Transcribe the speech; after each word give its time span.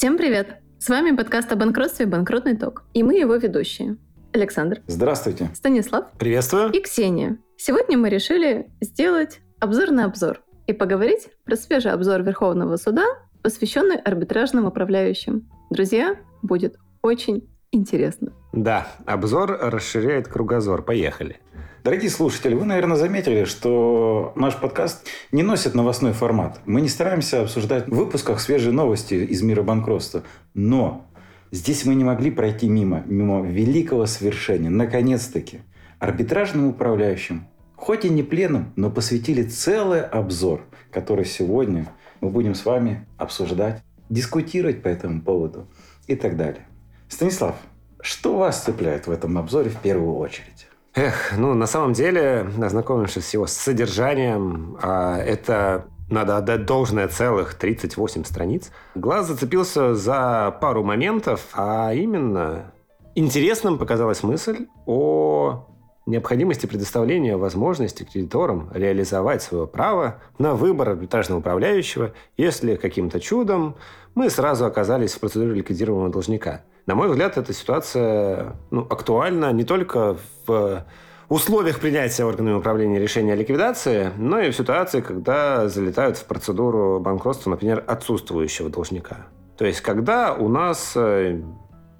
Всем 0.00 0.16
привет! 0.16 0.62
С 0.78 0.88
вами 0.88 1.14
подкаст 1.14 1.52
о 1.52 1.56
банкротстве 1.56 2.06
«Банкротный 2.06 2.56
ток». 2.56 2.84
И 2.94 3.02
мы 3.02 3.18
его 3.18 3.34
ведущие. 3.34 3.98
Александр. 4.32 4.80
Здравствуйте. 4.86 5.50
Станислав. 5.52 6.10
Приветствую. 6.18 6.70
И 6.70 6.80
Ксения. 6.80 7.36
Сегодня 7.58 7.98
мы 7.98 8.08
решили 8.08 8.70
сделать 8.80 9.42
обзор 9.58 9.90
на 9.90 10.06
обзор 10.06 10.40
и 10.66 10.72
поговорить 10.72 11.28
про 11.44 11.54
свежий 11.54 11.92
обзор 11.92 12.22
Верховного 12.22 12.76
суда, 12.76 13.04
посвященный 13.42 13.96
арбитражным 13.96 14.64
управляющим. 14.64 15.50
Друзья, 15.68 16.16
будет 16.40 16.78
очень 17.02 17.46
интересно. 17.70 18.32
Да, 18.54 18.88
обзор 19.04 19.58
расширяет 19.60 20.28
кругозор. 20.28 20.82
Поехали. 20.82 21.40
Дорогие 21.82 22.10
слушатели, 22.10 22.52
вы, 22.52 22.66
наверное, 22.66 22.98
заметили, 22.98 23.44
что 23.44 24.34
наш 24.36 24.54
подкаст 24.54 25.06
не 25.32 25.42
носит 25.42 25.74
новостной 25.74 26.12
формат. 26.12 26.60
Мы 26.66 26.82
не 26.82 26.90
стараемся 26.90 27.40
обсуждать 27.40 27.88
в 27.88 27.94
выпусках 27.94 28.40
свежие 28.40 28.72
новости 28.72 29.14
из 29.14 29.40
мира 29.40 29.62
банкротства. 29.62 30.22
Но 30.52 31.06
здесь 31.50 31.86
мы 31.86 31.94
не 31.94 32.04
могли 32.04 32.30
пройти 32.30 32.68
мимо, 32.68 33.02
мимо 33.06 33.40
великого 33.40 34.04
свершения. 34.04 34.68
Наконец-таки 34.68 35.60
арбитражным 35.98 36.66
управляющим, 36.66 37.46
хоть 37.76 38.04
и 38.04 38.10
не 38.10 38.22
пленным, 38.22 38.74
но 38.76 38.90
посвятили 38.90 39.42
целый 39.42 40.02
обзор, 40.02 40.66
который 40.92 41.24
сегодня 41.24 41.90
мы 42.20 42.28
будем 42.28 42.54
с 42.54 42.66
вами 42.66 43.06
обсуждать, 43.16 43.82
дискутировать 44.10 44.82
по 44.82 44.88
этому 44.88 45.22
поводу 45.22 45.66
и 46.06 46.14
так 46.14 46.36
далее. 46.36 46.66
Станислав, 47.08 47.56
что 48.02 48.36
вас 48.36 48.64
цепляет 48.64 49.06
в 49.06 49.10
этом 49.10 49.38
обзоре 49.38 49.70
в 49.70 49.78
первую 49.78 50.16
очередь? 50.16 50.59
Эх, 50.94 51.32
ну, 51.36 51.54
на 51.54 51.66
самом 51.66 51.92
деле, 51.92 52.50
ознакомившись 52.60 53.26
с 53.26 53.34
его 53.34 53.46
содержанием, 53.46 54.76
а, 54.82 55.18
это 55.18 55.86
надо 56.10 56.36
отдать 56.36 56.66
должное 56.66 57.06
целых 57.06 57.54
38 57.54 58.24
страниц. 58.24 58.72
Глаз 58.96 59.28
зацепился 59.28 59.94
за 59.94 60.56
пару 60.60 60.82
моментов, 60.82 61.46
а 61.52 61.94
именно 61.94 62.72
интересным 63.14 63.78
показалась 63.78 64.24
мысль 64.24 64.66
о 64.86 65.66
необходимости 66.06 66.66
предоставления 66.66 67.36
возможности 67.36 68.04
кредиторам 68.04 68.70
реализовать 68.72 69.42
свое 69.42 69.66
право 69.66 70.20
на 70.38 70.54
выбор 70.54 70.90
арбитражного 70.90 71.40
управляющего, 71.40 72.12
если 72.36 72.76
каким-то 72.76 73.20
чудом 73.20 73.76
мы 74.14 74.30
сразу 74.30 74.64
оказались 74.64 75.14
в 75.14 75.20
процедуре 75.20 75.54
ликвидируемого 75.54 76.10
должника. 76.10 76.62
На 76.86 76.94
мой 76.94 77.08
взгляд, 77.08 77.36
эта 77.38 77.52
ситуация 77.52 78.56
ну, 78.70 78.86
актуальна 78.88 79.52
не 79.52 79.64
только 79.64 80.16
в 80.46 80.84
условиях 81.28 81.78
принятия 81.78 82.24
органами 82.24 82.56
управления 82.56 82.98
решения 82.98 83.34
о 83.34 83.36
ликвидации, 83.36 84.10
но 84.16 84.40
и 84.40 84.50
в 84.50 84.56
ситуации, 84.56 85.00
когда 85.00 85.68
залетают 85.68 86.16
в 86.18 86.24
процедуру 86.24 86.98
банкротства, 86.98 87.50
например, 87.50 87.84
отсутствующего 87.86 88.68
должника. 88.68 89.28
То 89.56 89.64
есть, 89.64 89.80
когда 89.80 90.34
у 90.34 90.48
нас 90.48 90.92
э, 90.96 91.40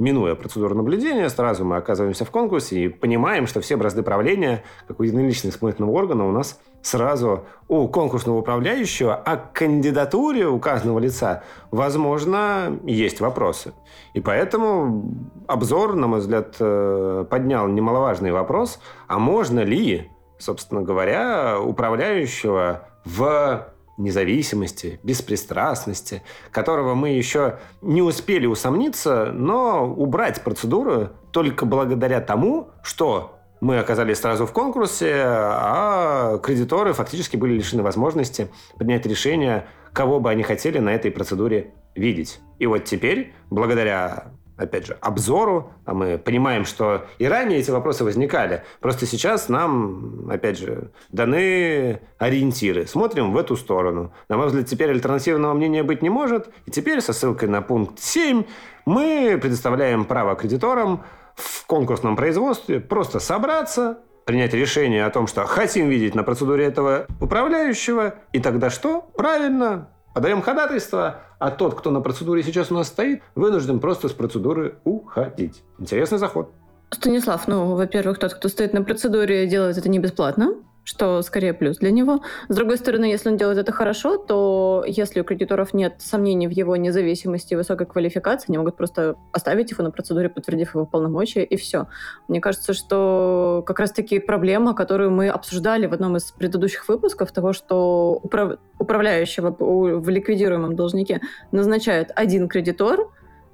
минуя 0.01 0.35
процедуру 0.35 0.75
наблюдения, 0.75 1.29
сразу 1.29 1.65
мы 1.65 1.77
оказываемся 1.77 2.25
в 2.25 2.31
конкурсе 2.31 2.85
и 2.85 2.89
понимаем, 2.89 3.47
что 3.47 3.61
все 3.61 3.77
бразды 3.77 4.03
правления, 4.03 4.65
как 4.89 4.99
у 4.99 5.03
единоличного 5.03 5.53
исполнительного 5.53 5.93
органа, 5.93 6.27
у 6.27 6.33
нас 6.33 6.59
сразу 6.83 7.45
у 7.69 7.87
конкурсного 7.89 8.39
управляющего, 8.39 9.15
а 9.15 9.37
к 9.37 9.53
кандидатуре 9.53 10.47
указанного 10.47 10.99
лица, 10.99 11.45
возможно, 11.71 12.79
есть 12.85 13.21
вопросы. 13.21 13.73
И 14.15 14.21
поэтому 14.21 15.15
обзор, 15.47 15.95
на 15.95 16.07
мой 16.07 16.21
взгляд, 16.21 16.57
э, 16.59 17.27
поднял 17.29 17.69
немаловажный 17.69 18.33
вопрос, 18.33 18.81
а 19.07 19.19
можно 19.19 19.61
ли, 19.61 20.11
собственно 20.39 20.83
говоря, 20.83 21.61
управляющего 21.61 22.89
в 23.05 23.70
независимости, 24.03 25.01
беспристрастности, 25.03 26.23
которого 26.51 26.95
мы 26.95 27.11
еще 27.11 27.59
не 27.83 28.03
успели 28.03 28.47
усомниться, 28.47 29.33
но 29.33 29.87
убрать 29.87 30.43
процедуру 30.43 31.11
только 31.33 31.67
благодаря 31.67 32.21
тому, 32.21 32.71
что 32.83 33.37
мы 33.61 33.79
оказались 33.79 34.19
сразу 34.19 34.47
в 34.47 34.53
конкурсе, 34.53 35.13
а 35.23 36.39
кредиторы 36.39 36.93
фактически 36.93 37.37
были 37.37 37.55
лишены 37.55 37.83
возможности 37.83 38.49
принять 38.79 39.05
решение, 39.07 39.67
кого 39.93 40.19
бы 40.19 40.31
они 40.31 40.43
хотели 40.43 40.79
на 40.79 40.91
этой 40.95 41.11
процедуре 41.11 41.75
видеть. 41.95 42.41
И 42.59 42.67
вот 42.67 42.85
теперь, 42.85 43.35
благодаря 43.51 44.33
опять 44.61 44.87
же, 44.87 44.97
обзору. 45.01 45.73
А 45.85 45.95
мы 45.95 46.19
понимаем, 46.19 46.65
что 46.65 47.07
и 47.19 47.27
ранее 47.27 47.59
эти 47.59 47.71
вопросы 47.71 48.05
возникали. 48.05 48.63
Просто 48.81 49.07
сейчас 49.07 49.49
нам, 49.49 50.29
опять 50.31 50.59
же, 50.59 50.91
даны 51.11 52.01
ориентиры. 52.19 52.87
Смотрим 52.87 53.33
в 53.33 53.37
эту 53.37 53.57
сторону. 53.57 54.13
На 54.29 54.37
мой 54.37 54.47
взгляд, 54.47 54.67
теперь 54.67 54.91
альтернативного 54.91 55.55
мнения 55.55 55.83
быть 55.83 56.03
не 56.03 56.11
может. 56.11 56.51
И 56.67 56.71
теперь 56.71 57.01
со 57.01 57.13
ссылкой 57.13 57.49
на 57.49 57.63
пункт 57.63 57.99
7 57.99 58.45
мы 58.85 59.39
предоставляем 59.41 60.05
право 60.05 60.35
кредиторам 60.35 61.05
в 61.35 61.67
конкурсном 61.67 62.17
производстве 62.17 62.81
просто 62.81 63.19
собраться, 63.19 64.01
принять 64.27 64.53
решение 64.53 65.07
о 65.07 65.11
том, 65.11 65.27
что 65.27 65.45
хотим 65.47 65.89
видеть 65.89 66.15
на 66.15 66.23
процедуре 66.23 66.65
этого 66.67 67.07
управляющего, 67.21 68.17
и 68.33 68.41
тогда 68.41 68.69
что? 68.69 69.01
Правильно, 69.17 69.89
подаем 70.15 70.43
ходатайство, 70.43 71.21
а 71.39 71.51
тот, 71.51 71.75
кто 71.75 71.91
на 71.91 72.01
процедуре 72.01 72.43
сейчас 72.43 72.71
у 72.71 72.75
нас 72.75 72.89
стоит, 72.89 73.23
вынужден 73.35 73.81
просто 73.81 74.09
с 74.09 74.13
процедуры 74.13 74.79
уходить. 74.85 75.63
Интересный 75.79 76.19
заход. 76.19 76.51
Станислав, 76.91 77.47
ну, 77.47 77.77
во-первых, 77.77 78.19
тот, 78.19 78.35
кто 78.35 78.49
стоит 78.49 78.73
на 78.73 78.83
процедуре, 78.83 79.47
делает 79.47 79.79
это 79.79 79.89
не 79.89 79.99
бесплатно 79.99 80.55
что 80.85 81.23
скорее 81.23 81.53
плюс 81.53 81.79
для 81.79 81.91
него. 81.91 82.21
С 82.49 82.55
другой 82.55 82.77
стороны, 82.79 83.05
если 83.05 83.29
он 83.29 83.37
делает 83.37 83.59
это 83.59 83.73
хорошо, 83.73 84.17
то 84.17 84.85
если 84.87 85.21
у 85.21 85.25
кредиторов 85.25 85.75
нет 85.75 85.95
сомнений 85.99 86.49
в 86.49 86.51
его 86.51 86.77
независимости 86.77 87.55
и 87.55 87.57
высокой 87.57 87.87
квалификации, 87.87 88.47
они 88.49 88.59
могут 88.59 88.77
просто 88.77 89.17
оставить 89.33 89.71
его 89.71 89.85
на 89.85 89.91
процедуре, 89.91 90.29
подтвердив 90.29 90.75
его 90.75 90.87
полномочия, 90.87 91.45
и 91.45 91.57
все. 91.57 91.87
Мне 92.29 92.41
кажется, 92.41 92.73
что 92.73 93.63
как 93.67 93.79
раз-таки 93.79 94.19
проблема, 94.19 94.75
которую 94.75 95.11
мы 95.11 95.29
обсуждали 95.29 95.87
в 95.87 95.93
одном 95.93 96.17
из 96.17 96.33
предыдущих 96.33 96.89
выпусков, 96.89 97.33
того, 97.33 97.53
что 97.53 98.19
управ... 98.23 98.59
управляющего 98.79 99.55
в 99.59 100.09
ликвидируемом 100.09 100.77
должнике 100.77 101.21
назначает 101.53 102.11
один 102.15 102.49
кредитор, 102.49 103.11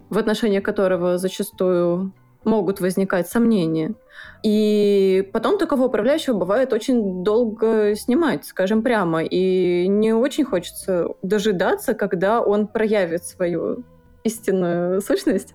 в 0.08 0.18
отношении 0.18 0.60
которого 0.60 1.18
зачастую 1.18 2.12
могут 2.46 2.80
возникать 2.80 3.28
сомнения. 3.28 3.94
И 4.42 5.28
потом 5.32 5.58
такого 5.58 5.82
управляющего 5.86 6.38
бывает 6.38 6.72
очень 6.72 7.22
долго 7.22 7.94
снимать, 7.96 8.46
скажем 8.46 8.82
прямо. 8.82 9.22
И 9.22 9.86
не 9.88 10.14
очень 10.14 10.44
хочется 10.44 11.08
дожидаться, 11.22 11.94
когда 11.94 12.40
он 12.40 12.68
проявит 12.68 13.24
свою 13.24 13.84
истинную 14.24 15.00
сущность. 15.02 15.54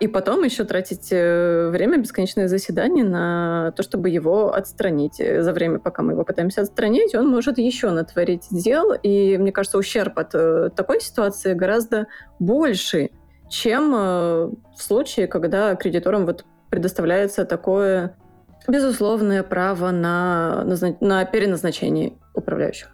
И 0.00 0.08
потом 0.08 0.42
еще 0.42 0.64
тратить 0.64 1.12
э, 1.12 1.68
время, 1.68 1.96
бесконечное 1.96 2.48
заседание 2.48 3.04
на 3.04 3.72
то, 3.76 3.84
чтобы 3.84 4.10
его 4.10 4.52
отстранить. 4.52 5.18
За 5.18 5.52
время, 5.52 5.78
пока 5.78 6.02
мы 6.02 6.14
его 6.14 6.24
пытаемся 6.24 6.62
отстранить, 6.62 7.14
он 7.14 7.28
может 7.28 7.56
еще 7.58 7.90
натворить 7.90 8.48
дел. 8.50 8.92
И 8.94 9.38
мне 9.38 9.52
кажется, 9.52 9.78
ущерб 9.78 10.18
от 10.18 10.34
э, 10.34 10.70
такой 10.74 11.00
ситуации 11.00 11.54
гораздо 11.54 12.08
больший, 12.40 13.12
чем 13.52 13.94
э, 13.94 14.50
в 14.76 14.82
случае, 14.82 15.26
когда 15.26 15.76
кредиторам 15.76 16.24
вот 16.24 16.44
предоставляется 16.70 17.44
такое 17.44 18.16
безусловное 18.66 19.42
право 19.42 19.90
на, 19.90 20.64
на 21.00 21.24
переназначение 21.26 22.14
управляющих. 22.34 22.88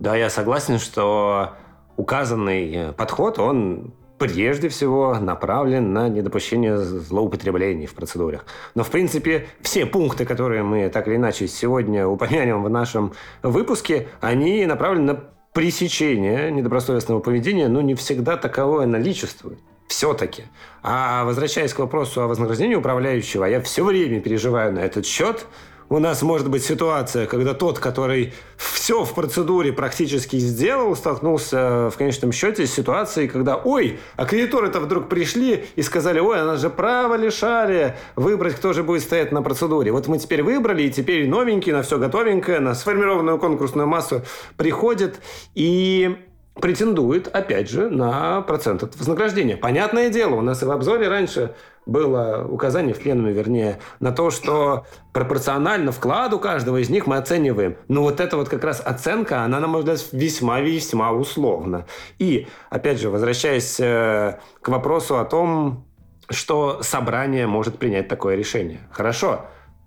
Да, 0.00 0.14
я 0.14 0.28
согласен, 0.28 0.78
что 0.78 1.54
указанный 1.96 2.74
э, 2.74 2.92
подход, 2.92 3.38
он 3.38 3.94
прежде 4.18 4.68
всего 4.68 5.18
направлен 5.18 5.94
на 5.94 6.10
недопущение 6.10 6.76
злоупотреблений 6.76 7.86
в 7.86 7.94
процедурах. 7.94 8.44
Но, 8.74 8.84
в 8.84 8.90
принципе, 8.90 9.46
все 9.62 9.86
пункты, 9.86 10.26
которые 10.26 10.62
мы 10.62 10.90
так 10.90 11.08
или 11.08 11.16
иначе 11.16 11.48
сегодня 11.48 12.06
упомянем 12.06 12.62
в 12.62 12.68
нашем 12.68 13.14
выпуске, 13.42 14.08
они 14.20 14.66
направлены 14.66 15.12
на 15.14 15.20
пресечение 15.54 16.50
недобросовестного 16.52 17.20
поведения, 17.20 17.68
но 17.68 17.80
не 17.80 17.94
всегда 17.94 18.36
таковое 18.36 18.86
наличествует 18.86 19.58
все-таки. 19.92 20.44
А 20.82 21.24
возвращаясь 21.24 21.74
к 21.74 21.78
вопросу 21.78 22.22
о 22.22 22.26
вознаграждении 22.26 22.74
управляющего, 22.74 23.44
я 23.44 23.60
все 23.60 23.84
время 23.84 24.20
переживаю 24.20 24.72
на 24.72 24.78
этот 24.78 25.04
счет. 25.04 25.46
У 25.90 25.98
нас 25.98 26.22
может 26.22 26.48
быть 26.48 26.64
ситуация, 26.64 27.26
когда 27.26 27.52
тот, 27.52 27.78
который 27.78 28.32
все 28.56 29.04
в 29.04 29.14
процедуре 29.14 29.74
практически 29.74 30.36
сделал, 30.36 30.96
столкнулся 30.96 31.90
в 31.90 31.98
конечном 31.98 32.32
счете 32.32 32.66
с 32.66 32.72
ситуацией, 32.72 33.28
когда, 33.28 33.56
ой, 33.56 33.98
а 34.16 34.24
кредиторы-то 34.24 34.80
вдруг 34.80 35.10
пришли 35.10 35.66
и 35.76 35.82
сказали, 35.82 36.18
ой, 36.18 36.40
а 36.40 36.46
нас 36.46 36.62
же 36.62 36.70
право 36.70 37.14
лишали 37.16 37.94
выбрать, 38.16 38.54
кто 38.54 38.72
же 38.72 38.82
будет 38.82 39.02
стоять 39.02 39.32
на 39.32 39.42
процедуре. 39.42 39.92
Вот 39.92 40.08
мы 40.08 40.18
теперь 40.18 40.42
выбрали, 40.42 40.84
и 40.84 40.90
теперь 40.90 41.28
новенький, 41.28 41.72
на 41.72 41.82
все 41.82 41.98
готовенькое, 41.98 42.60
на 42.60 42.74
сформированную 42.74 43.38
конкурсную 43.38 43.86
массу 43.86 44.22
приходит. 44.56 45.20
И 45.54 46.16
претендует, 46.54 47.28
опять 47.28 47.70
же, 47.70 47.88
на 47.88 48.42
процент 48.42 48.82
от 48.82 48.96
вознаграждения. 48.96 49.56
Понятное 49.56 50.10
дело, 50.10 50.34
у 50.34 50.42
нас 50.42 50.62
и 50.62 50.66
в 50.66 50.70
обзоре 50.70 51.08
раньше 51.08 51.54
было 51.86 52.46
указание 52.48 52.94
в 52.94 53.00
пленуме, 53.00 53.32
вернее, 53.32 53.80
на 54.00 54.12
то, 54.12 54.30
что 54.30 54.86
пропорционально 55.12 55.92
вкладу 55.92 56.38
каждого 56.38 56.76
из 56.76 56.90
них 56.90 57.06
мы 57.06 57.16
оцениваем. 57.16 57.76
Но 57.88 58.02
вот 58.02 58.20
эта 58.20 58.36
вот 58.36 58.48
как 58.48 58.62
раз 58.64 58.80
оценка, 58.84 59.42
она, 59.42 59.60
на 59.60 59.66
мой 59.66 59.80
взгляд, 59.80 60.00
весьма-весьма 60.12 61.12
условна. 61.12 61.86
И, 62.18 62.46
опять 62.70 63.00
же, 63.00 63.10
возвращаясь 63.10 63.80
э, 63.80 64.38
к 64.60 64.68
вопросу 64.68 65.18
о 65.18 65.24
том, 65.24 65.86
что 66.28 66.82
собрание 66.82 67.46
может 67.46 67.78
принять 67.78 68.08
такое 68.08 68.36
решение. 68.36 68.80
Хорошо. 68.92 69.46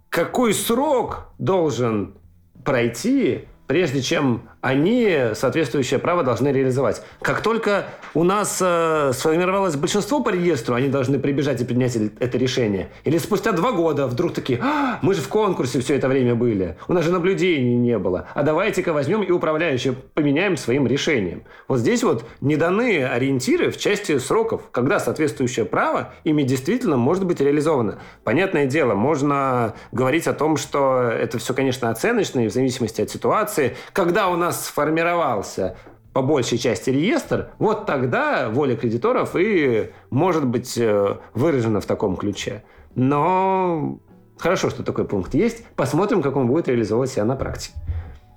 Какой 0.10 0.54
срок 0.54 1.30
должен 1.38 2.16
пройти, 2.64 3.48
прежде 3.68 4.02
чем 4.02 4.50
они 4.66 5.16
соответствующее 5.36 6.00
право 6.00 6.24
должны 6.24 6.48
реализовать. 6.48 7.04
Как 7.22 7.42
только 7.42 7.86
у 8.16 8.24
нас 8.24 8.58
э, 8.60 9.12
сформировалось 9.14 9.76
большинство 9.76 10.24
по 10.24 10.30
реестру, 10.30 10.74
они 10.74 10.88
должны 10.88 11.20
прибежать 11.20 11.62
и 11.62 11.66
принять 11.66 11.96
это 11.96 12.40
решение. 12.40 12.90
Или 13.04 13.20
спустя 13.20 13.52
два 13.52 13.74
года 13.74 14.08
вдруг 14.08 14.34
такие, 14.34 14.60
а, 14.64 14.98
мы 15.04 15.14
же 15.14 15.22
в 15.22 15.28
конкурсе 15.28 15.82
все 15.82 15.96
это 15.96 16.08
время 16.08 16.34
были, 16.34 16.78
у 16.88 16.94
нас 16.94 17.06
же 17.06 17.12
наблюдений 17.12 17.76
не 17.76 18.00
было, 18.00 18.28
а 18.34 18.42
давайте-ка 18.42 18.92
возьмем 18.92 19.22
и 19.22 19.30
управляющие 19.30 19.94
поменяем 19.94 20.58
своим 20.58 20.88
решением. 20.88 21.44
Вот 21.68 21.78
здесь 21.78 22.02
вот 22.02 22.26
не 22.42 22.56
даны 22.56 23.06
ориентиры 23.06 23.70
в 23.70 23.78
части 23.78 24.18
сроков, 24.18 24.62
когда 24.72 25.00
соответствующее 25.00 25.66
право 25.66 26.16
ими 26.24 26.42
действительно 26.42 26.98
может 26.98 27.24
быть 27.28 27.40
реализовано. 27.40 28.00
Понятное 28.24 28.66
дело, 28.66 28.96
можно 28.96 29.76
говорить 29.92 30.26
о 30.26 30.34
том, 30.34 30.58
что 30.58 31.04
это 31.04 31.38
все, 31.38 31.54
конечно, 31.54 31.92
оценочно 31.92 32.40
и 32.40 32.50
в 32.50 32.52
зависимости 32.52 33.02
от 33.02 33.12
ситуации. 33.12 33.76
Когда 33.94 34.28
у 34.28 34.36
нас 34.36 34.55
нас 34.56 34.66
сформировался 34.66 35.76
по 36.14 36.22
большей 36.22 36.58
части 36.58 36.90
реестр, 36.90 37.50
вот 37.60 37.86
тогда 37.86 38.50
воля 38.50 38.78
кредиторов 38.78 39.36
и 39.36 39.92
может 40.10 40.48
быть 40.48 40.78
э, 40.78 41.18
выражена 41.34 41.82
в 41.82 41.86
таком 41.86 42.16
ключе. 42.16 42.64
Но 42.96 44.00
хорошо, 44.38 44.70
что 44.70 44.84
такой 44.84 45.06
пункт 45.06 45.34
есть. 45.34 45.66
Посмотрим, 45.76 46.22
как 46.22 46.38
он 46.38 46.48
будет 46.48 46.70
реализовывать 46.70 47.12
себя 47.12 47.26
на 47.26 47.36
практике. 47.36 47.74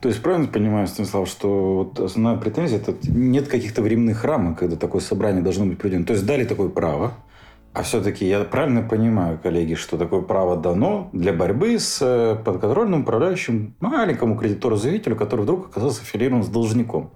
То 0.01 0.09
есть 0.09 0.21
правильно 0.21 0.49
понимаю, 0.49 0.89
Станислав, 0.89 1.29
что 1.29 1.75
вот 1.77 2.01
основная 2.01 2.37
претензия– 2.37 2.79
это 2.81 2.95
нет 3.09 3.47
каких-то 3.47 3.81
временных 3.81 4.25
рамок, 4.25 4.59
когда 4.59 4.75
такое 4.75 5.01
собрание 5.01 5.43
должно 5.43 5.67
быть 5.67 5.79
проведено. 5.79 6.05
То 6.05 6.15
есть 6.15 6.27
дали 6.27 6.45
такое 6.45 6.69
право, 6.69 7.15
а 7.79 7.83
все-таки 7.83 8.27
я 8.27 8.43
правильно 8.43 8.83
понимаю, 8.83 9.39
коллеги, 9.41 9.75
что 9.75 9.97
такое 9.97 10.21
право 10.21 10.57
дано 10.57 11.11
для 11.13 11.33
борьбы 11.33 11.79
с 11.79 12.01
э, 12.03 12.35
подконтрольным 12.45 13.03
управляющим 13.03 13.77
маленькому 13.79 14.37
кредитору-заявителю, 14.37 15.15
который 15.15 15.43
вдруг 15.43 15.69
оказался 15.69 16.03
аффилирован 16.03 16.43
с 16.43 16.49
должником. 16.49 17.13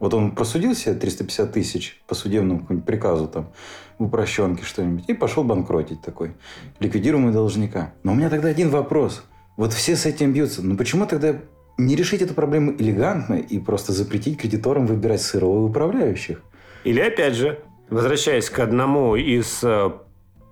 Вот 0.00 0.12
он 0.12 0.32
просудил 0.32 0.74
себе 0.74 0.96
350 0.96 1.52
тысяч 1.54 2.02
по 2.06 2.14
судебному 2.14 2.82
приказу 2.82 3.26
там, 3.26 3.52
в 3.98 4.04
упрощенке 4.04 4.64
что-нибудь, 4.64 5.04
и 5.08 5.14
пошел 5.14 5.44
банкротить 5.44 6.02
такой, 6.02 6.32
ликвидируемый 6.78 7.32
должника. 7.32 7.94
Но 8.02 8.12
у 8.12 8.14
меня 8.14 8.28
тогда 8.28 8.48
один 8.48 8.68
вопрос. 8.68 9.24
Вот 9.56 9.72
все 9.72 9.96
с 9.96 10.04
этим 10.04 10.34
бьются. 10.34 10.60
Но 10.60 10.76
почему 10.76 11.06
тогда 11.06 11.36
не 11.78 11.96
решить 11.96 12.20
эту 12.20 12.34
проблему 12.34 12.74
элегантно 12.78 13.36
и 13.36 13.58
просто 13.58 13.94
запретить 13.94 14.38
кредиторам 14.38 14.86
выбирать 14.86 15.22
сырого 15.22 15.64
управляющих? 15.64 16.42
Или, 16.84 17.00
опять 17.00 17.34
же, 17.34 17.60
возвращаясь 17.92 18.48
к 18.48 18.58
одному 18.58 19.16
из 19.16 19.62
э, 19.62 19.90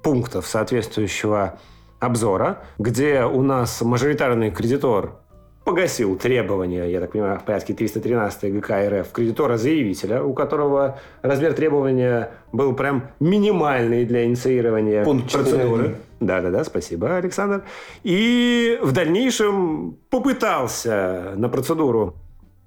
пунктов 0.03 0.47
соответствующего 0.47 1.59
обзора, 1.99 2.63
где 2.79 3.25
у 3.25 3.43
нас 3.43 3.81
мажоритарный 3.81 4.51
кредитор 4.51 5.17
погасил 5.65 6.17
требования, 6.17 6.85
я 6.85 7.01
так 7.01 7.13
понимаю, 7.13 7.39
в 7.39 7.45
порядке 7.45 7.75
313 7.75 8.53
ГК 8.55 8.89
РФ 8.89 9.13
кредитора-заявителя, 9.13 10.23
у 10.23 10.35
которого 10.35 10.99
размер 11.23 11.55
требования 11.55 12.33
был 12.53 12.75
прям 12.75 13.11
минимальный 13.21 14.05
для 14.05 14.25
инициирования 14.25 15.05
Пункт 15.05 15.33
процедуры. 15.33 15.97
Да-да-да, 16.21 16.65
спасибо, 16.65 17.17
Александр. 17.17 17.63
И 18.03 18.79
в 18.83 18.93
дальнейшем 18.93 19.97
попытался 20.11 21.33
на 21.37 21.49
процедуру 21.49 22.17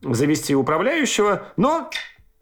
завести 0.01 0.55
управляющего, 0.55 1.43
но 1.57 1.89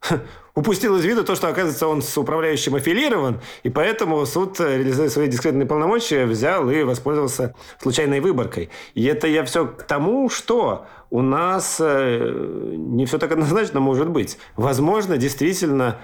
упустил 0.56 0.98
из 0.98 1.06
виду 1.06 1.24
то, 1.24 1.36
что, 1.36 1.48
оказывается, 1.48 1.88
он 1.88 2.01
с 2.01 2.18
управляющим 2.18 2.75
аффилирован, 2.75 3.39
и 3.63 3.69
поэтому 3.69 4.25
суд, 4.25 4.59
э, 4.59 4.77
реализуя 4.77 5.09
свои 5.09 5.27
дискретные 5.27 5.65
полномочия, 5.65 6.25
взял 6.25 6.69
и 6.69 6.83
воспользовался 6.83 7.56
случайной 7.81 8.19
выборкой. 8.19 8.69
И 8.94 9.06
это 9.06 9.27
я 9.27 9.44
все 9.45 9.68
к 9.68 9.83
тому, 9.83 10.30
что 10.30 10.86
у 11.09 11.21
нас 11.21 11.77
э, 11.80 12.74
не 12.75 13.06
все 13.06 13.18
так 13.18 13.31
однозначно 13.31 13.80
может 13.80 14.09
быть. 14.09 14.38
Возможно, 14.56 15.18
действительно, 15.18 16.00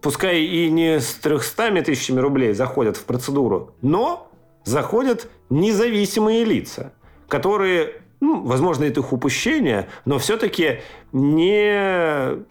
пускай 0.00 0.40
и 0.40 0.70
не 0.70 1.00
с 1.00 1.14
300 1.14 1.82
тысячами 1.82 2.20
рублей 2.20 2.54
заходят 2.54 2.96
в 2.96 3.04
процедуру, 3.04 3.74
но 3.82 4.30
заходят 4.64 5.28
независимые 5.50 6.44
лица, 6.44 6.92
которые 7.28 7.96
ну, 8.20 8.44
возможно, 8.44 8.84
это 8.84 9.00
их 9.00 9.12
упущение, 9.12 9.88
но 10.04 10.20
все-таки 10.20 10.78
не 11.10 12.44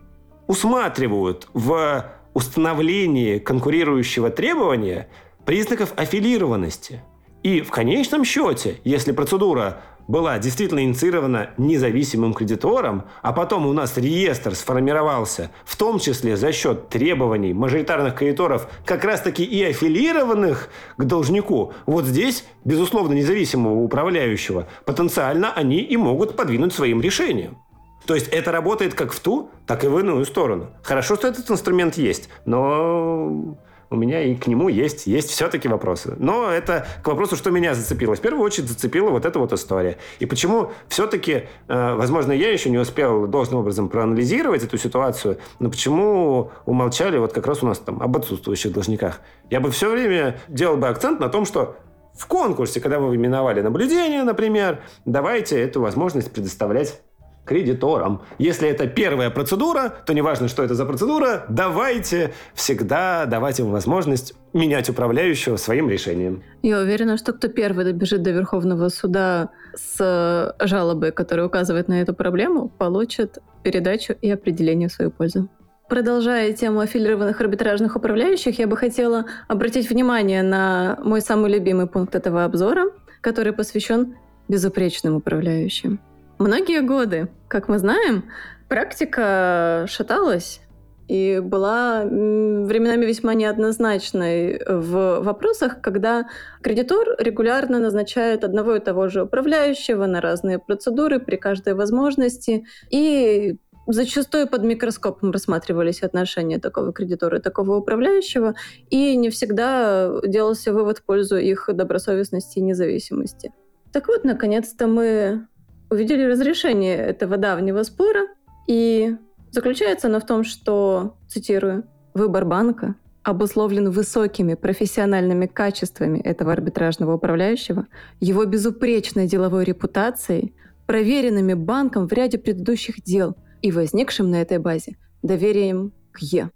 усматривают 0.51 1.47
в 1.53 2.11
установлении 2.33 3.39
конкурирующего 3.39 4.29
требования 4.29 5.07
признаков 5.45 5.93
аффилированности. 5.95 7.01
И 7.41 7.61
в 7.61 7.71
конечном 7.71 8.25
счете, 8.25 8.81
если 8.83 9.13
процедура 9.13 9.81
была 10.09 10.39
действительно 10.39 10.83
инициирована 10.83 11.51
независимым 11.57 12.33
кредитором, 12.33 13.03
а 13.21 13.31
потом 13.31 13.65
у 13.65 13.71
нас 13.71 13.95
реестр 13.95 14.53
сформировался, 14.55 15.51
в 15.63 15.77
том 15.77 15.99
числе 15.99 16.35
за 16.35 16.51
счет 16.51 16.89
требований 16.89 17.53
мажоритарных 17.53 18.15
кредиторов, 18.15 18.67
как 18.83 19.05
раз-таки 19.05 19.45
и 19.45 19.63
аффилированных 19.63 20.67
к 20.97 21.03
должнику, 21.05 21.71
вот 21.85 22.03
здесь, 22.03 22.43
безусловно, 22.65 23.13
независимого 23.13 23.79
управляющего, 23.79 24.67
потенциально 24.85 25.53
они 25.53 25.79
и 25.79 25.95
могут 25.95 26.35
подвинуть 26.35 26.73
своим 26.73 26.99
решением. 26.99 27.57
То 28.05 28.15
есть 28.15 28.27
это 28.29 28.51
работает 28.51 28.93
как 28.93 29.11
в 29.11 29.19
ту, 29.19 29.51
так 29.67 29.83
и 29.83 29.87
в 29.87 29.99
иную 29.99 30.25
сторону. 30.25 30.71
Хорошо, 30.83 31.15
что 31.15 31.27
этот 31.27 31.49
инструмент 31.49 31.95
есть, 31.95 32.29
но 32.45 33.57
у 33.91 33.95
меня 33.97 34.23
и 34.23 34.35
к 34.35 34.47
нему 34.47 34.69
есть, 34.69 35.05
есть 35.05 35.29
все-таки 35.29 35.67
вопросы. 35.67 36.15
Но 36.17 36.49
это 36.49 36.87
к 37.03 37.07
вопросу, 37.07 37.35
что 37.35 37.51
меня 37.51 37.75
зацепило. 37.75 38.15
В 38.15 38.21
первую 38.21 38.43
очередь 38.43 38.69
зацепила 38.69 39.09
вот 39.09 39.25
эта 39.25 39.37
вот 39.37 39.51
история. 39.51 39.97
И 40.19 40.25
почему 40.25 40.71
все-таки, 40.87 41.43
э, 41.67 41.95
возможно, 41.95 42.31
я 42.31 42.51
еще 42.51 42.69
не 42.69 42.77
успел 42.77 43.27
должным 43.27 43.59
образом 43.59 43.89
проанализировать 43.89 44.63
эту 44.63 44.77
ситуацию, 44.77 45.39
но 45.59 45.69
почему 45.69 46.51
умолчали 46.65 47.17
вот 47.17 47.33
как 47.33 47.45
раз 47.45 47.63
у 47.63 47.67
нас 47.67 47.79
там 47.79 48.01
об 48.01 48.15
отсутствующих 48.15 48.71
должниках. 48.71 49.19
Я 49.49 49.59
бы 49.59 49.69
все 49.71 49.91
время 49.91 50.39
делал 50.47 50.77
бы 50.77 50.87
акцент 50.87 51.19
на 51.19 51.27
том, 51.27 51.45
что 51.45 51.75
в 52.17 52.27
конкурсе, 52.27 52.79
когда 52.79 52.99
вы 52.99 53.15
именовали 53.15 53.61
наблюдение, 53.61 54.23
например, 54.23 54.79
давайте 55.03 55.59
эту 55.59 55.81
возможность 55.81 56.31
предоставлять 56.31 57.01
кредиторам. 57.45 58.21
Если 58.37 58.69
это 58.69 58.87
первая 58.87 59.29
процедура, 59.29 59.93
то 60.05 60.13
неважно, 60.13 60.47
что 60.47 60.63
это 60.63 60.75
за 60.75 60.85
процедура, 60.85 61.45
давайте 61.49 62.33
всегда 62.53 63.25
давать 63.25 63.59
им 63.59 63.71
возможность 63.71 64.33
менять 64.53 64.89
управляющего 64.89 65.57
своим 65.57 65.89
решением. 65.89 66.43
Я 66.61 66.79
уверена, 66.79 67.17
что 67.17 67.33
кто 67.33 67.47
первый 67.47 67.85
добежит 67.85 68.21
до 68.21 68.31
Верховного 68.31 68.89
суда 68.89 69.49
с 69.75 70.55
жалобой, 70.59 71.11
которая 71.11 71.47
указывает 71.47 71.87
на 71.87 72.01
эту 72.01 72.13
проблему, 72.13 72.69
получит 72.69 73.39
передачу 73.63 74.13
и 74.21 74.29
определение 74.29 74.89
в 74.89 74.93
свою 74.93 75.11
пользу. 75.11 75.49
Продолжая 75.89 76.53
тему 76.53 76.79
аффилированных 76.79 77.41
арбитражных 77.41 77.97
управляющих, 77.97 78.59
я 78.59 78.67
бы 78.67 78.77
хотела 78.77 79.25
обратить 79.49 79.89
внимание 79.89 80.41
на 80.41 80.97
мой 81.03 81.21
самый 81.21 81.51
любимый 81.51 81.87
пункт 81.87 82.15
этого 82.15 82.45
обзора, 82.45 82.91
который 83.19 83.51
посвящен 83.51 84.15
безупречным 84.47 85.15
управляющим. 85.15 85.99
Многие 86.41 86.81
годы, 86.81 87.27
как 87.47 87.67
мы 87.67 87.77
знаем, 87.77 88.25
практика 88.67 89.85
шаталась 89.87 90.59
и 91.07 91.39
была 91.39 92.03
временами 92.03 93.05
весьма 93.05 93.35
неоднозначной 93.35 94.59
в 94.67 95.19
вопросах, 95.19 95.81
когда 95.81 96.25
кредитор 96.63 97.09
регулярно 97.19 97.77
назначает 97.77 98.43
одного 98.43 98.77
и 98.77 98.79
того 98.79 99.07
же 99.07 99.21
управляющего 99.21 100.07
на 100.07 100.19
разные 100.19 100.57
процедуры 100.57 101.19
при 101.19 101.35
каждой 101.35 101.75
возможности, 101.75 102.65
и 102.89 103.57
зачастую 103.85 104.47
под 104.47 104.63
микроскопом 104.63 105.29
рассматривались 105.29 106.01
отношения 106.01 106.57
такого 106.57 106.91
кредитора 106.91 107.37
и 107.37 107.41
такого 107.41 107.75
управляющего, 107.75 108.55
и 108.89 109.15
не 109.15 109.29
всегда 109.29 110.11
делался 110.25 110.73
вывод 110.73 110.97
в 110.97 111.03
пользу 111.03 111.37
их 111.37 111.69
добросовестности 111.71 112.57
и 112.57 112.63
независимости. 112.63 113.53
Так 113.93 114.07
вот, 114.07 114.23
наконец-то 114.23 114.87
мы 114.87 115.47
увидели 115.91 116.23
разрешение 116.23 116.95
этого 116.95 117.37
давнего 117.37 117.83
спора, 117.83 118.27
и 118.67 119.15
заключается 119.51 120.07
оно 120.07 120.19
в 120.19 120.25
том, 120.25 120.43
что, 120.43 121.17
цитирую, 121.27 121.83
«выбор 122.13 122.45
банка 122.45 122.95
обусловлен 123.23 123.91
высокими 123.91 124.55
профессиональными 124.55 125.45
качествами 125.45 126.19
этого 126.19 126.53
арбитражного 126.53 127.15
управляющего, 127.15 127.85
его 128.19 128.45
безупречной 128.45 129.27
деловой 129.27 129.63
репутацией, 129.63 130.55
проверенными 130.87 131.53
банком 131.53 132.07
в 132.07 132.13
ряде 132.13 132.39
предыдущих 132.39 133.03
дел 133.03 133.35
и 133.61 133.71
возникшим 133.71 134.31
на 134.31 134.41
этой 134.41 134.57
базе 134.57 134.97
доверием 135.21 135.93
к 136.11 136.19
Е. 136.19 136.49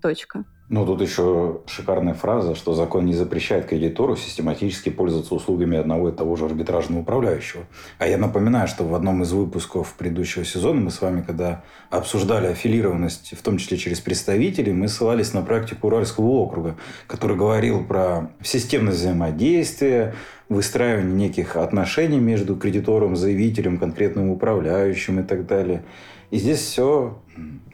Точка. 0.00 0.44
Ну, 0.70 0.84
тут 0.84 1.00
еще 1.00 1.62
шикарная 1.64 2.12
фраза, 2.12 2.54
что 2.54 2.74
закон 2.74 3.06
не 3.06 3.14
запрещает 3.14 3.64
кредитору 3.64 4.16
систематически 4.16 4.90
пользоваться 4.90 5.34
услугами 5.34 5.78
одного 5.78 6.10
и 6.10 6.12
того 6.12 6.36
же 6.36 6.44
арбитражного 6.44 7.00
управляющего. 7.00 7.64
А 7.98 8.06
я 8.06 8.18
напоминаю, 8.18 8.68
что 8.68 8.84
в 8.84 8.94
одном 8.94 9.22
из 9.22 9.32
выпусков 9.32 9.94
предыдущего 9.94 10.44
сезона 10.44 10.82
мы 10.82 10.90
с 10.90 11.00
вами, 11.00 11.22
когда 11.22 11.64
обсуждали 11.88 12.48
аффилированность, 12.48 13.32
в 13.34 13.42
том 13.42 13.56
числе 13.56 13.78
через 13.78 14.00
представителей, 14.00 14.74
мы 14.74 14.88
ссылались 14.88 15.32
на 15.32 15.40
практику 15.40 15.86
Уральского 15.86 16.26
округа, 16.26 16.76
который 17.06 17.38
говорил 17.38 17.82
про 17.86 18.30
системность 18.42 18.98
взаимодействия, 18.98 20.14
выстраивание 20.50 21.14
неких 21.14 21.56
отношений 21.56 22.20
между 22.20 22.56
кредитором, 22.56 23.16
заявителем, 23.16 23.78
конкретным 23.78 24.28
управляющим 24.28 25.20
и 25.20 25.22
так 25.22 25.46
далее. 25.46 25.82
И 26.30 26.36
здесь 26.36 26.58
все, 26.58 27.22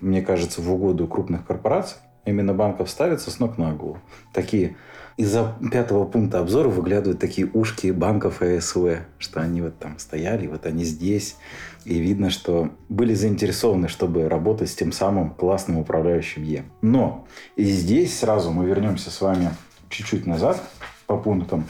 мне 0.01 0.23
кажется, 0.23 0.63
в 0.63 0.73
угоду 0.73 1.09
крупных 1.09 1.45
корпораций 1.45 1.97
именно 2.25 2.55
банков 2.55 2.91
ставится 2.91 3.31
с 3.31 3.39
ног 3.39 3.59
на 3.59 3.73
голову. 3.73 3.99
Такие 4.33 4.77
из-за 5.17 5.55
пятого 5.71 6.05
пункта 6.05 6.41
обзора 6.41 6.69
выглядывают 6.69 7.21
такие 7.21 7.49
ушки 7.53 7.93
банков 7.93 8.43
АСВ, 8.43 8.99
что 9.19 9.41
они 9.41 9.61
вот 9.61 9.79
там 9.79 9.99
стояли, 9.99 10.47
вот 10.47 10.67
они 10.67 10.85
здесь. 10.85 11.37
И 11.85 11.99
видно, 11.99 12.31
что 12.31 12.71
были 12.89 13.15
заинтересованы, 13.15 13.89
чтобы 13.89 14.29
работать 14.29 14.71
с 14.71 14.75
тем 14.75 14.91
самым 14.91 15.31
классным 15.31 15.79
управляющим 15.79 16.43
Е. 16.43 16.65
Но 16.83 17.27
и 17.57 17.65
здесь 17.65 18.19
сразу 18.19 18.51
мы 18.51 18.65
вернемся 18.65 19.11
с 19.11 19.21
вами 19.21 19.51
чуть-чуть 19.89 20.27
назад 20.27 20.61
по 21.07 21.17
пунктам. 21.17 21.67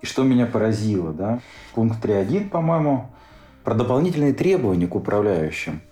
И 0.00 0.06
что 0.06 0.22
меня 0.22 0.46
поразило, 0.46 1.12
да? 1.12 1.40
Пункт 1.74 2.04
3.1, 2.04 2.48
по-моему, 2.48 3.10
про 3.62 3.74
дополнительные 3.74 4.32
требования 4.32 4.86
к 4.86 4.94
управляющим. 4.94 5.82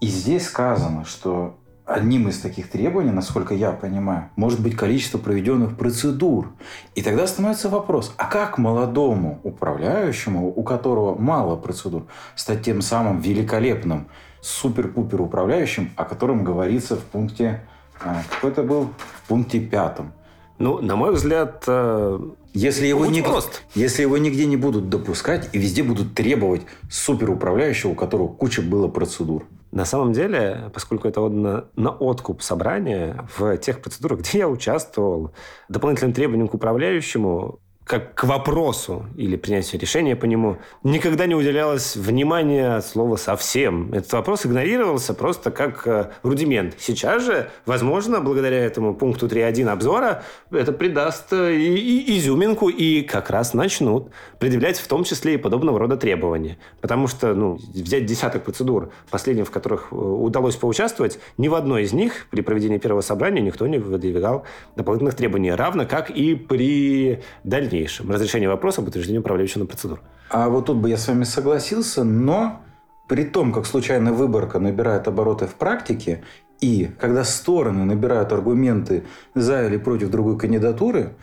И 0.00 0.06
здесь 0.06 0.46
сказано, 0.46 1.04
что 1.04 1.59
одним 1.90 2.28
из 2.28 2.38
таких 2.40 2.70
требований, 2.70 3.10
насколько 3.10 3.52
я 3.52 3.72
понимаю, 3.72 4.30
может 4.36 4.60
быть 4.60 4.76
количество 4.76 5.18
проведенных 5.18 5.76
процедур. 5.76 6.52
И 6.94 7.02
тогда 7.02 7.26
становится 7.26 7.68
вопрос, 7.68 8.14
а 8.16 8.26
как 8.26 8.58
молодому 8.58 9.40
управляющему, 9.42 10.52
у 10.54 10.62
которого 10.62 11.20
мало 11.20 11.56
процедур, 11.56 12.04
стать 12.36 12.62
тем 12.62 12.80
самым 12.80 13.20
великолепным 13.20 14.06
супер-пупер 14.40 15.20
управляющим, 15.20 15.90
о 15.96 16.04
котором 16.04 16.44
говорится 16.44 16.96
в 16.96 17.02
пункте, 17.02 17.66
а, 18.02 18.22
какой 18.30 18.52
это 18.52 18.62
был, 18.62 18.90
в 18.98 19.28
пункте 19.28 19.60
пятом. 19.60 20.12
Ну, 20.58 20.80
на 20.80 20.94
мой 20.94 21.12
взгляд, 21.12 21.64
э, 21.66 22.20
если 22.52 22.86
его, 22.86 23.06
не, 23.06 23.22
прост. 23.22 23.62
если 23.74 24.02
его 24.02 24.18
нигде 24.18 24.46
не 24.46 24.56
будут 24.56 24.88
допускать 24.88 25.48
и 25.52 25.58
везде 25.58 25.82
будут 25.82 26.14
требовать 26.14 26.62
суперуправляющего, 26.90 27.92
у 27.92 27.94
которого 27.94 28.28
куча 28.28 28.62
было 28.62 28.88
процедур. 28.88 29.46
На 29.72 29.84
самом 29.84 30.12
деле, 30.12 30.70
поскольку 30.74 31.06
это 31.06 31.20
отдано 31.20 31.66
на 31.76 31.90
откуп 31.90 32.42
собрания, 32.42 33.28
в 33.36 33.56
тех 33.58 33.80
процедурах, 33.80 34.20
где 34.20 34.38
я 34.38 34.48
участвовал, 34.48 35.32
дополнительным 35.68 36.12
требованием 36.12 36.48
к 36.48 36.54
управляющему 36.54 37.60
как 37.90 38.14
к 38.14 38.22
вопросу 38.22 39.06
или 39.16 39.34
принятию 39.34 39.80
решения 39.80 40.14
по 40.14 40.24
нему, 40.24 40.58
никогда 40.84 41.26
не 41.26 41.34
уделялось 41.34 41.96
внимания 41.96 42.76
от 42.76 42.86
слова 42.86 43.16
совсем. 43.16 43.92
Этот 43.92 44.12
вопрос 44.12 44.46
игнорировался 44.46 45.12
просто 45.12 45.50
как 45.50 45.88
э, 45.88 46.10
рудимент. 46.22 46.76
Сейчас 46.78 47.24
же, 47.24 47.50
возможно, 47.66 48.20
благодаря 48.20 48.58
этому 48.64 48.94
пункту 48.94 49.26
3.1 49.26 49.68
обзора, 49.68 50.22
это 50.52 50.72
придаст 50.72 51.32
э, 51.32 51.56
и, 51.56 52.14
и 52.14 52.18
изюминку 52.20 52.68
и 52.68 53.02
как 53.02 53.28
раз 53.28 53.54
начнут 53.54 54.12
предъявлять 54.38 54.78
в 54.78 54.86
том 54.86 55.02
числе 55.02 55.34
и 55.34 55.36
подобного 55.36 55.80
рода 55.80 55.96
требования. 55.96 56.58
Потому 56.80 57.08
что, 57.08 57.34
ну, 57.34 57.58
взять 57.74 58.06
десяток 58.06 58.44
процедур, 58.44 58.92
последних 59.10 59.48
в 59.48 59.50
которых 59.50 59.88
э, 59.90 59.96
удалось 59.96 60.54
поучаствовать, 60.54 61.18
ни 61.38 61.48
в 61.48 61.56
одной 61.56 61.82
из 61.82 61.92
них 61.92 62.28
при 62.30 62.42
проведении 62.42 62.78
первого 62.78 63.00
собрания 63.00 63.40
никто 63.40 63.66
не 63.66 63.78
выдвигал 63.78 64.44
дополнительных 64.76 65.16
требований, 65.16 65.50
равно 65.50 65.86
как 65.86 66.10
и 66.10 66.36
при 66.36 67.20
дальнейшем 67.42 67.79
дальнейшем 67.80 68.10
разрешение 68.10 68.48
вопроса 68.48 68.82
об 68.82 68.88
утверждении 68.88 69.18
управляющего 69.18 69.64
процедур. 69.64 70.00
А 70.28 70.48
вот 70.48 70.66
тут 70.66 70.76
бы 70.76 70.88
я 70.88 70.96
с 70.96 71.08
вами 71.08 71.24
согласился, 71.24 72.04
но 72.04 72.60
при 73.08 73.24
том, 73.24 73.52
как 73.52 73.66
случайная 73.66 74.12
выборка 74.12 74.58
набирает 74.58 75.08
обороты 75.08 75.46
в 75.46 75.54
практике, 75.54 76.22
и 76.60 76.90
когда 77.00 77.24
стороны 77.24 77.84
набирают 77.84 78.32
аргументы 78.32 79.04
за 79.34 79.66
или 79.66 79.78
против 79.78 80.10
другой 80.10 80.38
кандидатуры, 80.38 81.14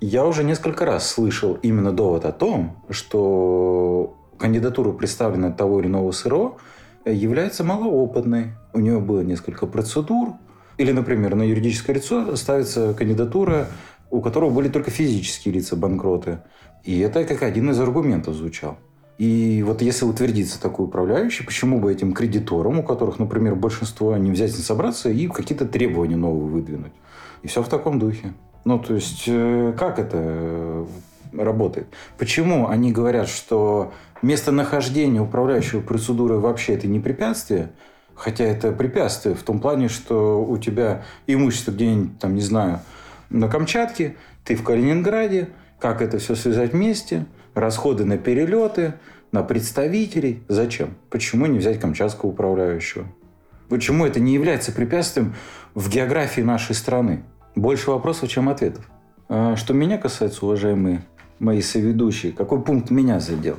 я 0.00 0.24
уже 0.24 0.42
несколько 0.42 0.86
раз 0.86 1.06
слышал 1.06 1.58
именно 1.62 1.92
довод 1.92 2.24
о 2.24 2.32
том, 2.32 2.82
что 2.88 4.16
кандидатура, 4.38 4.92
представленная 4.92 5.52
того 5.52 5.80
или 5.80 5.88
иного 5.88 6.12
СРО, 6.12 6.56
является 7.04 7.62
малоопытной. 7.62 8.52
У 8.72 8.80
нее 8.80 8.98
было 9.00 9.20
несколько 9.20 9.66
процедур. 9.66 10.32
Или, 10.78 10.92
например, 10.92 11.34
на 11.34 11.42
юридическое 11.42 11.96
лицо 11.96 12.36
ставится 12.36 12.94
кандидатура 12.94 13.68
у 14.10 14.20
которого 14.20 14.50
были 14.50 14.68
только 14.68 14.90
физические 14.90 15.54
лица 15.54 15.76
банкроты. 15.76 16.40
И 16.84 16.98
это 17.00 17.24
как 17.24 17.42
один 17.42 17.70
из 17.70 17.80
аргументов 17.80 18.34
звучал. 18.34 18.78
И 19.18 19.62
вот 19.66 19.80
если 19.80 20.04
утвердится 20.04 20.60
такой 20.60 20.86
управляющий, 20.86 21.44
почему 21.44 21.80
бы 21.80 21.90
этим 21.90 22.12
кредиторам, 22.12 22.80
у 22.80 22.82
которых, 22.82 23.18
например, 23.18 23.54
большинство, 23.54 24.16
не 24.16 24.30
взять 24.30 24.56
не 24.56 24.62
собраться 24.62 25.08
и 25.08 25.26
какие-то 25.26 25.66
требования 25.66 26.16
новые 26.16 26.50
выдвинуть? 26.50 26.92
И 27.42 27.48
все 27.48 27.62
в 27.62 27.68
таком 27.68 27.98
духе. 27.98 28.34
Ну, 28.64 28.78
то 28.78 28.94
есть, 28.94 29.24
э, 29.26 29.72
как 29.78 29.98
это 29.98 30.18
э, 30.18 30.86
работает? 31.32 31.86
Почему 32.18 32.68
они 32.68 32.92
говорят, 32.92 33.28
что 33.28 33.92
местонахождение 34.22 35.22
управляющего 35.22 35.80
процедуры 35.80 36.38
вообще 36.38 36.74
это 36.74 36.86
не 36.86 37.00
препятствие, 37.00 37.70
хотя 38.14 38.44
это 38.44 38.72
препятствие 38.72 39.34
в 39.34 39.42
том 39.42 39.60
плане, 39.60 39.88
что 39.88 40.44
у 40.44 40.58
тебя 40.58 41.04
имущество 41.26 41.70
где-нибудь, 41.70 42.18
там, 42.18 42.34
не 42.34 42.40
знаю, 42.40 42.80
на 43.30 43.48
Камчатке, 43.48 44.16
ты 44.44 44.54
в 44.54 44.62
Калининграде, 44.62 45.48
как 45.80 46.02
это 46.02 46.18
все 46.18 46.34
связать 46.34 46.72
вместе, 46.72 47.26
расходы 47.54 48.04
на 48.04 48.18
перелеты, 48.18 48.94
на 49.32 49.42
представителей. 49.42 50.42
Зачем? 50.48 50.94
Почему 51.10 51.46
не 51.46 51.58
взять 51.58 51.80
камчатского 51.80 52.30
управляющего? 52.30 53.06
Почему 53.68 54.06
это 54.06 54.20
не 54.20 54.32
является 54.32 54.72
препятствием 54.72 55.34
в 55.74 55.88
географии 55.88 56.40
нашей 56.40 56.74
страны? 56.74 57.24
Больше 57.54 57.90
вопросов, 57.90 58.28
чем 58.28 58.48
ответов. 58.48 58.88
А 59.28 59.56
что 59.56 59.74
меня 59.74 59.98
касается, 59.98 60.44
уважаемые 60.44 61.04
мои 61.38 61.60
соведущие, 61.60 62.32
какой 62.32 62.62
пункт 62.62 62.90
меня 62.90 63.18
задел? 63.18 63.56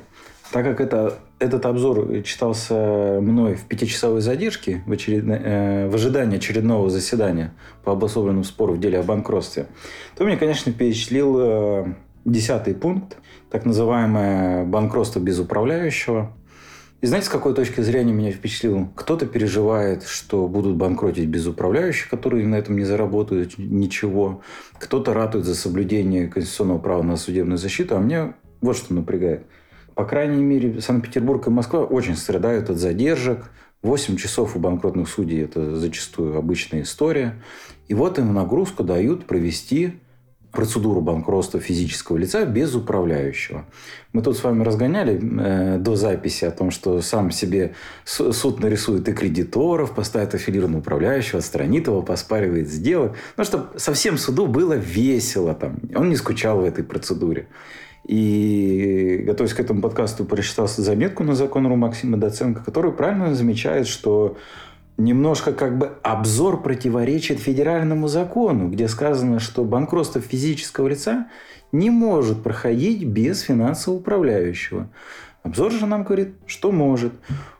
Так 0.52 0.64
как 0.64 0.80
это 0.80 1.20
этот 1.40 1.66
обзор 1.66 2.22
читался 2.24 3.20
мной 3.22 3.56
в 3.56 3.66
пятичасовой 3.66 4.22
задержке 4.22 4.82
в, 4.86 4.92
очередно, 4.92 5.34
э, 5.34 5.88
в 5.88 5.96
ожидании 5.96 6.38
очередного 6.38 6.90
заседания 6.90 7.54
по 7.84 7.94
обособленному 7.94 8.44
спору 8.44 8.74
в 8.74 8.80
деле 8.80 9.00
о 9.00 9.04
банкротстве, 9.04 9.68
то 10.18 10.26
мне, 10.26 10.38
конечно, 10.38 10.72
впечатлил 10.72 11.38
э, 11.40 11.86
десятый 12.26 12.74
пункт, 12.74 13.18
так 13.52 13.66
называемое 13.66 14.66
банкротство 14.66 15.20
без 15.20 15.40
управляющего. 15.40 16.34
И 17.02 17.06
знаете, 17.06 17.28
с 17.28 17.30
какой 17.30 17.54
точки 17.54 17.82
зрения 17.82 18.12
меня 18.12 18.32
впечатлило? 18.32 18.90
Кто-то 18.96 19.28
переживает, 19.28 20.04
что 20.04 20.48
будут 20.48 20.78
банкротить 20.78 21.28
без 21.28 21.46
управляющих, 21.46 22.10
которые 22.10 22.48
на 22.48 22.56
этом 22.56 22.76
не 22.76 22.86
заработают 22.86 23.60
ничего. 23.60 24.42
Кто-то 24.80 25.14
ратует 25.14 25.46
за 25.46 25.54
соблюдение 25.54 26.28
конституционного 26.28 26.80
права 26.80 27.04
на 27.04 27.16
судебную 27.16 27.60
защиту. 27.60 27.96
А 27.96 28.00
мне 28.00 28.34
вот 28.62 28.76
что 28.76 28.96
напрягает– 28.96 29.46
по 29.98 30.06
крайней 30.06 30.44
мере, 30.44 30.80
Санкт-Петербург 30.80 31.48
и 31.48 31.50
Москва 31.50 31.80
очень 31.80 32.16
страдают 32.16 32.70
от 32.70 32.78
задержек. 32.78 33.50
8 33.82 34.16
часов 34.18 34.56
у 34.56 34.60
банкротных 34.60 35.10
судей– 35.10 35.42
это 35.44 35.76
зачастую 35.76 36.38
обычная 36.38 36.84
история. 36.84 37.42
И 37.88 37.96
вот 37.96 38.20
им 38.20 38.32
нагрузку 38.32 38.84
дают 38.84 39.26
провести 39.26 39.94
процедуру 40.52 41.02
банкротства 41.02 41.60
физического 41.60 42.18
лица 42.18 42.46
без 42.46 42.76
управляющего. 42.76 43.66
Мы 44.14 44.22
тут 44.22 44.38
с 44.38 44.44
вами 44.44 44.64
разгоняли 44.64 45.20
э, 45.20 45.78
до 45.80 45.96
записи 45.96 46.46
о 46.46 46.52
том, 46.52 46.70
что 46.70 47.02
сам 47.02 47.32
себе 47.32 47.74
суд 48.06 48.60
нарисует 48.60 49.10
и 49.10 49.14
кредиторов, 49.14 49.96
поставит 49.96 50.36
аффилированного 50.36 50.82
управляющего, 50.82 51.40
отстранит 51.40 51.88
его, 51.88 52.04
поспаривает 52.04 52.70
сделок. 52.70 53.16
Ну, 53.36 53.44
чтобы 53.44 53.80
совсем 53.80 54.20
суду 54.20 54.46
было 54.46 54.74
весело. 54.74 55.56
Там. 55.56 55.80
Он 55.96 56.10
не 56.10 56.16
скучал 56.16 56.62
в 56.62 56.66
этой 56.66 56.84
процедуре. 56.84 57.48
И, 58.08 59.22
готовясь 59.26 59.54
к 59.54 59.60
этому 59.60 59.82
подкасту, 59.82 60.24
прочитал 60.24 60.68
заметку 60.68 61.24
на 61.24 61.36
закон.ру 61.36 61.76
Максима 61.76 62.18
Доценко, 62.18 62.64
который 62.64 62.94
правильно 62.94 63.36
замечает, 63.36 63.86
что 63.86 64.38
немножко 64.98 65.52
как 65.52 65.78
бы 65.78 65.92
обзор 66.04 66.64
противоречит 66.64 67.40
федеральному 67.40 68.08
закону, 68.08 68.70
где 68.70 68.88
сказано, 68.88 69.40
что 69.40 69.66
банкротство 69.66 70.22
физического 70.22 70.88
лица 70.88 71.28
не 71.74 71.90
может 71.90 72.44
проходить 72.44 73.04
без 73.06 73.42
финансового 73.42 74.00
управляющего. 74.00 74.90
Обзор 75.44 75.72
же 75.72 75.86
нам 75.86 76.04
говорит, 76.04 76.36
что 76.46 76.72
может. 76.72 77.14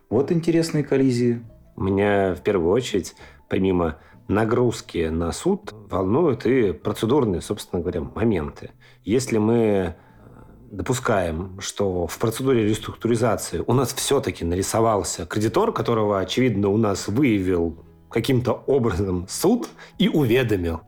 Вот 0.10 0.32
интересные 0.32 0.86
коллизии. 0.86 1.42
Меня 1.76 2.34
в 2.34 2.42
первую 2.42 2.72
очередь, 2.72 3.16
помимо 3.50 3.98
нагрузки 4.30 5.10
на 5.10 5.34
суд, 5.34 5.74
волнуют 5.90 6.46
и 6.46 6.72
процедурные, 6.72 7.42
собственно 7.42 7.82
говоря, 7.82 8.02
моменты. 8.02 8.72
Если 9.04 9.38
мы 9.38 9.96
допускаем, 10.72 11.60
что 11.60 12.08
в 12.08 12.18
процедуре 12.18 12.68
реструктуризации 12.68 13.64
у 13.66 13.74
нас 13.74 13.94
все-таки 13.94 14.46
нарисовался 14.46 15.26
кредитор, 15.26 15.72
которого, 15.72 16.20
очевидно, 16.20 16.70
у 16.70 16.78
нас 16.78 17.08
выявил 17.08 17.86
каким-то 18.10 18.64
образом 18.68 19.26
суд 19.30 19.70
и 19.98 20.08
уведомил, 20.10 20.82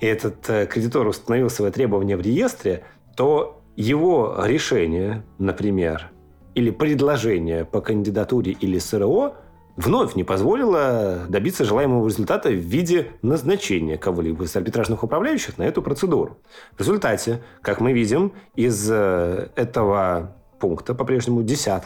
и 0.00 0.06
этот 0.06 0.48
э, 0.50 0.66
кредитор 0.66 1.06
установил 1.06 1.48
свои 1.48 1.70
требования 1.70 2.16
в 2.16 2.20
реестре, 2.20 2.84
то 3.16 3.62
его 3.76 4.36
решение, 4.44 5.24
например, 5.38 6.10
или 6.54 6.70
предложение 6.70 7.64
по 7.64 7.80
кандидатуре 7.80 8.52
или 8.52 8.78
СРО 8.78 9.36
вновь 9.76 10.14
не 10.14 10.24
позволило 10.24 11.26
добиться 11.28 11.64
желаемого 11.64 12.06
результата 12.06 12.48
в 12.48 12.54
виде 12.54 13.12
назначения 13.22 13.96
кого-либо 13.96 14.44
из 14.44 14.54
арбитражных 14.56 15.02
управляющих 15.02 15.58
на 15.58 15.64
эту 15.64 15.82
процедуру. 15.82 16.38
В 16.76 16.80
результате, 16.80 17.42
как 17.62 17.80
мы 17.80 17.92
видим 17.92 18.32
из 18.54 18.88
э, 18.90 19.48
этого 19.56 20.36
пункта, 20.60 20.94
по-прежнему 20.94 21.42
10 21.42 21.82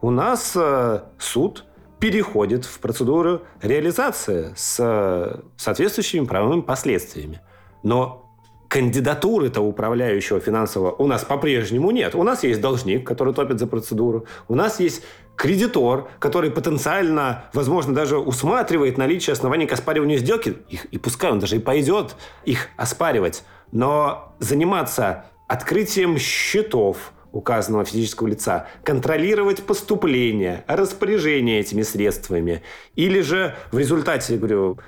у 0.00 0.10
нас 0.10 0.52
э, 0.56 1.02
суд 1.18 1.64
переходит 2.00 2.64
в 2.64 2.80
процедуру 2.80 3.42
реализации 3.62 4.52
с 4.56 5.42
соответствующими 5.56 6.24
правовыми 6.24 6.62
последствиями. 6.62 7.40
Но 7.82 8.30
кандидатуры-то 8.68 9.60
управляющего 9.60 10.38
финансового 10.38 10.92
у 10.92 11.06
нас 11.06 11.24
по-прежнему 11.24 11.90
нет. 11.90 12.14
У 12.14 12.22
нас 12.22 12.44
есть 12.44 12.60
должник, 12.60 13.06
который 13.06 13.34
топит 13.34 13.58
за 13.58 13.66
процедуру. 13.66 14.26
У 14.48 14.54
нас 14.54 14.80
есть 14.80 15.02
кредитор, 15.40 16.10
который 16.18 16.50
потенциально, 16.50 17.46
возможно, 17.54 17.94
даже 17.94 18.18
усматривает 18.18 18.98
наличие 18.98 19.32
оснований 19.32 19.66
к 19.66 19.72
оспариванию 19.72 20.18
сделки. 20.18 20.58
Их, 20.68 20.84
и 20.84 20.98
пускай 20.98 21.30
он 21.30 21.38
даже 21.38 21.56
и 21.56 21.60
пойдет 21.60 22.14
их 22.44 22.68
оспаривать. 22.76 23.42
Но 23.72 24.34
заниматься 24.38 25.24
открытием 25.48 26.18
счетов, 26.18 27.14
указанного 27.32 27.86
физического 27.86 28.28
лица, 28.28 28.66
контролировать 28.84 29.62
поступление, 29.62 30.62
распоряжение 30.66 31.60
этими 31.60 31.82
средствами, 31.82 32.62
или 32.94 33.22
же 33.22 33.56
в 33.72 33.78
результате, 33.78 34.36
говорю, 34.36 34.78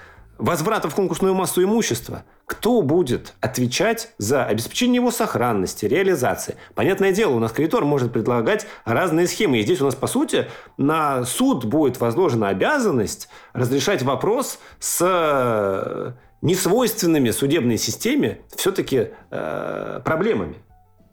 возврата 0.43 0.91
в 0.91 0.95
конкурсную 0.95 1.35
массу 1.35 1.63
имущества, 1.63 2.25
кто 2.47 2.83
будет 2.83 3.35
отвечать 3.41 4.13
за 4.19 4.45
обеспечение 4.45 4.97
его 4.97 5.11
сохранности, 5.11 5.87
реализации? 5.87 6.57
Понятное 6.75 7.13
дело, 7.13 7.35
у 7.35 7.39
нас 7.39 7.53
кредитор 7.53 7.85
может 7.85 8.13
предлагать 8.13 8.67
разные 8.85 9.29
схемы. 9.29 9.59
И 9.59 9.63
здесь 9.63 9.81
у 9.81 9.85
нас, 9.85 9.95
по 9.95 10.09
сути, 10.09 10.49
на 10.77 11.25
суд 11.25 11.65
будет 11.65 12.01
возложена 12.01 12.49
обязанность 12.49 13.29
разрешать 13.53 14.03
вопрос 14.03 14.59
с 14.81 14.99
э, 15.01 16.13
несвойственными 16.43 17.31
судебной 17.31 17.79
системе 17.79 18.41
все-таки 18.57 19.11
э, 19.31 20.01
проблемами. 20.05 20.57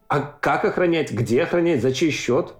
А 0.08 0.22
как 0.22 0.66
охранять, 0.66 1.12
где 1.12 1.44
охранять, 1.44 1.84
за 1.84 1.94
чей 1.94 2.10
счет 2.10 2.56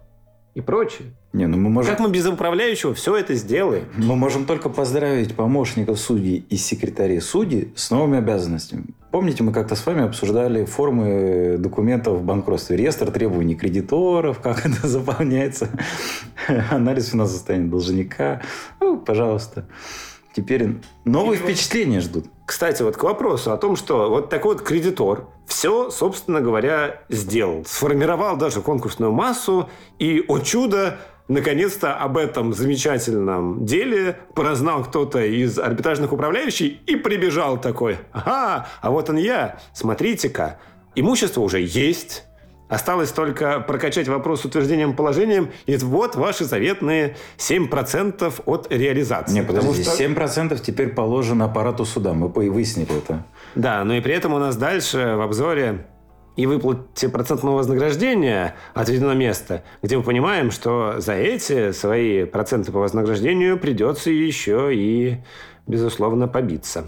и 0.54 0.62
прочее. 0.62 1.14
Не, 1.32 1.46
ну 1.46 1.58
мы 1.58 1.70
можем... 1.70 1.92
Как 1.92 2.00
мы 2.00 2.10
без 2.10 2.26
управляющего 2.26 2.96
все 2.96 3.16
это 3.16 3.36
сделаем? 3.36 3.86
Мы 3.96 4.16
можем 4.16 4.46
только 4.46 4.70
поздравить 4.70 5.36
помощников 5.36 6.00
судей 6.00 6.46
и 6.50 6.58
секретарей 6.58 7.22
судей 7.22 7.72
с 7.76 7.92
новыми 7.92 8.18
обязанностями. 8.18 8.86
Помните, 9.12 9.44
мы 9.44 9.54
как-то 9.54 9.76
с 9.76 9.86
вами 9.86 10.04
обсуждали 10.04 10.66
формы 10.66 11.58
документов 11.60 12.20
в 12.20 12.24
банкротстве, 12.24 12.78
реестр 12.78 13.12
требований 13.12 13.56
кредиторов, 13.56 14.40
как 14.40 14.66
это 14.66 14.88
заполняется, 14.88 15.70
анализ 16.72 17.10
финансового 17.10 17.38
состояния 17.38 17.70
должника. 17.70 18.42
Ну, 18.80 18.98
пожалуйста. 18.98 19.68
Теперь 20.36 20.78
новые 21.06 21.40
и 21.40 21.44
впечатления 21.44 22.00
ждут. 22.02 22.26
Кстати, 22.46 22.82
вот 22.82 22.98
к 22.98 23.04
вопросу 23.04 23.52
о 23.52 23.58
том, 23.58 23.76
что 23.76 24.10
вот 24.10 24.30
такой 24.30 24.56
вот 24.56 24.64
кредитор 24.64 25.28
все, 25.46 25.90
собственно 25.90 26.40
говоря, 26.40 27.02
сделал. 27.10 27.66
Сформировал 27.66 28.38
даже 28.38 28.62
конкурсную 28.62 29.12
массу, 29.12 29.70
и, 29.98 30.24
о 30.28 30.40
чудо, 30.40 31.00
наконец-то 31.30 31.96
об 31.96 32.18
этом 32.18 32.54
замечательном 32.54 33.66
деле 33.66 34.20
прознал 34.36 34.84
кто-то 34.84 35.24
из 35.24 35.58
арбитражных 35.58 36.12
управляющих 36.12 36.82
и 36.86 36.96
прибежал 36.98 37.62
такой. 37.62 37.98
Ага, 38.12 38.68
а 38.82 38.92
вот 38.92 39.10
он 39.10 39.16
я. 39.16 39.60
Смотрите-ка, 39.74 40.60
имущество 40.96 41.42
уже 41.42 41.62
есть, 41.62 42.26
Осталось 42.70 43.12
только 43.12 43.62
прокачать 43.62 44.08
вопрос 44.08 44.42
с 44.42 44.46
утверждением 44.46 44.96
положением, 44.96 45.50
и 45.66 45.76
вот 45.78 46.16
ваши 46.16 46.46
заветные 46.46 47.18
7% 47.40 48.44
от 48.46 48.72
реализации. 48.72 49.34
Не, 49.34 49.42
подожди, 49.42 49.84
что... 49.84 50.04
7% 50.04 50.62
теперь 50.64 50.90
положено 50.90 51.46
аппарату 51.46 51.84
суда. 51.84 52.14
Мы 52.14 52.28
выяснили 52.28 52.96
это. 52.96 53.26
Да, 53.56 53.84
но 53.84 53.96
и 53.96 54.02
при 54.02 54.14
этом 54.14 54.36
у 54.36 54.38
нас 54.38 54.56
дальше 54.56 55.16
в 55.18 55.22
обзоре 55.22 55.88
и 56.40 56.46
выплате 56.46 57.10
процентного 57.10 57.58
вознаграждения 57.58 58.56
отведено 58.74 59.14
место, 59.14 59.62
где 59.82 59.98
мы 59.98 60.04
понимаем, 60.04 60.52
что 60.52 61.02
за 61.02 61.12
эти 61.12 61.74
свои 61.74 62.24
проценты 62.24 62.72
по 62.72 62.80
вознаграждению 62.80 63.60
придется 63.60 64.10
еще 64.10 64.74
и, 64.74 65.18
безусловно, 65.68 66.30
побиться. 66.30 66.88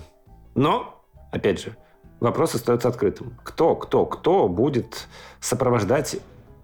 Но, 0.55 1.03
опять 1.33 1.61
же, 1.61 1.75
вопрос 2.21 2.55
остается 2.55 2.87
открытым. 2.87 3.37
Кто, 3.43 3.75
кто, 3.75 4.05
кто 4.05 4.47
будет 4.47 5.09
сопровождать 5.41 6.15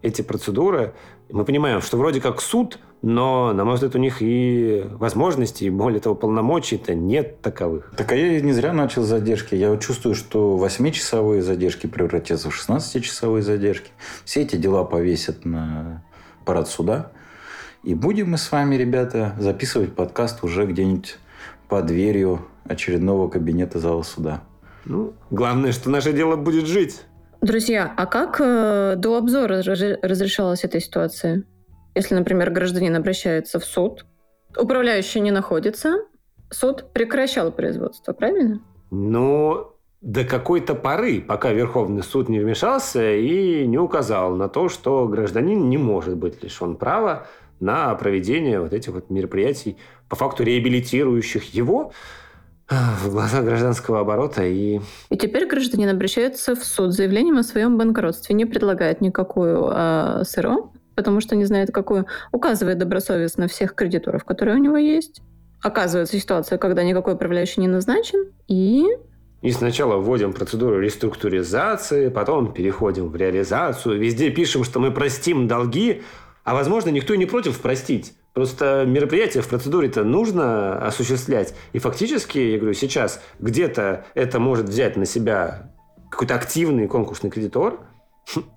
эти 0.01 0.21
процедуры? 0.21 0.93
Мы 1.29 1.43
понимаем, 1.43 1.81
что 1.81 1.97
вроде 1.97 2.21
как 2.21 2.39
суд, 2.39 2.79
но, 3.01 3.53
на 3.53 3.63
мой 3.63 3.75
взгляд, 3.75 3.95
у 3.95 3.99
них 3.99 4.21
и 4.21 4.83
возможностей, 4.93 5.67
и 5.67 5.69
более 5.69 5.99
того, 5.99 6.15
полномочий-то 6.15 6.95
нет 6.95 7.41
таковых. 7.41 7.93
Так 7.95 8.11
а 8.11 8.15
я 8.15 8.41
не 8.41 8.53
зря 8.53 8.73
начал 8.73 9.03
задержки. 9.03 9.53
Я 9.53 9.69
вот 9.71 9.81
чувствую, 9.81 10.15
что 10.15 10.57
8-часовые 10.57 11.41
задержки 11.41 11.85
превратятся 11.85 12.49
в 12.49 12.59
16-часовые 12.59 13.43
задержки. 13.43 13.91
Все 14.25 14.41
эти 14.41 14.55
дела 14.55 14.83
повесят 14.83 15.45
на 15.45 16.03
парад 16.43 16.67
суда. 16.67 17.11
И 17.83 17.93
будем 17.93 18.31
мы 18.31 18.37
с 18.37 18.51
вами, 18.51 18.75
ребята, 18.75 19.35
записывать 19.37 19.93
подкаст 19.93 20.43
уже 20.43 20.65
где-нибудь 20.65 21.17
под 21.69 21.85
дверью 21.85 22.47
очередного 22.65 23.29
кабинета 23.29 23.79
зала 23.79 24.01
суда. 24.01 24.43
Ну, 24.85 25.13
главное, 25.29 25.71
что 25.71 25.89
наше 25.89 26.13
дело 26.13 26.35
будет 26.35 26.65
жить. 26.65 27.01
Друзья, 27.41 27.93
а 27.95 28.07
как 28.07 28.41
э, 28.41 28.95
до 28.97 29.17
обзора 29.17 29.61
разрешалась 29.61 30.63
эта 30.63 30.79
ситуация? 30.79 31.43
Если, 31.97 32.13
например, 32.13 32.51
гражданин 32.51 32.95
обращается 32.95 33.59
в 33.59 33.65
суд, 33.65 34.05
управляющий 34.55 35.19
не 35.19 35.31
находится, 35.31 35.95
суд 36.51 36.93
прекращал 36.93 37.51
производство, 37.51 38.13
правильно? 38.13 38.61
Ну, 38.91 39.71
до 40.01 40.23
какой-то 40.23 40.75
поры, 40.75 41.21
пока 41.21 41.51
Верховный 41.51 42.03
суд 42.03 42.29
не 42.29 42.39
вмешался 42.39 43.15
и 43.15 43.65
не 43.65 43.79
указал 43.79 44.35
на 44.35 44.47
то, 44.47 44.69
что 44.69 45.07
гражданин 45.07 45.69
не 45.69 45.79
может 45.79 46.17
быть 46.17 46.43
лишен 46.43 46.75
права 46.75 47.25
на 47.59 47.95
проведение 47.95 48.61
вот 48.61 48.73
этих 48.73 48.93
вот 48.93 49.09
мероприятий, 49.09 49.75
по 50.07 50.15
факту 50.15 50.43
реабилитирующих 50.43 51.51
его, 51.55 51.93
в 52.69 53.09
глазах 53.09 53.43
гражданского 53.43 54.01
оборота 54.01 54.43
и... 54.43 54.81
И 55.09 55.17
теперь 55.17 55.47
гражданин 55.47 55.89
обращается 55.89 56.55
в 56.55 56.63
суд 56.63 56.93
с 56.93 56.97
заявлением 56.97 57.39
о 57.39 57.43
своем 57.43 57.75
банкротстве, 57.79 58.35
не 58.35 58.45
предлагает 58.45 59.01
никакую 59.01 59.71
э, 59.73 60.23
СРО, 60.25 60.71
потому 60.97 61.21
что 61.21 61.35
не 61.35 61.45
знает 61.45 61.71
какую, 61.71 62.07
указывает 62.31 62.79
добросовестно 62.79 63.47
всех 63.47 63.75
кредиторов, 63.75 64.25
которые 64.25 64.57
у 64.57 64.59
него 64.59 64.77
есть. 64.77 65.21
Оказывается 65.61 66.19
ситуация, 66.19 66.57
когда 66.57 66.83
никакой 66.83 67.13
управляющий 67.13 67.61
не 67.61 67.67
назначен, 67.67 68.31
и... 68.47 68.83
И 69.43 69.51
сначала 69.51 69.97
вводим 69.97 70.33
процедуру 70.33 70.79
реструктуризации, 70.79 72.09
потом 72.09 72.51
переходим 72.51 73.09
в 73.09 73.15
реализацию, 73.15 73.99
везде 73.99 74.31
пишем, 74.31 74.63
что 74.63 74.79
мы 74.79 74.91
простим 74.91 75.47
долги, 75.47 76.01
а 76.43 76.55
возможно 76.55 76.89
никто 76.89 77.13
и 77.13 77.17
не 77.19 77.27
против 77.27 77.61
простить. 77.61 78.13
Просто 78.33 78.83
мероприятие 78.87 79.43
в 79.43 79.47
процедуре-то 79.47 80.03
нужно 80.03 80.79
осуществлять. 80.79 81.53
И 81.73 81.79
фактически, 81.79 82.39
я 82.39 82.57
говорю, 82.57 82.73
сейчас 82.73 83.21
где-то 83.37 84.05
это 84.15 84.39
может 84.39 84.67
взять 84.67 84.97
на 84.97 85.05
себя 85.05 85.71
какой-то 86.09 86.33
активный 86.33 86.87
конкурсный 86.87 87.29
кредитор, 87.29 87.81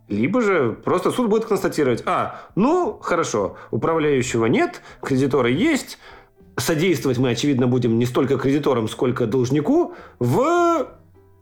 либо 0.09 0.41
же 0.41 0.73
просто 0.85 1.11
суд 1.11 1.29
будет 1.29 1.45
констатировать, 1.45 2.03
а, 2.07 2.43
ну, 2.57 2.99
хорошо, 3.01 3.57
управляющего 3.71 4.47
нет, 4.47 4.83
кредиторы 5.03 5.51
есть, 5.53 5.99
содействовать 6.57 7.19
мы, 7.19 7.31
очевидно, 7.31 7.67
будем 7.67 7.99
не 7.99 8.07
столько 8.07 8.39
кредиторам, 8.39 8.89
сколько 8.89 9.27
должнику 9.27 9.95
в 10.19 10.89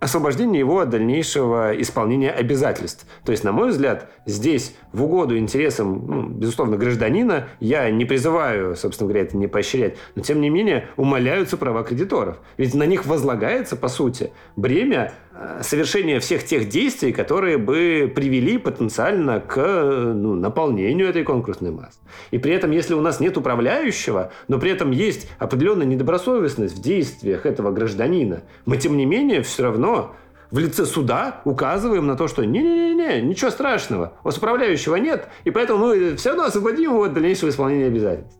освобождение 0.00 0.60
его 0.60 0.78
от 0.80 0.90
дальнейшего 0.90 1.72
исполнения 1.80 2.30
обязательств. 2.30 3.06
То 3.24 3.32
есть, 3.32 3.42
на 3.44 3.52
мой 3.52 3.70
взгляд, 3.70 4.10
здесь 4.28 4.76
в 4.92 5.02
угоду 5.02 5.36
интересам, 5.36 6.06
ну, 6.06 6.28
безусловно, 6.28 6.76
гражданина, 6.76 7.48
я 7.60 7.90
не 7.90 8.04
призываю, 8.04 8.76
собственно 8.76 9.08
говоря, 9.08 9.24
это 9.24 9.36
не 9.36 9.46
поощрять, 9.46 9.96
но, 10.14 10.22
тем 10.22 10.40
не 10.40 10.50
менее, 10.50 10.88
умаляются 10.96 11.56
права 11.56 11.82
кредиторов. 11.82 12.38
Ведь 12.56 12.74
на 12.74 12.84
них 12.84 13.06
возлагается, 13.06 13.76
по 13.76 13.88
сути, 13.88 14.30
бремя 14.56 15.12
Э, 15.40 15.60
совершения 15.62 16.18
всех 16.18 16.44
тех 16.44 16.68
действий, 16.68 17.12
которые 17.12 17.58
бы 17.58 18.10
привели 18.12 18.58
потенциально 18.58 19.38
к 19.38 19.56
ну, 19.56 20.34
наполнению 20.34 21.08
этой 21.08 21.22
конкурсной 21.22 21.70
массы. 21.70 22.00
И 22.32 22.38
при 22.38 22.52
этом, 22.52 22.72
если 22.72 22.94
у 22.94 23.00
нас 23.00 23.20
нет 23.20 23.36
управляющего, 23.36 24.32
но 24.48 24.58
при 24.58 24.72
этом 24.72 24.90
есть 24.90 25.30
определенная 25.38 25.86
недобросовестность 25.86 26.78
в 26.78 26.82
действиях 26.82 27.46
этого 27.46 27.70
гражданина, 27.70 28.42
мы, 28.66 28.78
тем 28.78 28.96
не 28.96 29.06
менее, 29.06 29.42
все 29.42 29.62
равно 29.62 30.16
в 30.50 30.58
лице 30.58 30.86
суда 30.86 31.40
указываем 31.44 32.06
на 32.06 32.16
то, 32.16 32.28
что 32.28 32.44
не-не-не, 32.44 33.22
ничего 33.22 33.50
страшного, 33.50 34.14
у 34.22 34.26
вас 34.26 34.38
управляющего 34.38 34.96
нет, 34.96 35.28
и 35.44 35.50
поэтому 35.50 35.86
мы 35.86 36.16
все 36.16 36.30
равно 36.30 36.44
освободим 36.44 36.90
его 36.90 37.04
от 37.04 37.14
дальнейшего 37.14 37.50
исполнения 37.50 37.86
обязательств. 37.86 38.36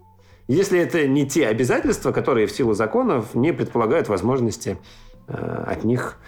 если 0.47 0.79
это 0.79 1.07
не 1.07 1.27
те 1.29 1.47
обязательства, 1.47 2.13
которые 2.13 2.47
в 2.47 2.53
силу 2.53 2.75
законов 2.75 3.35
не 3.35 3.53
предполагают 3.53 4.09
возможности 4.09 4.79
э, 5.27 5.65
от 5.67 5.85
них 5.85 6.19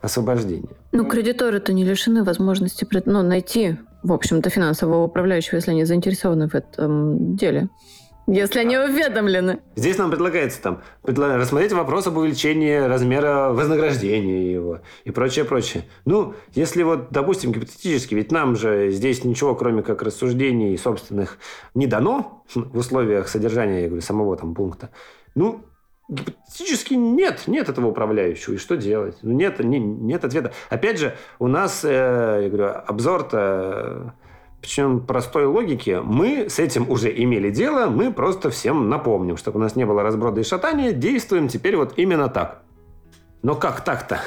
освобождения. 0.00 0.76
Ну, 0.92 1.04
кредиторы-то 1.04 1.72
не 1.72 1.84
лишены 1.84 2.24
возможности 2.24 2.86
ну, 3.04 3.22
найти, 3.22 3.78
в 4.02 4.12
общем-то, 4.12 4.50
финансового 4.50 5.04
управляющего, 5.04 5.56
если 5.56 5.72
они 5.72 5.84
заинтересованы 5.84 6.48
в 6.48 6.54
этом 6.54 7.36
деле. 7.36 7.68
Если 8.30 8.58
они 8.58 8.76
уведомлены. 8.76 9.60
Здесь 9.74 9.96
нам 9.96 10.10
предлагается 10.10 10.60
там 10.60 10.82
рассмотреть 11.02 11.72
вопрос 11.72 12.08
об 12.08 12.18
увеличении 12.18 12.76
размера 12.76 13.54
вознаграждения 13.54 14.52
его 14.52 14.80
и 15.04 15.10
прочее, 15.10 15.46
прочее. 15.46 15.84
Ну, 16.04 16.34
если 16.52 16.82
вот, 16.82 17.08
допустим, 17.10 17.52
гипотетически, 17.52 18.14
ведь 18.14 18.30
нам 18.30 18.54
же 18.54 18.90
здесь 18.90 19.24
ничего, 19.24 19.54
кроме 19.54 19.82
как 19.82 20.02
рассуждений 20.02 20.76
собственных, 20.76 21.38
не 21.74 21.86
дано 21.86 22.44
в 22.54 22.76
условиях 22.76 23.28
содержания, 23.28 23.80
я 23.80 23.86
говорю, 23.86 24.02
самого 24.02 24.36
там 24.36 24.54
пункта. 24.54 24.90
Ну, 25.34 25.64
гипотетически 26.10 26.92
нет, 26.92 27.44
нет 27.46 27.70
этого 27.70 27.86
управляющего. 27.86 28.54
И 28.54 28.58
что 28.58 28.76
делать? 28.76 29.16
Ну, 29.22 29.32
нет, 29.32 29.58
не, 29.60 29.78
нет 29.78 30.26
ответа. 30.26 30.52
Опять 30.68 30.98
же, 30.98 31.16
у 31.38 31.46
нас, 31.46 31.82
э, 31.82 32.40
я 32.42 32.48
говорю, 32.50 32.74
обзор-то 32.86 34.12
причем 34.60 35.00
простой 35.00 35.46
логики. 35.46 36.00
Мы 36.02 36.48
с 36.48 36.58
этим 36.58 36.90
уже 36.90 37.10
имели 37.10 37.50
дело, 37.50 37.86
мы 37.86 38.12
просто 38.12 38.50
всем 38.50 38.88
напомним, 38.88 39.36
чтобы 39.36 39.58
у 39.58 39.62
нас 39.62 39.76
не 39.76 39.84
было 39.84 40.02
разброда 40.02 40.40
и 40.40 40.44
шатания, 40.44 40.92
действуем 40.92 41.48
теперь 41.48 41.76
вот 41.76 41.94
именно 41.96 42.28
так. 42.28 42.62
Но 43.42 43.54
как 43.54 43.84
так-то? 43.84 44.20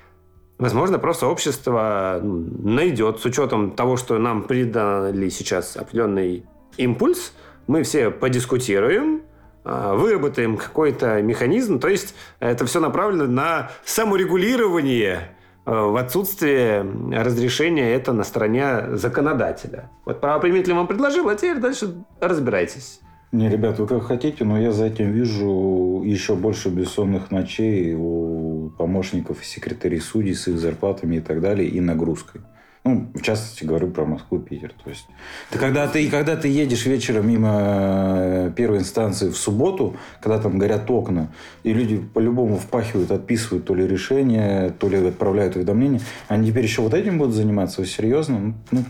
Возможно, 0.58 0.98
просто 0.98 1.26
общество 1.26 2.20
найдет, 2.22 3.20
с 3.20 3.24
учетом 3.24 3.72
того, 3.72 3.96
что 3.96 4.18
нам 4.18 4.44
придали 4.44 5.28
сейчас 5.28 5.76
определенный 5.76 6.46
импульс, 6.76 7.32
мы 7.66 7.82
все 7.82 8.10
подискутируем, 8.10 9.22
а, 9.64 9.94
выработаем 9.94 10.56
какой-то 10.56 11.20
механизм. 11.22 11.78
То 11.78 11.88
есть 11.88 12.14
это 12.40 12.66
все 12.66 12.80
направлено 12.80 13.26
на 13.26 13.70
саморегулирование 13.84 15.16
Э, 15.16 15.33
в 15.64 15.96
отсутствие 15.96 16.82
разрешения 17.12 17.94
это 17.94 18.12
на 18.12 18.24
стороне 18.24 18.96
законодателя. 18.96 19.90
Вот 20.04 20.20
правоприменитель 20.20 20.74
вам 20.74 20.86
предложил, 20.86 21.28
а 21.28 21.34
теперь 21.34 21.58
дальше 21.58 21.94
разбирайтесь. 22.20 23.00
Не, 23.32 23.48
ребят, 23.48 23.80
вы 23.80 23.88
как 23.88 24.04
хотите, 24.04 24.44
но 24.44 24.60
я 24.60 24.70
за 24.70 24.84
этим 24.86 25.10
вижу 25.10 26.02
еще 26.04 26.36
больше 26.36 26.68
бессонных 26.68 27.32
ночей 27.32 27.94
у 27.98 28.70
помощников 28.78 29.42
и 29.42 29.44
секретарей 29.44 30.00
судей 30.00 30.34
с 30.34 30.46
их 30.46 30.58
зарплатами 30.58 31.16
и 31.16 31.20
так 31.20 31.40
далее, 31.40 31.68
и 31.68 31.80
нагрузкой. 31.80 32.42
Ну, 32.84 33.10
в 33.14 33.22
частности, 33.22 33.64
говорю 33.64 33.90
про 33.90 34.04
Москву, 34.04 34.38
Питер. 34.38 34.74
То 34.84 34.90
есть, 34.90 35.06
ты 35.50 35.58
когда 35.58 35.88
ты, 35.88 36.10
когда 36.10 36.36
ты 36.36 36.48
едешь 36.48 36.84
вечером 36.84 37.28
мимо 37.28 37.50
э, 37.58 38.52
первой 38.54 38.80
инстанции 38.80 39.30
в 39.30 39.36
субботу, 39.38 39.96
когда 40.20 40.38
там 40.38 40.58
горят 40.58 40.90
окна, 40.90 41.32
и 41.62 41.72
люди 41.72 41.98
по-любому 41.98 42.58
впахивают, 42.58 43.10
отписывают 43.10 43.64
то 43.64 43.74
ли 43.74 43.86
решение, 43.86 44.70
то 44.78 44.90
ли 44.90 44.98
отправляют 44.98 45.56
уведомления, 45.56 46.02
они 46.28 46.50
теперь 46.50 46.64
еще 46.64 46.82
вот 46.82 46.92
этим 46.92 47.16
будут 47.16 47.34
заниматься? 47.34 47.80
Вы 47.80 47.86
серьезно? 47.86 48.38
Ну, 48.38 48.54
ну 48.70 48.84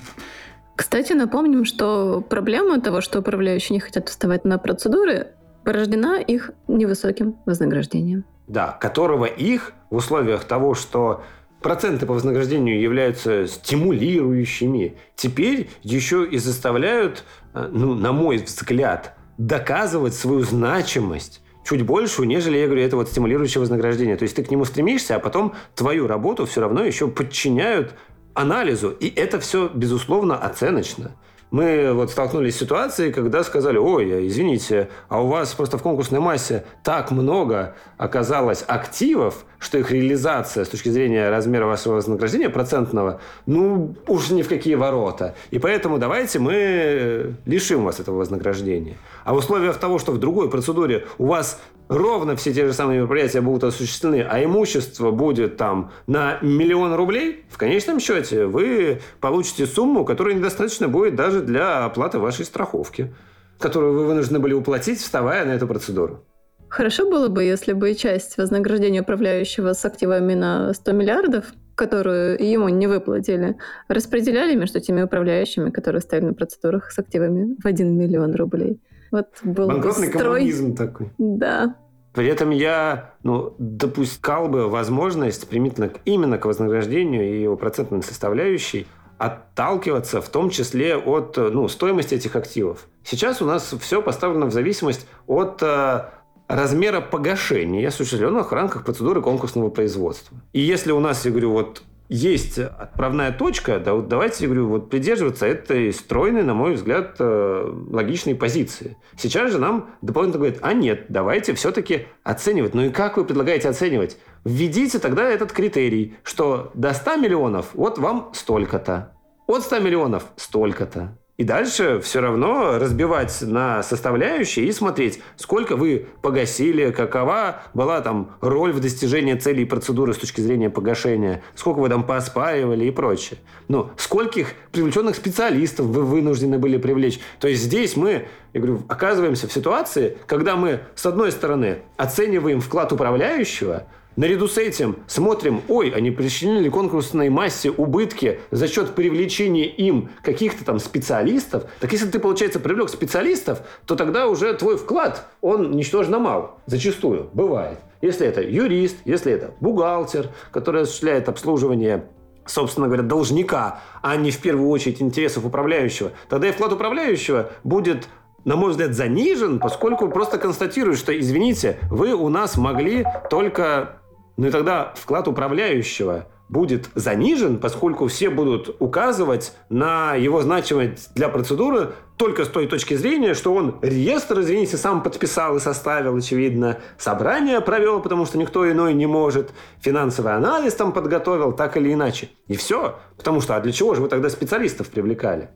кстати, 0.77 1.13
напомним, 1.13 1.65
что 1.65 2.21
проблема 2.21 2.81
того, 2.81 3.01
что 3.01 3.21
управляющие 3.21 3.75
не 3.75 3.81
хотят 3.81 4.09
вставать 4.09 4.45
на 4.45 4.59
процедуры, 4.59 5.29
порождена 5.63 6.19
их 6.19 6.51
невысоким 6.67 7.37
вознаграждением. 7.47 8.25
Да, 8.49 8.77
которого 8.81 9.25
их 9.25 9.73
в 9.91 9.97
условиях 9.97 10.45
того, 10.45 10.75
что 10.75 11.23
проценты 11.65 12.05
по 12.05 12.13
вознаграждению 12.13 12.79
являются 12.79 13.47
стимулирующими, 13.47 14.99
теперь 15.17 15.71
еще 15.83 16.27
и 16.27 16.37
заставляют, 16.37 17.25
э, 17.55 17.71
ну, 17.73 17.95
на 17.95 18.13
мой 18.13 18.37
взгляд, 18.37 19.17
доказывать 19.39 20.13
свою 20.13 20.43
значимость 20.43 21.41
чуть 21.67 21.81
большую, 21.81 22.29
нежели, 22.29 22.59
я 22.59 22.67
говорю, 22.67 22.83
это 22.83 22.97
вот 22.97 23.09
стимулирующее 23.09 23.61
вознаграждение. 23.61 24.17
То 24.17 24.25
есть 24.25 24.37
ты 24.37 24.45
к 24.45 24.51
нему 24.51 24.67
стремишься, 24.67 25.17
а 25.17 25.19
потом 25.19 25.55
твою 25.75 26.07
работу 26.07 26.45
все 26.45 26.61
равно 26.61 26.85
еще 26.85 27.09
подчиняют 27.09 27.95
анализу. 28.35 28.91
И 28.91 29.09
это 29.09 29.41
все, 29.41 29.71
безусловно, 29.73 30.37
оценочно 30.37 31.13
мы 31.55 31.93
вот 31.93 32.11
столкнулись 32.11 32.57
с 32.57 32.59
ситуацией, 32.59 33.13
когда 33.13 33.45
сказали, 33.45 33.79
ой, 33.79 34.27
извините, 34.27 34.89
а 35.09 35.23
у 35.23 35.29
вас 35.29 35.55
просто 35.55 35.79
в 35.79 35.83
конкурсной 35.83 36.19
массе 36.19 36.65
так 36.83 37.13
много 37.13 37.77
оказалось 37.97 38.65
активов, 38.67 39.45
что 39.61 39.79
их 39.79 39.93
реализация 39.93 40.65
с 40.65 40.69
точки 40.69 40.89
зрения 40.89 41.31
размера 41.31 41.67
вашего 41.67 41.95
вознаграждения 41.95 42.51
процентного, 42.51 43.21
ну, 43.47 43.95
уж 44.09 44.31
ни 44.31 44.43
в 44.43 44.49
какие 44.49 44.75
ворота. 44.75 45.37
И 45.53 45.61
поэтому 45.61 45.99
давайте 45.99 46.41
мы 46.41 47.37
лишим 47.47 47.85
вас 47.85 48.01
этого 48.01 48.17
вознаграждения. 48.17 48.97
А 49.23 49.33
в 49.33 49.37
условиях 49.37 49.79
того, 49.79 50.01
что 50.01 50.11
в 50.11 50.19
другой 50.19 50.51
процедуре 50.51 51.07
у 51.19 51.27
вас 51.27 51.61
ровно 51.89 52.37
все 52.37 52.53
те 52.53 52.67
же 52.67 52.73
самые 52.73 52.99
мероприятия 52.99 53.41
будут 53.41 53.65
осуществлены, 53.65 54.27
а 54.29 54.43
имущество 54.43 55.11
будет 55.11 55.57
там 55.57 55.91
на 56.07 56.39
миллион 56.43 56.95
рублей, 56.95 57.45
в 57.49 57.59
конечном 57.59 58.01
счете 58.01 58.47
вы 58.47 59.01
получите 59.21 59.67
сумму, 59.67 60.05
которая 60.05 60.35
недостаточно 60.35 60.89
будет 60.89 61.15
даже 61.15 61.43
для 61.43 61.85
оплаты 61.85 62.19
вашей 62.19 62.45
страховки, 62.45 63.15
которую 63.59 63.95
вы 63.95 64.07
вынуждены 64.07 64.39
были 64.39 64.55
уплатить, 64.55 65.01
вставая 65.01 65.45
на 65.45 65.51
эту 65.51 65.67
процедуру. 65.67 66.25
Хорошо 66.69 67.09
было 67.09 67.29
бы, 67.29 67.45
если 67.45 67.73
бы 67.73 67.95
часть 67.95 68.37
вознаграждения 68.37 69.03
управляющего 69.03 69.75
с 69.75 69.85
активами 69.85 70.35
на 70.35 70.73
100 70.75 70.93
миллиардов, 70.93 71.45
которую 71.77 72.43
ему 72.45 72.69
не 72.69 72.89
выплатили, 72.89 73.57
распределяли 73.87 74.57
между 74.57 74.81
теми 74.81 75.03
управляющими, 75.03 75.71
которые 75.71 76.03
стояли 76.03 76.27
на 76.27 76.35
процедурах 76.35 76.91
с 76.91 76.99
активами 76.99 77.57
в 77.63 77.67
1 77.67 77.97
миллион 77.97 78.35
рублей. 78.35 78.81
Вот 79.11 79.29
был 79.43 79.69
Банкротный 79.69 80.09
строй. 80.09 80.23
коммунизм 80.23 80.75
такой. 80.75 81.11
Да. 81.19 81.77
При 82.13 82.29
этом 82.29 82.51
я 82.51 83.15
ну, 83.23 83.55
допускал 83.59 84.49
бы 84.49 84.69
возможность 84.69 85.49
примитивно 85.49 85.91
именно 86.05 86.39
к 86.39 86.45
вознаграждению 86.45 87.29
и 87.29 87.43
его 87.43 87.57
процентной 87.57 88.03
составляющей 88.03 88.87
отталкиваться 89.19 90.21
в 90.21 90.29
том 90.29 90.51
числе 90.51 90.97
от 90.97 91.37
ну, 91.37 91.69
стоимости 91.69 92.15
этих 92.15 92.37
активов. 92.37 92.87
Сейчас 93.05 93.43
у 93.43 93.47
нас 93.47 93.75
все 93.81 94.03
поставлено 94.03 94.47
в 94.47 94.53
зависимость 94.53 95.07
от 95.27 95.63
э, 95.63 96.05
размера 96.49 97.01
погашения, 97.01 97.87
осуществленных 97.89 98.51
в 98.51 98.55
рамках 98.55 98.85
процедуры 98.85 99.23
конкурсного 99.23 99.71
производства. 99.71 100.37
И 100.53 100.61
если 100.61 100.93
у 100.93 101.01
нас, 101.01 101.25
я 101.25 101.31
говорю, 101.31 101.53
вот 101.53 101.83
есть 102.15 102.59
отправная 102.59 103.33
точка, 103.33 103.81
да, 103.81 103.95
вот 103.95 104.07
давайте, 104.07 104.45
я 104.45 104.49
говорю, 104.49 104.69
вот 104.69 104.89
придерживаться 104.89 105.47
этой 105.47 105.93
стройной, 105.93 106.45
на 106.45 106.55
мой 106.55 106.75
взгляд, 106.75 107.17
э, 107.19 107.73
логичной 107.91 108.37
позиции. 108.37 108.97
Сейчас 109.17 109.51
же 109.51 109.59
нам 109.59 109.91
дополнительно 110.01 110.45
говорят, 110.45 110.61
а 110.63 110.75
нет, 110.75 111.07
давайте 111.09 111.55
все-таки 111.55 112.07
оценивать. 112.23 112.73
Ну 112.73 112.83
и 112.83 112.91
как 112.91 113.17
вы 113.17 113.25
предлагаете 113.25 113.69
оценивать? 113.69 114.17
Введите 114.45 115.01
тогда 115.01 115.29
этот 115.29 115.53
критерий, 115.53 116.17
что 116.23 116.71
до 116.75 116.95
100 116.95 117.17
миллионов 117.17 117.71
вот 117.75 117.99
вам 117.99 118.31
столько-то. 118.33 119.13
От 119.49 119.63
100 119.63 119.81
миллионов 119.81 120.27
столько-то. 120.37 121.19
И 121.37 121.43
дальше 121.43 121.99
все 122.01 122.21
равно 122.21 122.79
разбивать 122.79 123.37
на 123.43 123.83
составляющие 123.83 124.67
и 124.67 124.73
смотреть, 124.73 125.21
сколько 125.37 125.75
вы 125.75 126.07
погасили, 126.23 126.93
какова 126.93 127.63
была 127.75 128.01
там 128.03 128.37
роль 128.41 128.71
в 128.71 128.79
достижении 128.79 129.35
целей 129.35 129.65
процедуры 129.65 130.15
с 130.15 130.19
точки 130.19 130.41
зрения 130.41 130.71
погашения, 130.71 131.43
сколько 131.57 131.81
вы 131.81 131.89
там 131.89 132.05
поспаивали 132.05 132.85
и 132.85 132.93
прочее. 132.93 133.41
Ну, 133.67 133.91
скольких 133.97 134.53
привлеченных 134.71 135.17
специалистов 135.17 135.87
вы 135.87 136.05
вынуждены 136.05 136.59
были 136.59 136.77
привлечь. 136.77 137.19
То 137.41 137.49
есть 137.49 137.65
здесь 137.65 137.97
мы, 137.97 138.29
я 138.53 138.61
говорю, 138.61 138.83
оказываемся 138.87 139.49
в 139.49 139.53
ситуации, 139.53 140.17
когда 140.29 140.55
мы, 140.55 140.83
с 140.95 141.05
одной 141.05 141.33
стороны, 141.33 141.79
оцениваем 141.97 142.61
вклад 142.61 142.93
управляющего, 142.93 143.89
Наряду 144.17 144.47
с 144.47 144.59
этим 144.59 144.99
смотрим, 145.09 145.63
ой, 145.69 145.91
они 145.91 146.13
причинили 146.13 146.69
конкурсной 146.69 147.31
массе 147.31 147.71
убытки 147.71 148.41
за 148.53 148.69
счет 148.69 148.95
привлечения 148.95 149.67
им 149.67 150.11
каких-то 150.23 150.65
там 150.65 150.79
специалистов. 150.79 151.65
Так 151.81 151.93
если 151.93 152.09
ты, 152.09 152.21
получается, 152.21 152.61
привлек 152.61 152.91
специалистов, 152.91 153.63
то 153.87 153.97
тогда 153.97 154.29
уже 154.29 154.55
твой 154.55 154.77
вклад, 154.77 155.27
он 155.41 155.73
ничтожно 155.73 156.21
мал. 156.21 156.61
Зачастую. 156.67 157.29
Бывает. 157.33 157.79
Если 158.03 158.27
это 158.27 158.41
юрист, 158.41 158.99
если 159.05 159.33
это 159.33 159.55
бухгалтер, 159.61 160.29
который 160.53 160.83
осуществляет 160.83 161.29
обслуживание 161.29 162.05
собственно 162.47 162.89
говоря, 162.89 163.03
должника, 163.03 163.81
а 164.03 164.17
не 164.17 164.31
в 164.31 164.39
первую 164.39 164.69
очередь 164.69 165.01
интересов 165.01 165.47
управляющего, 165.47 166.13
тогда 166.29 166.49
и 166.49 166.53
вклад 166.53 166.75
управляющего 166.75 167.51
будет 167.65 168.07
на 168.45 168.57
мой 168.57 168.73
взгляд, 168.73 168.93
занижен, 168.93 169.59
поскольку 169.59 170.09
просто 170.09 170.37
констатируют, 170.39 170.99
что, 170.99 171.19
извините, 171.19 171.79
вы 171.91 172.13
у 172.13 172.29
нас 172.29 172.57
могли 172.57 173.07
только 173.31 174.01
ну 174.37 174.49
и 174.49 174.51
тогда 174.51 174.93
вклад 174.97 175.29
управляющего 175.29 176.27
будет 176.49 176.91
занижен, 176.95 177.59
поскольку 177.59 178.07
все 178.07 178.31
будут 178.31 178.77
указывать 178.79 179.53
на 179.71 180.15
его 180.15 180.43
значимость 180.43 181.13
для 181.15 181.29
процедуры 181.29 181.93
только 182.17 182.45
с 182.45 182.49
той 182.49 182.67
точки 182.67 182.95
зрения, 182.95 183.35
что 183.35 183.55
он 183.55 183.79
реестр, 183.83 184.41
извините, 184.41 184.77
сам 184.77 185.03
подписал 185.03 185.57
и 185.57 185.61
составил, 185.61 186.17
очевидно, 186.17 186.79
собрание 186.99 187.61
провел, 187.61 188.01
потому 188.01 188.27
что 188.27 188.39
никто 188.39 188.71
иной 188.71 188.95
не 188.95 189.07
может, 189.07 189.51
финансовый 189.81 190.35
анализ 190.35 190.75
там 190.75 190.93
подготовил, 190.93 191.53
так 191.53 191.77
или 191.77 191.93
иначе. 191.93 192.29
И 192.47 192.57
все. 192.57 192.99
Потому 193.17 193.41
что, 193.41 193.57
а 193.57 193.61
для 193.61 193.73
чего 193.73 193.95
же 193.95 194.03
вы 194.03 194.09
тогда 194.09 194.29
специалистов 194.29 194.91
привлекали? 194.91 195.49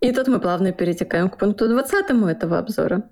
И 0.00 0.12
тут 0.12 0.28
мы 0.28 0.40
плавно 0.40 0.72
перетекаем 0.72 1.30
к 1.30 1.38
пункту 1.38 1.68
20 1.68 2.10
этого 2.28 2.58
обзора. 2.58 3.10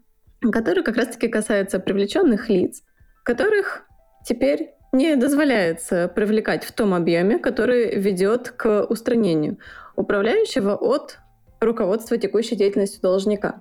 который 0.52 0.82
как 0.82 0.96
раз-таки 0.96 1.28
касается 1.28 1.80
привлеченных 1.80 2.48
лиц, 2.48 2.82
которых 3.24 3.82
теперь 4.24 4.77
не 4.92 5.16
дозволяется 5.16 6.08
привлекать 6.08 6.64
в 6.64 6.72
том 6.72 6.94
объеме, 6.94 7.38
который 7.38 7.98
ведет 7.98 8.50
к 8.50 8.84
устранению 8.84 9.58
управляющего 9.96 10.74
от 10.74 11.18
руководства 11.60 12.16
текущей 12.16 12.56
деятельностью 12.56 13.02
должника. 13.02 13.60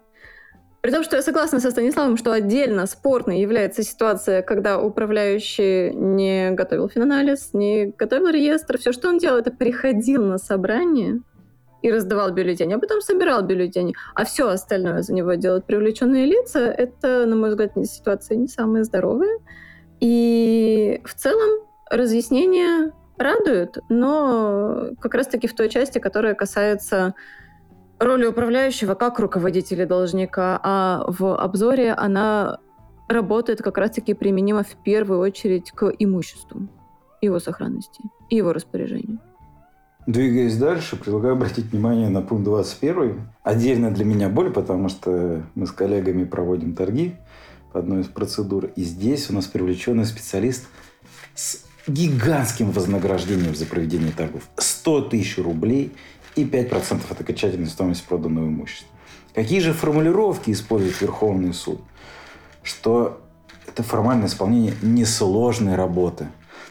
При 0.81 0.91
том, 0.91 1.03
что 1.03 1.15
я 1.15 1.21
согласна 1.21 1.59
со 1.59 1.71
Станиславом, 1.71 2.15
что 2.15 2.31
отдельно 2.31 2.85
спорной 2.85 3.41
является 3.41 3.83
ситуация, 3.83 4.41
когда 4.41 4.79
управляющий 4.79 5.91
не 5.93 6.51
готовил 6.51 6.87
финанализ, 6.87 7.49
не 7.53 7.87
готовил 7.87 8.29
реестр. 8.29 8.77
Все, 8.77 8.93
что 8.93 9.09
он 9.09 9.17
делал, 9.17 9.39
это 9.39 9.51
приходил 9.51 10.23
на 10.23 10.37
собрание 10.37 11.19
и 11.81 11.91
раздавал 11.91 12.31
бюллетени, 12.31 12.73
а 12.73 12.79
потом 12.79 13.01
собирал 13.01 13.41
бюллетени. 13.41 13.95
А 14.15 14.23
все 14.23 14.47
остальное 14.47 15.01
за 15.01 15.13
него 15.13 15.33
делают 15.33 15.65
привлеченные 15.65 16.25
лица. 16.25 16.59
Это, 16.59 17.25
на 17.25 17.35
мой 17.35 17.49
взгляд, 17.49 17.71
ситуация 17.85 18.37
не 18.37 18.47
самая 18.47 18.83
здоровая. 18.83 19.39
И 19.99 21.01
в 21.05 21.13
целом 21.13 21.65
разъяснения 21.89 22.91
радуют, 23.17 23.79
но 23.89 24.89
как 24.99 25.15
раз-таки 25.15 25.47
в 25.47 25.55
той 25.55 25.69
части, 25.69 25.99
которая 25.99 26.36
касается 26.36 27.15
роли 27.99 28.25
управляющего 28.25 28.93
как 28.93 29.19
руководителя 29.19 29.86
должника, 29.88 30.60
а 30.62 31.05
в 31.07 31.36
обзоре 31.36 31.93
она 31.93 32.60
работает 33.07 33.62
как 33.62 33.77
раз-таки 33.77 34.13
применима 34.13 34.63
в 34.63 34.75
первую 34.83 35.19
очередь 35.19 35.71
к 35.71 35.91
имуществу, 35.97 36.67
его 37.21 37.39
сохранности 37.39 38.03
и 38.29 38.36
его 38.36 38.53
распоряжению. 38.53 39.19
Двигаясь 40.05 40.57
дальше, 40.57 40.95
предлагаю 40.95 41.33
обратить 41.33 41.65
внимание 41.65 42.07
на 42.07 42.21
пункт 42.21 42.45
21. 42.45 43.29
Отдельно 43.43 43.91
для 43.91 44.05
меня 44.05 44.29
боль, 44.29 44.51
потому 44.51 44.88
что 44.88 45.43
мы 45.53 45.65
с 45.67 45.71
коллегами 45.71 46.23
проводим 46.23 46.75
торги 46.75 47.17
одной 47.73 48.01
из 48.01 48.08
процедур. 48.08 48.65
И 48.75 48.84
здесь 48.84 49.30
у 49.30 49.34
нас 49.34 49.45
привлеченный 49.45 50.06
специалист 50.06 50.67
с 51.36 51.63
гигантским 51.88 52.71
вознаграждением 52.71 53.56
за 53.56 53.65
проведение 53.65 54.12
торгов. 54.12 54.43
100 54.58 55.01
тысяч 55.10 55.38
рублей 55.38 55.93
и 56.36 56.43
5% 56.43 57.01
от 57.10 57.21
окончательной 57.21 57.67
стоимости 57.67 58.06
проданного 58.08 58.47
имущества. 58.47 58.88
Какие 59.34 59.60
же 59.60 59.73
формулировки 59.73 60.51
использует 60.51 60.99
Верховный 61.01 61.53
суд? 61.53 61.82
Что 62.63 63.21
это 63.67 63.84
формальное 63.84 64.27
исполнение 64.27 64.73
несложной 64.82 65.75
работы. 65.75 66.27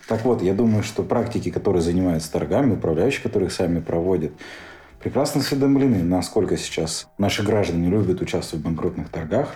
Так 0.09 0.25
вот, 0.25 0.43
я 0.43 0.55
думаю, 0.55 0.83
что 0.83 1.03
практики, 1.03 1.51
которые 1.51 1.83
занимаются 1.83 2.33
торгами, 2.33 2.75
управляющие, 2.75 3.23
которые 3.23 3.49
их 3.49 3.53
сами 3.53 3.81
проводят, 3.81 4.33
прекрасно 5.01 5.41
осведомлены, 5.41 6.03
насколько 6.03 6.57
сейчас 6.57 7.07
наши 7.19 7.43
граждане 7.43 7.89
любят 7.89 8.21
участвовать 8.21 8.65
в 8.65 8.67
банкротных 8.67 9.09
торгах. 9.09 9.55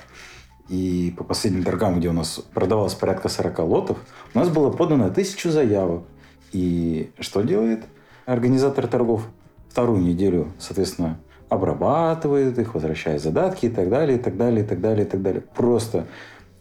И 0.71 1.13
по 1.19 1.25
последним 1.25 1.65
торгам, 1.65 1.99
где 1.99 2.09
у 2.09 2.13
нас 2.13 2.41
продавалось 2.55 2.95
порядка 2.95 3.29
40 3.29 3.59
лотов, 3.59 3.99
у 4.35 4.39
нас 4.39 4.49
было 4.49 4.71
подано 4.71 5.11
тысячу 5.11 5.51
заявок. 5.51 6.05
И 6.53 7.11
что 7.19 7.43
делает 7.43 7.85
организатор 8.25 8.87
торгов? 8.87 9.27
вторую 9.71 10.03
неделю, 10.03 10.53
соответственно, 10.59 11.19
обрабатывает 11.49 12.59
их, 12.59 12.75
возвращает 12.75 13.23
задатки 13.23 13.67
и 13.67 13.69
так 13.71 13.89
далее, 13.89 14.19
и 14.19 14.21
так 14.21 14.37
далее, 14.37 14.65
и 14.65 14.67
так 14.67 14.81
далее, 14.81 15.07
и 15.07 15.09
так 15.09 15.23
далее. 15.23 15.41
Просто 15.41 16.07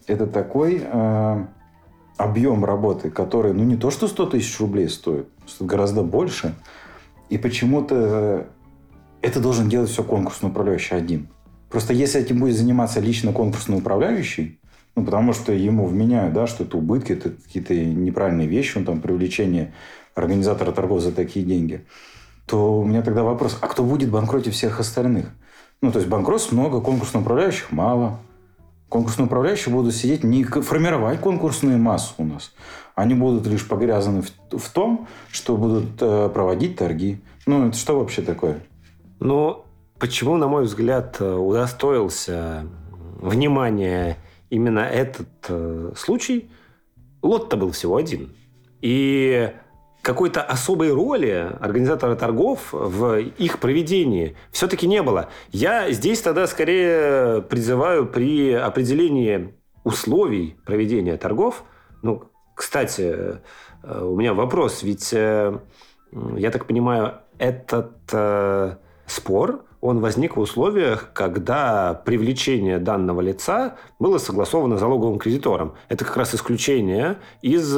это 0.08 0.28
такой 0.28 0.82
э, 0.84 1.46
объем 2.18 2.66
работы, 2.66 3.10
который, 3.10 3.54
ну, 3.54 3.64
не 3.64 3.78
то, 3.78 3.92
что 3.92 4.08
100 4.08 4.28
тысяч 4.28 4.60
рублей 4.60 4.90
стоит, 4.90 5.28
стоит 5.48 5.70
гораздо 5.70 6.04
больше. 6.04 6.56
И 7.30 7.38
почему-то 7.38 8.48
это 9.22 9.40
должен 9.40 9.70
делать 9.70 9.90
все 9.90 10.04
конкурсный 10.04 10.50
управляющий 10.50 10.96
один. 10.96 11.28
Просто 11.70 11.94
если 11.94 12.22
этим 12.22 12.40
будет 12.40 12.56
заниматься 12.56 13.00
лично 13.00 13.32
конкурсный 13.32 13.78
управляющий, 13.78 14.60
ну, 14.96 15.06
потому 15.06 15.34
что 15.34 15.54
ему 15.54 15.86
вменяют, 15.86 16.34
да, 16.34 16.48
что 16.48 16.64
это 16.64 16.78
убытки, 16.78 17.14
это 17.14 17.30
какие-то 17.30 17.76
неправильные 17.76 18.48
вещи, 18.48 18.78
он 18.78 18.86
там 18.86 19.02
привлечение 19.02 19.74
организатора 20.16 20.72
торгов 20.72 21.02
за 21.02 21.12
такие 21.12 21.46
деньги– 21.46 21.86
то 22.50 22.80
у 22.80 22.84
меня 22.84 23.04
тогда 23.04 23.24
вопрос, 23.24 23.58
а 23.62 23.68
кто 23.68 23.84
будет 23.84 24.10
банкротить 24.10 24.56
всех 24.56 24.80
остальных? 24.80 25.28
Ну, 25.82 25.92
то 25.92 26.00
есть 26.00 26.10
банкротств 26.10 26.52
много, 26.52 26.82
конкурсных 26.82 27.22
управляющих 27.22 27.72
мало. 27.72 28.20
Конкурсные 28.90 29.28
управляющие 29.28 29.74
будут 29.74 29.94
сидеть, 29.94 30.24
не 30.24 30.44
формировать 30.44 31.22
конкурсную 31.22 31.78
массу 31.78 32.16
у 32.18 32.26
нас. 32.26 32.52
Они 32.96 33.14
будут 33.14 33.46
лишь 33.46 33.68
погрязаны 33.68 34.24
в, 34.24 34.58
в 34.58 34.70
том, 34.72 35.08
что 35.32 35.58
будут 35.58 36.02
э, 36.02 36.30
проводить 36.34 36.76
торги. 36.76 37.22
Ну, 37.46 37.68
это 37.68 37.78
что 37.78 38.00
вообще 38.00 38.24
такое? 38.24 38.62
Ну, 39.20 39.64
почему, 40.00 40.38
на 40.38 40.48
мой 40.48 40.64
взгляд, 40.64 41.18
э, 41.20 41.34
удостоился 41.34 42.66
внимания 43.20 44.18
именно 44.50 44.80
этот 44.80 45.28
э, 45.48 45.92
случай? 45.96 46.50
Лот-то 47.22 47.58
был 47.58 47.72
всего 47.72 47.98
один. 47.98 48.34
И 48.82 49.52
какой-то 50.02 50.42
особой 50.42 50.94
роли 50.94 51.52
организатора 51.60 52.16
торгов 52.16 52.70
в 52.72 53.20
их 53.20 53.60
проведении 53.60 54.38
все-таки 54.52 54.88
не 54.88 55.04
было. 55.04 55.30
Я 55.52 55.92
здесь 55.92 56.22
тогда 56.22 56.48
скорее 56.48 57.42
призываю 57.42 58.06
при 58.06 58.54
определении 58.54 59.54
условий 59.84 60.56
проведения 60.66 61.18
торгов. 61.18 61.64
Ну, 62.02 62.24
кстати, 62.56 63.40
э, 63.84 64.02
у 64.02 64.16
меня 64.16 64.34
вопрос, 64.34 64.84
ведь 64.84 65.12
э, 65.14 65.60
я 66.38 66.52
так 66.52 66.66
понимаю, 66.66 67.16
этот 67.38 67.94
э, 68.12 68.76
спор, 69.06 69.66
он 69.82 70.00
возник 70.00 70.36
в 70.36 70.40
условиях, 70.40 71.12
когда 71.14 71.94
привлечение 72.06 72.80
данного 72.80 73.22
лица 73.22 73.76
было 74.00 74.18
согласовано 74.18 74.78
залоговым 74.78 75.20
кредитором. 75.20 75.74
Это 75.88 76.06
как 76.06 76.18
раз 76.18 76.36
исключение 76.36 77.18
из 77.42 77.78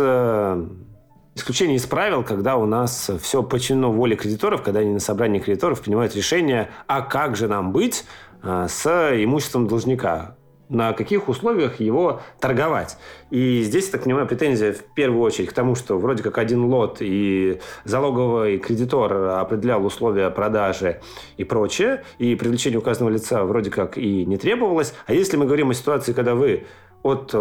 исключение 1.35 1.77
из 1.77 1.85
правил, 1.85 2.23
когда 2.23 2.57
у 2.57 2.65
нас 2.65 3.09
все 3.21 3.43
подчинено 3.43 3.91
воле 3.91 4.15
кредиторов, 4.15 4.61
когда 4.61 4.81
они 4.81 4.91
на 4.91 4.99
собрании 4.99 5.39
кредиторов 5.39 5.81
принимают 5.81 6.15
решение, 6.15 6.69
а 6.87 7.01
как 7.01 7.35
же 7.35 7.47
нам 7.47 7.71
быть 7.71 8.05
а, 8.41 8.67
с 8.67 8.85
имуществом 9.23 9.67
должника, 9.67 10.35
на 10.71 10.93
каких 10.93 11.27
условиях 11.27 11.79
его 11.79 12.21
торговать. 12.39 12.97
И 13.29 13.61
здесь, 13.61 13.89
так 13.89 14.03
понимаю, 14.03 14.25
претензия 14.25 14.71
в 14.71 14.83
первую 14.95 15.21
очередь 15.21 15.49
к 15.49 15.53
тому, 15.53 15.75
что 15.75 15.99
вроде 15.99 16.23
как 16.23 16.37
один 16.37 16.65
лот 16.65 16.97
и 17.01 17.59
залоговый 17.83 18.57
кредитор 18.57 19.13
определял 19.13 19.85
условия 19.85 20.29
продажи 20.29 21.01
и 21.37 21.43
прочее, 21.43 22.03
и 22.19 22.35
привлечение 22.35 22.79
указанного 22.79 23.13
лица 23.13 23.43
вроде 23.43 23.69
как 23.69 23.97
и 23.97 24.25
не 24.25 24.37
требовалось. 24.37 24.93
А 25.05 25.13
если 25.13 25.35
мы 25.35 25.45
говорим 25.45 25.69
о 25.69 25.73
ситуации, 25.73 26.13
когда 26.13 26.35
вы 26.35 26.65
от 27.03 27.35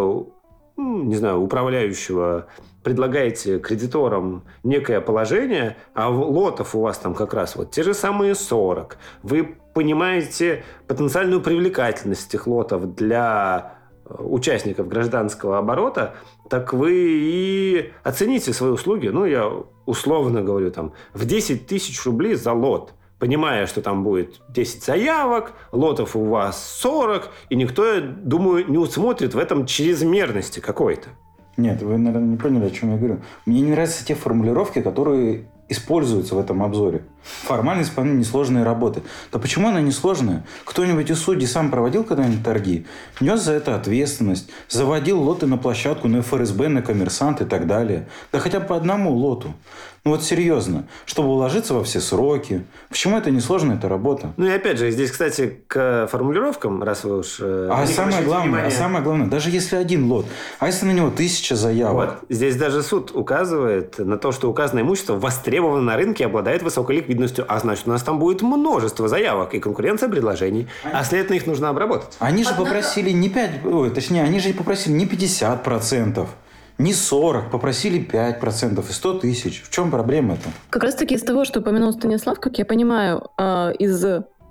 не 0.81 1.16
знаю, 1.16 1.40
управляющего 1.40 2.47
предлагаете 2.83 3.59
кредиторам 3.59 4.45
некое 4.64 5.01
положение, 5.01 5.77
а 5.95 6.09
лотов 6.09 6.75
у 6.75 6.81
вас 6.81 6.99
там 6.99 7.14
как 7.14 7.35
раз 7.35 7.57
вот 7.57 7.71
те 7.71 7.83
же 7.83 7.95
самые 7.95 8.35
40. 8.35 8.97
Вы 9.23 9.57
понимаете 9.75 10.64
потенциальную 10.87 11.40
привлекательность 11.40 12.29
этих 12.29 12.47
лотов 12.47 12.95
для 12.95 13.75
э, 14.05 14.14
участников 14.19 14.88
гражданского 14.88 15.59
оборота, 15.59 16.14
так 16.49 16.73
вы 16.73 16.93
и 16.95 17.93
оцените 18.03 18.53
свои 18.53 18.71
услуги, 18.71 19.09
ну, 19.09 19.25
я 19.25 19.51
условно 19.87 20.43
говорю, 20.43 20.71
там, 20.71 20.93
в 21.12 21.27
10 21.27 21.66
тысяч 21.66 22.05
рублей 22.05 22.35
за 22.35 22.53
лот– 22.53 22.95
понимая, 23.20 23.66
что 23.66 23.83
там 23.83 24.02
будет 24.02 24.40
10 24.48 24.83
заявок, 24.83 25.52
лотов 25.70 26.16
у 26.16 26.24
вас 26.24 26.78
40, 26.80 27.30
и 27.50 27.54
никто, 27.54 27.87
я 27.87 28.00
думаю, 28.00 28.68
не 28.68 28.78
усмотрит 28.78 29.35
в 29.35 29.38
этом 29.38 29.66
чрезмерности 29.66 30.59
какой-то. 30.59 31.11
Нет, 31.56 31.83
вы, 31.83 31.98
наверное, 31.98 32.30
не 32.30 32.37
поняли, 32.37 32.64
о 32.64 32.70
чем 32.70 32.92
я 32.92 32.96
говорю. 32.96 33.20
Мне 33.44 33.61
не 33.61 33.70
нравятся 33.70 34.04
те 34.04 34.14
формулировки, 34.14 34.80
которые 34.80 35.50
используются 35.68 36.35
в 36.35 36.38
этом 36.38 36.62
обзоре. 36.62 37.04
Формально 37.22 37.83
исполнение 37.83 38.20
несложной 38.20 38.62
работы. 38.62 39.02
Да 39.33 39.38
почему 39.38 39.68
она 39.68 39.80
несложная? 39.80 40.44
Кто-нибудь 40.64 41.11
из 41.11 41.18
судей 41.18 41.46
сам 41.46 41.70
проводил 41.70 42.04
когда-нибудь 42.04 42.44
торги? 42.44 42.87
Нес 43.20 43.42
за 43.42 43.52
это 43.52 43.74
ответственность. 43.76 44.50
Заводил 44.68 45.20
лоты 45.20 45.46
на 45.46 45.59
площадку, 45.59 46.09
на 46.09 46.22
ФРСБ, 46.22 46.68
на 46.68 46.83
коммерсант 46.83 47.40
и 47.40 47.44
так 47.44 47.66
далее. 47.66 48.09
Да 48.33 48.38
хотя 48.38 48.61
бы 48.61 48.66
по 48.66 48.76
одному 48.76 49.12
лоту. 49.12 49.54
Ну 50.02 50.12
вот 50.12 50.22
серьезно, 50.22 50.87
чтобы 51.04 51.28
уложиться 51.28 51.74
во 51.74 51.85
все 51.85 52.00
сроки. 52.00 52.64
Почему 52.88 53.18
это 53.18 53.30
несложная 53.30 53.76
эта 53.76 53.87
работа? 53.87 54.33
Ну 54.38 54.46
и 54.46 54.50
опять 54.50 54.78
же, 54.78 54.90
здесь, 54.90 55.11
кстати, 55.11 55.61
к 55.66 56.09
формулировкам, 56.11 56.83
раз 56.83 57.04
вы 57.04 57.18
уж... 57.18 57.37
Э, 57.40 57.68
а 57.70 57.87
самое 57.87 58.22
главное, 58.22 58.66
а 58.66 58.70
самое 58.70 59.04
главное, 59.04 59.26
даже 59.26 59.50
если 59.50 59.76
один 59.76 60.11
лот, 60.11 60.24
а 60.59 60.68
если 60.68 60.87
на 60.87 60.92
него 60.92 61.11
тысяча 61.11 61.54
заявок? 61.54 62.20
Вот, 62.20 62.30
здесь 62.30 62.56
даже 62.56 62.83
суд 62.83 63.11
указывает 63.14 63.98
на 63.98 64.16
то, 64.16 64.33
что 64.33 64.48
указанное 64.48 64.85
имущество 64.85 65.16
востребовано 65.16 65.83
на 65.83 65.96
рынке 65.96 66.24
и 66.24 66.26
обладает 66.26 66.62
высокой 66.62 66.96
ликвидностью, 66.96 67.10
а 67.49 67.59
значит, 67.59 67.87
у 67.87 67.90
нас 67.90 68.03
там 68.03 68.18
будет 68.18 68.42
множество 68.42 69.09
заявок 69.09 69.55
и 69.55 69.61
конкуренция 69.61 70.09
предложений, 70.09 70.68
они... 70.85 70.94
а 70.94 71.05
следовательно, 71.05 71.37
их 71.37 71.46
нужно 71.46 71.68
обработать. 71.68 72.16
Они 72.18 72.44
же 72.44 72.55
попросили 72.55 73.11
не 73.11 73.29
5, 73.29 73.64
ой, 73.64 73.90
точнее, 73.90 74.23
они 74.23 74.40
же 74.40 74.53
попросили 74.53 74.94
не 74.94 75.07
50%, 75.07 76.27
не 76.79 76.94
40, 76.94 77.51
попросили 77.51 78.01
5% 78.01 78.85
и 78.88 78.92
100 78.92 79.18
тысяч. 79.20 79.62
В 79.62 79.70
чем 79.70 79.90
проблема-то? 79.90 80.49
Как 80.70 80.83
раз 80.83 80.94
таки 80.94 81.14
из 81.14 81.23
того, 81.23 81.44
что 81.44 81.61
упомянул 81.61 81.92
Станислав, 81.92 82.40
как 82.40 82.59
я 82.59 82.64
понимаю, 82.64 83.29
а, 83.37 83.70
из 83.70 84.05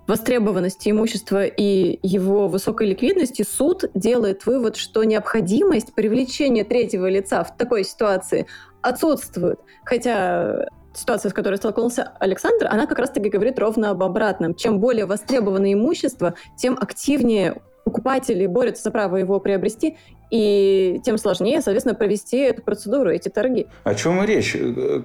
востребованности 0.09 0.89
имущества 0.89 1.45
и 1.45 1.99
его 2.01 2.47
высокой 2.47 2.87
ликвидности, 2.87 3.45
суд 3.47 3.85
делает 3.93 4.45
вывод, 4.47 4.75
что 4.75 5.03
необходимость 5.03 5.93
привлечения 5.93 6.63
третьего 6.63 7.07
лица 7.07 7.43
в 7.43 7.55
такой 7.55 7.83
ситуации 7.83 8.47
отсутствует. 8.81 9.59
Хотя 9.85 10.65
ситуация, 10.93 11.29
с 11.29 11.33
которой 11.33 11.55
столкнулся 11.55 12.13
Александр, 12.19 12.67
она 12.67 12.85
как 12.85 12.99
раз-таки 12.99 13.29
говорит 13.29 13.59
ровно 13.59 13.91
об 13.91 14.03
обратном. 14.03 14.55
Чем 14.55 14.79
более 14.79 15.05
востребованное 15.05 15.73
имущество, 15.73 16.35
тем 16.57 16.77
активнее 16.79 17.61
покупатели 17.85 18.45
борются 18.45 18.83
за 18.83 18.91
право 18.91 19.17
его 19.17 19.39
приобрести, 19.39 19.97
и 20.29 21.01
тем 21.03 21.17
сложнее, 21.17 21.61
соответственно, 21.61 21.95
провести 21.95 22.37
эту 22.37 22.61
процедуру, 22.61 23.09
эти 23.09 23.29
торги. 23.29 23.67
О 23.83 23.95
чем 23.95 24.23
и 24.23 24.27
речь? 24.27 24.55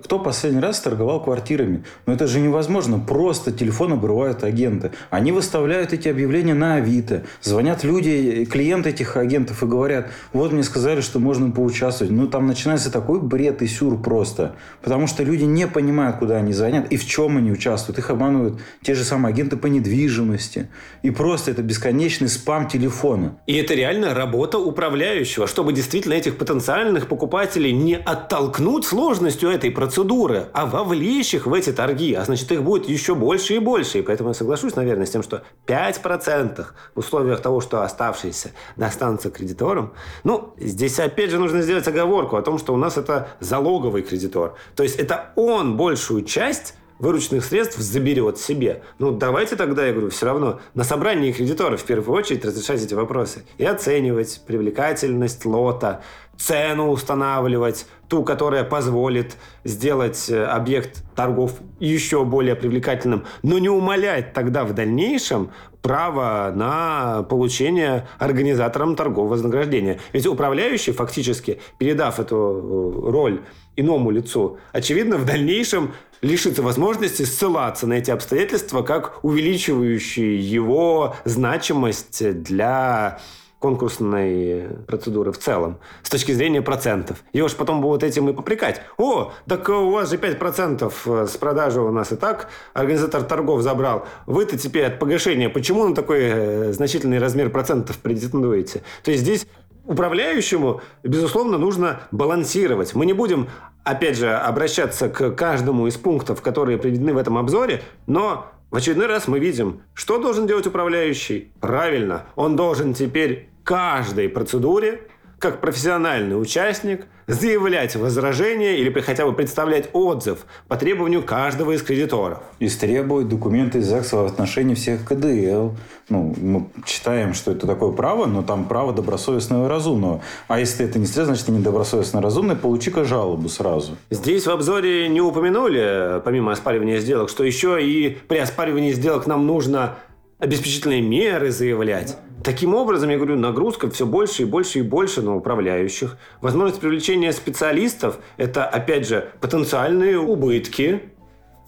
Кто 0.05 0.19
последний 0.19 0.61
раз 0.61 0.81
торговал 0.81 1.23
квартирами? 1.23 1.85
Ну, 2.07 2.13
это 2.13 2.27
же 2.27 2.41
невозможно. 2.41 2.99
Просто 2.99 3.53
телефон 3.53 3.95
обрывают 3.95 4.45
агенты. 4.45 4.93
Они 5.11 5.33
выставляют 5.33 5.93
эти 5.93 6.09
объявления 6.09 6.55
на 6.55 6.77
Авито. 6.77 7.23
Звонят 7.43 7.85
люди, 7.85 8.45
клиенты 8.45 8.91
этих 8.91 9.17
агентов 9.17 9.63
и 9.63 9.67
говорят, 9.67 10.11
вот 10.33 10.53
мне 10.53 10.63
сказали, 10.63 11.01
что 11.01 11.19
можно 11.19 11.51
поучаствовать. 11.51 12.13
Ну, 12.13 12.29
там 12.29 12.47
начинается 12.47 12.93
такой 12.93 13.21
бред 13.21 13.63
и 13.63 13.67
сюр 13.67 14.01
просто. 14.01 14.57
Потому 14.83 15.07
что 15.07 15.23
люди 15.23 15.45
не 15.45 15.67
понимают, 15.67 16.19
куда 16.19 16.37
они 16.37 16.53
звонят 16.53 16.93
и 16.93 16.97
в 16.97 17.07
чем 17.07 17.39
они 17.39 17.51
участвуют. 17.51 17.99
Их 17.99 18.11
обманывают 18.11 18.61
те 18.83 18.95
же 18.95 19.05
самые 19.05 19.33
агенты 19.33 19.57
по 19.57 19.69
недвижимости. 19.69 20.69
И 21.03 21.11
просто 21.11 21.51
это 21.51 21.63
бесконечный 21.63 22.29
спам 22.29 22.69
телефона. 22.69 23.39
И 23.47 23.57
это 23.57 23.75
реально 23.75 24.13
работа 24.13 24.59
управляющего 24.59 25.14
управляющего, 25.15 25.47
чтобы 25.47 25.73
действительно 25.73 26.15
этих 26.15 26.37
потенциальных 26.37 27.07
покупателей 27.07 27.73
не 27.73 27.97
оттолкнуть 27.97 28.85
сложностью 28.85 29.51
этой 29.51 29.71
процедуры, 29.71 30.49
а 30.53 30.67
вовлечь 30.67 31.35
их 31.35 31.47
в 31.47 31.55
эти 31.55 31.73
торги. 31.73 32.15
А 32.15 32.25
значит, 32.25 32.51
их 32.53 32.63
будет 32.63 32.89
еще 32.89 33.15
больше 33.15 33.55
и 33.55 33.59
больше. 33.59 33.99
И 33.99 34.03
поэтому 34.03 34.31
я 34.31 34.35
соглашусь, 34.35 34.75
наверное, 34.77 35.07
с 35.07 35.11
тем, 35.11 35.23
что 35.23 35.43
5% 35.67 36.65
в 36.95 36.99
условиях 36.99 37.41
того, 37.41 37.61
что 37.61 37.83
оставшиеся 37.83 38.51
достанутся 38.77 39.31
кредиторам. 39.31 39.93
Ну, 40.25 40.55
здесь 40.59 40.99
опять 40.99 41.31
же 41.31 41.39
нужно 41.39 41.63
сделать 41.63 41.87
оговорку 41.87 42.37
о 42.37 42.43
том, 42.43 42.59
что 42.59 42.75
у 42.75 42.77
нас 42.77 42.97
это 42.97 43.29
залоговый 43.41 44.03
кредитор. 44.03 44.55
То 44.75 44.83
есть 44.83 44.97
это 44.97 45.33
он 45.37 45.77
большую 45.77 46.25
часть 46.25 46.75
вырученных 47.05 47.45
средств 47.45 47.79
заберет 47.79 48.39
себе. 48.39 48.83
Ну, 48.99 49.13
давайте 49.13 49.57
тогда, 49.57 49.87
я 49.87 49.93
говорю, 49.93 50.09
все 50.09 50.27
равно 50.27 50.61
на 50.73 50.85
собрании 50.85 51.33
кредиторов 51.33 51.83
в 51.83 51.85
первую 51.85 52.19
очередь 52.19 52.45
разрешать 52.45 52.83
эти 52.83 52.95
вопросы 52.95 53.45
и 53.59 53.65
оценивать 53.65 54.41
привлекательность 54.47 55.45
лота, 55.45 56.03
цену 56.39 56.91
устанавливать, 56.91 57.87
ту, 58.09 58.25
которая 58.25 58.65
позволит 58.65 59.37
сделать 59.65 60.29
э, 60.31 60.45
объект 60.45 61.03
торгов 61.15 61.53
еще 61.79 62.25
более 62.25 62.57
привлекательным, 62.57 63.25
но 63.43 63.59
не 63.59 63.69
умалять 63.69 64.33
тогда 64.33 64.65
в 64.65 64.73
дальнейшем 64.73 65.51
право 65.83 66.51
на 66.55 67.23
получение 67.25 68.09
организаторам 68.19 68.97
торгов 68.97 69.29
вознаграждения. 69.29 70.01
Ведь 70.15 70.27
управляющий 70.27 70.93
фактически, 70.93 71.61
передав 71.79 72.19
эту 72.19 72.37
э, 72.37 73.11
роль 73.11 73.43
иному 73.77 74.11
лицу, 74.11 74.59
очевидно, 74.73 75.17
в 75.19 75.27
дальнейшем 75.27 75.93
лишится 76.25 76.63
возможности 76.63 77.23
ссылаться 77.23 77.87
на 77.87 77.95
эти 77.95 78.11
обстоятельства 78.11 78.83
как 78.83 79.23
увеличивающие 79.23 80.39
его 80.39 81.15
значимость 81.25 82.43
для 82.43 83.21
конкурсной 83.59 84.69
процедуры 84.87 85.33
в 85.33 85.39
целом, 85.39 85.79
с 86.03 86.11
точки 86.11 86.33
зрения 86.33 86.61
процентов. 86.61 87.25
Его 87.33 87.49
же 87.49 87.57
потом 87.57 87.81
будут 87.81 88.03
этим 88.03 88.29
и 88.29 88.35
попрекать. 88.35 88.83
О, 88.99 89.33
так 89.49 89.67
у 89.71 89.91
вас 89.91 90.11
же 90.11 90.17
5% 90.17 91.27
с 91.27 91.37
продажи 91.39 91.81
у 91.81 91.91
нас 91.91 92.13
и 92.13 92.17
так 92.17 92.51
организатор 92.75 93.23
торгов 93.23 93.63
забрал. 93.63 94.07
Вы-то 94.27 94.59
теперь 94.59 94.85
от 94.85 94.99
погашения, 94.99 95.49
почему 95.49 95.89
на 95.89 95.95
такой 95.95 96.21
э, 96.21 96.73
значительный 96.75 97.19
размер 97.19 97.49
процентов 97.49 97.97
претендуете? 97.99 98.83
То 99.03 99.11
есть 99.11 99.23
здесь 99.23 99.47
управляющему, 99.87 100.81
безусловно, 101.03 101.59
нужно 101.59 102.01
балансировать. 102.11 102.95
Мы 102.95 103.07
не 103.07 103.13
будем, 103.13 103.49
опять 103.85 104.17
же, 104.17 104.33
обращаться 104.33 105.09
к 105.09 105.31
каждому 105.33 105.87
из 105.87 105.97
пунктов, 105.97 106.43
которые 106.43 106.79
приведены 106.79 107.15
в 107.15 107.19
этом 107.19 107.39
обзоре, 107.39 107.83
но 108.07 108.51
в 108.71 108.77
очередной 108.77 109.07
раз 109.07 109.29
мы 109.29 109.39
видим, 109.39 109.83
что 109.93 110.19
должен 110.19 110.47
делать 110.47 110.67
управляющий. 110.67 111.53
Правильно, 111.61 112.27
он 112.35 112.57
должен 112.57 112.95
теперь 112.95 113.49
каждой 113.63 114.29
процедуре 114.29 115.09
как 115.39 115.61
профессиональный 115.61 116.41
участник 116.41 117.07
заявлять 117.27 117.97
возражение 117.97 118.79
или 118.79 118.91
хотя 119.01 119.27
бы 119.27 119.33
представлять 119.33 119.91
отзыв 119.93 120.47
по 120.69 120.77
требованию 120.77 121.23
каждого 121.23 121.73
из 121.73 121.83
кредиторов. 121.83 122.41
Истребовать 122.61 123.29
документы 123.29 123.79
из 123.79 123.87
ЗАГСа 123.87 124.17
в 124.17 124.27
отношении 124.27 124.75
всех 124.75 125.05
КДЛ. 125.05 125.71
Ну, 126.09 126.35
мы 126.41 126.67
читаем, 126.85 127.35
что 127.35 127.53
это 127.53 127.67
такое 127.67 127.93
право, 127.93 128.27
но 128.27 128.43
там 128.43 128.67
право 128.67 128.93
добросовестного 128.93 129.67
и 129.67 129.69
разумного. 129.69 130.21
А 130.49 130.59
если 130.59 130.87
это 130.87 130.99
не 130.99 131.07
стресс, 131.07 131.27
значит, 131.27 131.47
ты 131.47 131.53
недобросовестно 131.53 132.21
разумный, 132.21 132.57
получи-ка 132.57 133.05
жалобу 133.05 133.49
сразу. 133.49 133.97
Здесь 134.11 134.47
в 134.47 134.51
обзоре 134.51 135.09
не 135.09 135.21
упомянули, 135.21 136.21
помимо 136.25 136.53
оспаривания 136.53 136.99
сделок, 136.99 137.31
что 137.31 137.45
еще 137.45 137.83
и 137.83 138.11
при 138.29 138.39
оспаривании 138.39 138.93
сделок 138.93 139.27
нам 139.27 139.47
нужно 139.47 139.97
обеспечительные 140.39 141.01
меры 141.01 141.51
заявлять. 141.51 142.19
Таким 142.45 142.75
образом, 142.75 143.09
я 143.09 143.17
говорю, 143.17 143.37
нагрузка 143.37 143.89
все 143.89 144.05
больше 144.05 144.43
и 144.43 144.45
больше 144.45 144.81
и 144.81 144.83
больше 144.83 145.23
на 145.23 145.35
управляющих. 145.35 146.19
Возможность 146.43 146.79
привлечения 146.79 147.33
специалистов– 147.33 148.19
это, 148.37 148.67
опять 148.67 149.09
же, 149.09 149.31
потенциальные 149.41 150.19
убытки. 150.19 151.01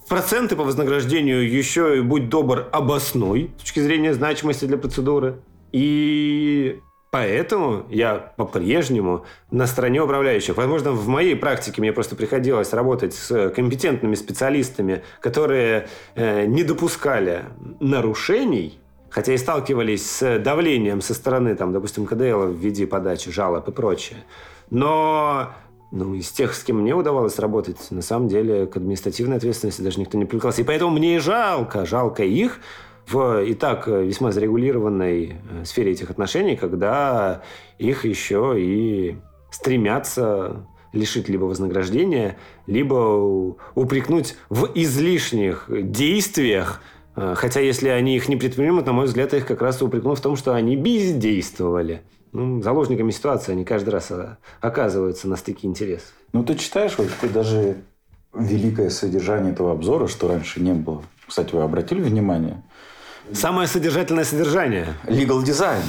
Проценты 0.06 0.54
по 0.54 0.64
вознаграждению 0.64 1.50
еще 1.50 1.96
и, 1.96 2.00
будь 2.02 2.28
добр, 2.28 2.68
обосной 2.72 3.52
с 3.56 3.62
точки 3.62 3.80
зрения 3.80 4.12
значимости 4.12 4.66
для 4.66 4.76
процедуры. 4.76 5.40
И 5.72 6.78
Поэтому 7.10 7.86
я 7.88 8.34
по-прежнему 8.36 9.24
на 9.50 9.66
стороне 9.66 10.02
управляющих. 10.02 10.58
Возможно, 10.58 10.92
в 10.92 11.08
моей 11.08 11.34
практике 11.34 11.80
мне 11.80 11.90
просто 11.94 12.14
приходилось 12.14 12.74
работать 12.74 13.14
с 13.14 13.48
компетентными 13.50 14.14
специалистами, 14.14 15.02
которые 15.20 15.88
э, 16.14 16.44
не 16.44 16.62
допускали 16.62 17.44
нарушений, 17.80 18.78
хотя 19.16 19.32
и 19.32 19.38
сталкивались 19.38 20.10
с 20.10 20.38
давлением 20.40 21.00
со 21.00 21.14
стороны, 21.14 21.56
там, 21.56 21.72
допустим, 21.72 22.04
КДЛ 22.04 22.48
в 22.48 22.52
виде 22.52 22.86
подачи 22.86 23.30
жалоб 23.30 23.66
и 23.66 23.72
прочее. 23.72 24.18
Но 24.68 25.52
ну, 25.90 26.14
из 26.14 26.28
тех, 26.28 26.52
с 26.54 26.62
кем 26.62 26.82
мне 26.82 26.94
удавалось 26.94 27.38
работать, 27.38 27.78
на 27.90 28.02
самом 28.02 28.28
деле 28.28 28.66
к 28.66 28.76
административной 28.76 29.38
ответственности 29.38 29.80
даже 29.80 30.00
никто 30.00 30.18
не 30.18 30.26
привлекался. 30.26 30.60
И 30.60 30.64
поэтому 30.64 30.90
мне 30.90 31.16
и 31.16 31.18
жалко, 31.18 31.86
жалко 31.86 32.24
их, 32.24 32.60
в 33.06 33.42
и 33.42 33.54
так 33.54 33.88
весьма 33.88 34.32
зарегулированной 34.32 35.36
э, 35.50 35.64
сфере 35.64 35.92
этих 35.92 36.10
отношений, 36.10 36.54
когда 36.54 37.40
их 37.78 38.04
еще 38.04 38.54
и 38.58 39.16
стремятся 39.50 40.66
лишить 40.92 41.30
либо 41.30 41.44
вознаграждения, 41.44 42.36
либо 42.66 43.54
упрекнуть 43.74 44.36
в 44.50 44.68
излишних 44.74 45.70
действиях, 45.70 46.82
э, 46.82 46.95
хотя 47.16 47.60
если 47.60 47.88
они 47.88 48.16
их 48.16 48.28
не 48.28 48.36
предпримут, 48.36 48.86
на 48.86 48.92
мой 48.92 49.06
взгляд, 49.06 49.34
их 49.34 49.46
как 49.46 49.62
раз 49.62 49.80
упрекнут 49.82 50.18
в 50.18 50.22
том, 50.22 50.36
что 50.36 50.54
они 50.54 50.76
бездействовали. 50.76 52.02
Ну, 52.32 52.60
заложниками 52.60 53.10
ситуации 53.10 53.52
они 53.52 53.64
каждый 53.64 53.90
раз 53.90 54.10
э, 54.10 54.36
оказываются 54.60 55.26
на 55.26 55.36
стыке 55.36 55.66
интересов. 55.66 56.12
Ну, 56.32 56.44
ты 56.44 56.54
читаешь 56.54 56.98
вот 56.98 57.08
ты 57.20 57.28
даже 57.28 57.76
великое 58.34 58.90
содержание 58.90 59.52
этого 59.52 59.72
обзора, 59.72 60.06
что 60.06 60.28
раньше 60.28 60.60
не 60.60 60.74
было. 60.74 61.02
Кстати, 61.26 61.54
вы 61.54 61.62
обратили 61.62 62.02
внимание? 62.02 62.62
Самое 63.32 63.66
содержательное 63.66 64.24
содержание. 64.24 64.88
Legal 65.06 65.42
design 65.42 65.80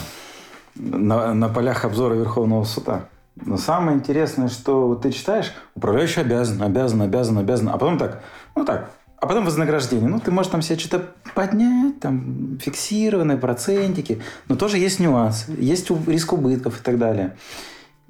на, 0.75 1.33
на 1.33 1.49
полях 1.49 1.85
обзора 1.85 2.15
Верховного 2.15 2.63
суда. 2.63 3.09
Но 3.35 3.57
самое 3.57 3.97
интересное, 3.97 4.47
что 4.47 4.87
вот 4.87 5.03
ты 5.03 5.11
читаешь, 5.11 5.53
управляющий 5.75 6.21
обязан, 6.21 6.61
обязан, 6.61 7.01
обязан, 7.01 7.37
обязан, 7.37 7.69
а 7.69 7.73
потом 7.73 7.97
так, 7.97 8.23
ну 8.55 8.65
так, 8.65 8.89
а 9.19 9.25
потом 9.25 9.45
вознаграждение. 9.45 10.07
Ну, 10.07 10.19
ты 10.19 10.31
можешь 10.31 10.51
там 10.51 10.61
себе 10.61 10.77
что-то 10.77 11.11
поднять, 11.33 11.99
там, 11.99 12.59
фиксированные 12.61 13.37
процентики, 13.37 14.21
но 14.47 14.55
тоже 14.55 14.77
есть 14.77 14.99
нюанс, 14.99 15.47
есть 15.49 15.89
риск 16.07 16.33
убытков 16.33 16.79
и 16.79 16.83
так 16.83 16.99
далее. 16.99 17.35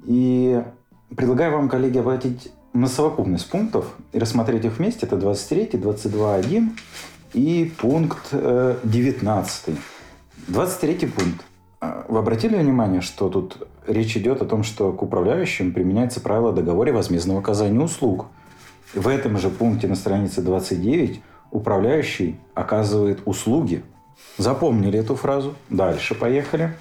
И 0.04 0.62
предлагаю 1.16 1.52
вам, 1.52 1.68
коллеги, 1.68 1.98
обратить 1.98 2.52
на 2.74 2.86
совокупность 2.86 3.48
пунктов 3.48 3.86
и 4.12 4.18
рассмотреть 4.18 4.64
их 4.66 4.78
вместе. 4.78 5.06
Это 5.06 5.16
23, 5.16 5.70
22.1 5.80 6.70
и 7.32 7.72
пункт 7.78 8.28
19. 8.32 9.68
Э, 9.68 9.72
23 10.48 11.06
пункт. 11.06 11.44
А, 11.80 12.04
вы 12.08 12.18
обратили 12.18 12.56
внимание, 12.56 13.00
что 13.00 13.28
тут 13.28 13.66
речь 13.86 14.16
идет 14.16 14.42
о 14.42 14.44
том, 14.44 14.62
что 14.62 14.92
к 14.92 15.02
управляющим 15.02 15.72
применяется 15.72 16.20
правило 16.20 16.52
договора 16.52 16.92
возмездного 16.92 17.40
оказания 17.40 17.80
услуг. 17.80 18.26
В 18.94 19.08
этом 19.08 19.38
же 19.38 19.50
пункте 19.50 19.86
на 19.86 19.94
странице 19.94 20.42
29 20.42 21.20
управляющий 21.50 22.38
оказывает 22.54 23.20
услуги. 23.24 23.82
Запомнили 24.36 24.98
эту 24.98 25.14
фразу? 25.14 25.54
Дальше 25.68 26.14
поехали. 26.14 26.74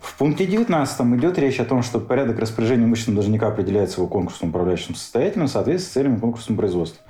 В 0.00 0.16
пункте 0.18 0.46
19 0.46 1.00
идет 1.18 1.38
речь 1.38 1.60
о 1.60 1.64
том, 1.64 1.82
что 1.82 2.00
порядок 2.00 2.38
распоряжения 2.38 2.84
имуществом 2.84 3.14
должника 3.14 3.46
определяется 3.46 4.00
его 4.00 4.08
конкурсным 4.08 4.50
управляющим 4.50 4.94
состоятельным 4.94 5.46
в 5.46 5.50
соответствии 5.50 5.90
с 5.90 5.92
целями 5.92 6.18
конкурсного 6.18 6.58
производства. 6.58 7.04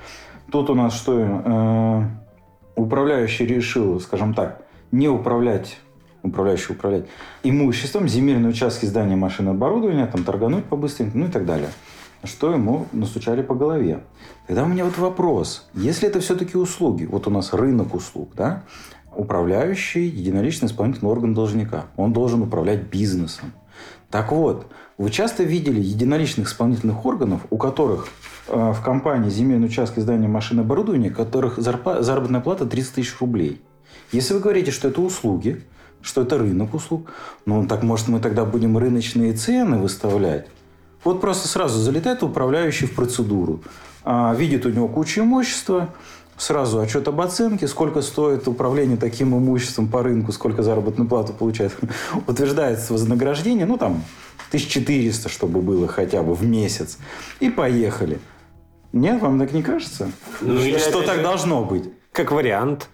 Тут 0.50 0.68
у 0.68 0.74
нас 0.74 0.94
что? 0.94 1.18
Э, 1.18 2.02
управляющий 2.76 3.46
решил, 3.46 3.98
скажем 4.00 4.34
так, 4.34 4.62
не 4.90 5.08
управлять 5.08 5.78
управляющий 6.22 6.72
управлять 6.72 7.06
имуществом, 7.42 8.08
земельные 8.08 8.50
участки, 8.50 8.86
здания, 8.86 9.16
машины, 9.16 9.50
оборудования, 9.50 10.06
там 10.06 10.22
торгануть 10.22 10.64
по-быстренькому, 10.66 11.24
ну 11.24 11.30
и 11.30 11.32
так 11.32 11.44
далее. 11.44 11.68
Что 12.24 12.52
ему 12.52 12.86
настучали 12.92 13.42
по 13.42 13.54
голове. 13.54 14.04
Тогда 14.46 14.64
у 14.64 14.68
меня 14.68 14.84
вот 14.84 14.96
вопрос. 14.98 15.66
Если 15.74 16.08
это 16.08 16.20
все-таки 16.20 16.56
услуги, 16.56 17.04
вот 17.04 17.26
у 17.26 17.30
нас 17.30 17.52
рынок 17.52 17.94
услуг, 17.94 18.30
да, 18.36 18.64
управляющий 19.14 20.06
единоличный 20.06 20.68
исполнительный 20.68 21.10
орган 21.10 21.34
должника. 21.34 21.86
Он 21.96 22.12
должен 22.12 22.42
управлять 22.42 22.84
бизнесом. 22.84 23.52
Так 24.10 24.30
вот, 24.30 24.66
вы 24.98 25.10
часто 25.10 25.42
видели 25.42 25.80
единоличных 25.80 26.48
исполнительных 26.48 27.04
органов, 27.04 27.40
у 27.50 27.56
которых 27.56 28.08
э, 28.48 28.72
в 28.72 28.82
компании 28.82 29.30
земельный 29.30 29.66
участок 29.66 30.02
здания 30.02 30.28
машины 30.28 30.60
оборудования, 30.60 31.10
которых 31.10 31.58
заработная 31.58 32.40
плата 32.40 32.66
30 32.66 32.94
тысяч 32.94 33.18
рублей. 33.20 33.60
Если 34.12 34.34
вы 34.34 34.40
говорите, 34.40 34.70
что 34.70 34.88
это 34.88 35.00
услуги, 35.00 35.64
что 36.02 36.22
это 36.22 36.36
рынок 36.36 36.74
услуг. 36.74 37.10
Ну, 37.46 37.66
так 37.66 37.82
может 37.82 38.08
мы 38.08 38.20
тогда 38.20 38.44
будем 38.44 38.76
рыночные 38.76 39.32
цены 39.32 39.78
выставлять? 39.78 40.48
Вот 41.04 41.20
просто 41.20 41.48
сразу 41.48 41.78
залетает 41.78 42.22
управляющий 42.22 42.86
в 42.86 42.94
процедуру. 42.94 43.62
А, 44.04 44.34
видит 44.34 44.66
у 44.66 44.70
него 44.70 44.88
кучу 44.88 45.20
имущества, 45.22 45.88
сразу 46.36 46.80
отчет 46.80 47.06
об 47.08 47.20
оценке, 47.20 47.68
сколько 47.68 48.02
стоит 48.02 48.48
управление 48.48 48.96
таким 48.96 49.36
имуществом 49.36 49.88
по 49.88 50.02
рынку, 50.02 50.32
сколько 50.32 50.62
заработную 50.62 51.08
плату 51.08 51.32
получает. 51.32 51.76
Утверждается 52.26 52.92
вознаграждение, 52.92 53.66
ну, 53.66 53.78
там, 53.78 54.02
1400, 54.48 55.28
чтобы 55.28 55.60
было 55.60 55.88
хотя 55.88 56.22
бы 56.22 56.34
в 56.34 56.44
месяц. 56.44 56.98
И 57.40 57.50
поехали. 57.50 58.18
Нет, 58.92 59.20
вам 59.22 59.38
так 59.38 59.52
не 59.52 59.62
кажется? 59.62 60.10
Ну, 60.40 60.58
что 60.78 61.02
так 61.02 61.22
должно 61.22 61.64
быть? 61.64 61.90
Как 62.12 62.30
вариант. 62.30 62.88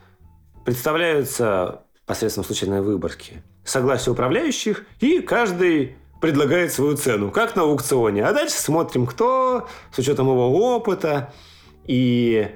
Представляются 0.65 1.83
посредством 2.07 2.45
случайной 2.45 2.81
выборки. 2.81 3.43
Согласие 3.65 4.13
управляющих, 4.13 4.85
и 5.01 5.21
каждый 5.21 5.97
предлагает 6.21 6.73
свою 6.73 6.97
цену, 6.97 7.31
как 7.31 7.57
на 7.57 7.63
аукционе. 7.63 8.25
А 8.25 8.33
дальше 8.33 8.57
смотрим, 8.57 9.07
кто 9.07 9.67
с 9.93 9.99
учетом 9.99 10.29
его 10.29 10.51
опыта 10.51 11.33
и 11.87 12.49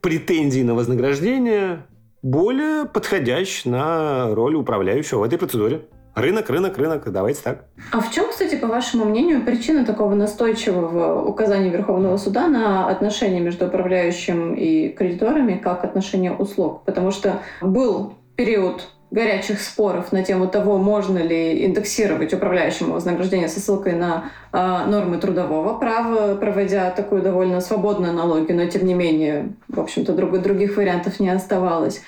претензий 0.00 0.62
на 0.62 0.74
вознаграждение 0.74 1.86
более 2.22 2.84
подходящий 2.84 3.68
на 3.68 4.34
роль 4.34 4.54
управляющего 4.54 5.20
в 5.20 5.22
этой 5.22 5.38
процедуре. 5.38 5.82
Рынок, 6.14 6.50
рынок, 6.50 6.76
рынок. 6.78 7.12
Давайте 7.12 7.40
так. 7.42 7.66
А 7.92 8.00
в 8.00 8.10
чем, 8.10 8.28
кстати, 8.30 8.56
по 8.56 8.66
вашему 8.66 9.04
мнению, 9.04 9.44
причина 9.44 9.86
такого 9.86 10.14
настойчивого 10.14 11.22
указания 11.24 11.70
Верховного 11.70 12.16
суда 12.16 12.48
на 12.48 12.88
отношения 12.88 13.38
между 13.38 13.68
управляющим 13.68 14.54
и 14.54 14.88
кредиторами 14.88 15.60
как 15.62 15.84
отношения 15.84 16.32
услуг? 16.32 16.82
Потому 16.84 17.12
что 17.12 17.40
был 17.60 18.14
период 18.34 18.88
горячих 19.10 19.60
споров 19.60 20.12
на 20.12 20.22
тему 20.22 20.48
того, 20.48 20.78
можно 20.78 21.18
ли 21.18 21.64
индексировать 21.64 22.34
управляющему 22.34 22.92
вознаграждение 22.92 23.48
со 23.48 23.60
ссылкой 23.60 23.94
на 23.94 24.30
э, 24.52 24.58
нормы 24.86 25.18
трудового 25.18 25.78
права, 25.78 26.34
проводя 26.34 26.90
такую 26.90 27.22
довольно 27.22 27.60
свободную 27.60 28.10
аналогию, 28.10 28.56
но 28.56 28.66
тем 28.66 28.86
не 28.86 28.94
менее, 28.94 29.54
в 29.68 29.80
общем-то, 29.80 30.12
друг, 30.12 30.38
других 30.40 30.76
вариантов 30.76 31.20
не 31.20 31.30
оставалось. 31.30 32.02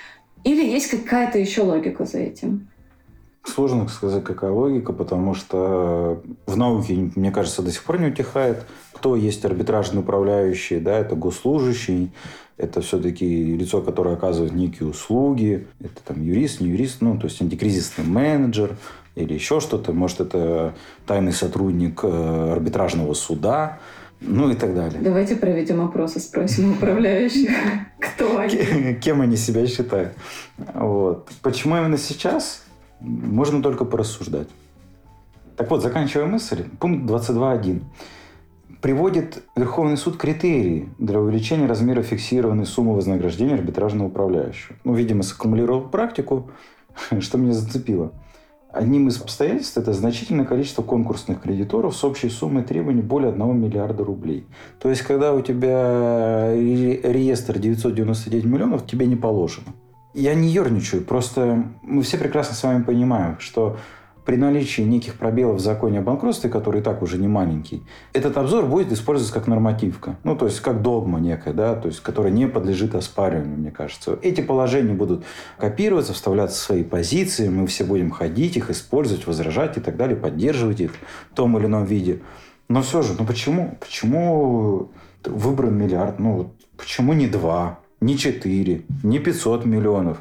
Или 0.45 0.65
есть 0.65 0.91
какая-то 0.91 1.39
еще 1.39 1.63
логика 1.63 2.05
за 2.05 2.19
этим? 2.19 2.69
Сложно 3.43 3.89
сказать, 3.89 4.23
какая 4.23 4.51
логика, 4.51 4.93
потому 4.93 5.35
что 5.35 6.23
в 6.47 6.57
науке, 6.59 7.11
мне 7.17 7.31
кажется, 7.31 7.63
до 7.63 7.73
сих 7.73 7.83
пор 7.85 7.99
не 7.99 8.09
утихает, 8.09 8.67
кто 8.93 9.17
есть 9.17 9.43
арбитражный 9.47 10.01
управляющий, 10.01 10.79
да, 10.79 10.99
это 10.99 11.17
госслужащий, 11.17 12.13
это 12.61 12.83
все-таки 12.83 13.57
лицо, 13.57 13.81
которое 13.81 14.15
оказывает 14.15 14.53
некие 14.53 14.89
услуги, 14.89 15.67
это 15.81 16.03
там 16.05 16.23
юрист, 16.23 16.61
не 16.61 16.69
юрист, 16.69 17.01
ну, 17.01 17.19
то 17.19 17.27
есть 17.27 17.41
антикризисный 17.41 18.05
менеджер 18.05 18.77
или 19.15 19.33
еще 19.33 19.61
что-то, 19.61 19.93
может, 19.93 20.21
это 20.21 20.75
тайный 21.07 21.33
сотрудник 21.33 22.01
э, 22.03 22.53
арбитражного 22.53 23.15
суда, 23.15 23.79
ну 24.21 24.51
и 24.51 24.55
так 24.55 24.75
далее. 24.75 25.01
Давайте 25.01 25.37
проведем 25.37 25.81
опрос 25.81 26.17
и 26.17 26.21
спросим 26.21 26.73
управляющих, 26.73 27.51
кто 27.99 28.39
они. 28.39 28.95
Кем 29.01 29.23
они 29.23 29.37
себя 29.37 29.67
считают. 29.67 30.13
Вот. 30.75 31.31
Почему 31.41 31.77
именно 31.77 31.97
сейчас? 31.97 32.65
Можно 33.01 33.63
только 33.63 33.87
порассуждать. 33.87 34.49
Так 35.57 35.71
вот, 35.71 35.83
заканчивая 35.83 36.27
мысль, 36.27 36.65
пункт 36.79 37.11
22.1 37.11 37.83
приводит 38.81 39.43
Верховный 39.57 39.97
суд 39.97 40.16
критерии 40.16 40.89
для 40.99 41.20
увеличения 41.20 41.66
размера 41.66 42.03
фиксированной 42.03 42.66
суммы 42.66 42.95
вознаграждения 42.95 43.55
арбитражного 43.55 44.09
управляющего. 44.09 44.76
Ну, 44.85 44.95
видимо, 44.95 45.22
саккумулировал 45.22 45.83
практику, 45.83 46.51
что 47.20 47.39
меня 47.39 47.53
зацепило. 47.53 48.12
Одним 48.72 49.09
из 49.09 49.20
обстоятельств 49.20 49.76
это 49.76 49.93
значительное 49.93 50.45
количество 50.45 50.83
конкурсных 50.83 51.43
кредиторов 51.43 51.97
с 51.97 52.05
общей 52.05 52.28
суммой 52.28 52.62
требований 52.62 53.03
более 53.03 53.33
1 53.33 53.61
миллиарда 53.61 54.05
рублей. 54.05 54.47
То 54.78 54.89
есть, 54.89 55.03
когда 55.03 55.35
у 55.35 55.41
тебя 55.43 56.53
реестр 56.55 57.59
999 57.59 58.45
миллионов, 58.45 58.87
тебе 58.87 59.07
не 59.07 59.16
положено. 59.16 59.66
Я 60.14 60.35
не 60.35 60.49
ерничаю, 60.49 61.03
просто 61.03 61.64
мы 61.83 62.03
все 62.03 62.16
прекрасно 62.16 62.55
с 62.55 62.62
вами 62.62 62.83
понимаем, 62.83 63.39
что 63.41 63.76
при 64.25 64.37
наличии 64.37 64.83
неких 64.83 65.14
пробелов 65.14 65.57
в 65.57 65.61
законе 65.61 66.01
о 66.01 66.03
банкротстве, 66.03 66.51
который 66.51 66.81
и 66.81 66.85
так 66.85 67.03
уже 67.03 67.18
не 67.18 67.29
маленький, 67.29 67.83
этот 68.12 68.37
обзор 68.37 68.66
будет 68.66 68.93
использоваться 68.93 69.35
как 69.35 69.47
нормативка. 69.47 70.16
Ну, 70.25 70.37
то 70.37 70.47
есть, 70.47 70.61
как 70.61 70.83
догма 70.83 71.21
некая, 71.21 71.55
да, 71.55 71.75
то 71.75 71.89
есть, 71.89 72.01
которая 72.01 72.33
не 72.33 72.47
подлежит 72.47 72.95
оспариванию, 72.95 73.57
мне 73.57 73.71
кажется. 73.71 74.18
Эти 74.23 74.41
положения 74.41 74.93
будут 74.93 75.25
копироваться, 75.59 76.12
вставляться 76.12 76.57
в 76.57 76.64
свои 76.64 76.85
позиции, 76.85 77.49
мы 77.49 77.66
все 77.66 77.85
будем 77.85 78.11
ходить, 78.11 78.57
их 78.57 78.71
использовать, 78.71 79.27
возражать 79.27 79.77
и 79.77 79.81
так 79.81 79.97
далее, 79.97 80.16
поддерживать 80.16 80.81
их 80.81 80.93
в 81.31 81.35
том 81.35 81.57
или 81.59 81.66
ином 81.66 81.85
виде. 81.85 82.21
Но 82.68 82.83
все 82.83 83.03
же, 83.03 83.14
ну 83.18 83.25
почему? 83.25 83.77
Почему 83.81 84.91
выбран 85.25 85.77
миллиард? 85.77 86.18
Ну, 86.18 86.53
почему 86.77 87.12
не 87.12 87.27
два, 87.27 87.81
не 88.01 88.16
четыре, 88.16 88.83
не 89.03 89.18
500 89.18 89.64
миллионов? 89.64 90.18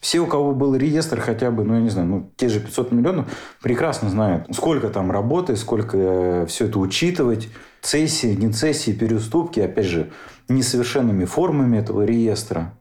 Все, 0.00 0.20
у 0.20 0.26
кого 0.26 0.54
был 0.54 0.76
реестр 0.76 1.20
хотя 1.20 1.50
бы, 1.50 1.64
ну, 1.64 1.74
я 1.74 1.80
не 1.80 1.88
знаю, 1.90 2.08
ну, 2.08 2.30
те 2.36 2.48
же 2.48 2.60
500 2.60 2.92
миллионов, 2.92 3.26
прекрасно 3.60 4.08
знают, 4.08 4.46
сколько 4.54 4.88
там 4.90 5.10
работы, 5.10 5.56
сколько 5.56 5.96
э, 5.96 6.46
все 6.46 6.66
это 6.66 6.78
учитывать, 6.78 7.48
цессии, 7.80 8.34
не 8.34 8.52
цессии, 8.52 8.92
переуступки, 8.92 9.58
опять 9.58 9.86
же, 9.86 10.10
несовершенными 10.48 11.24
формами 11.24 11.78
этого 11.78 12.02
реестра. 12.02 12.74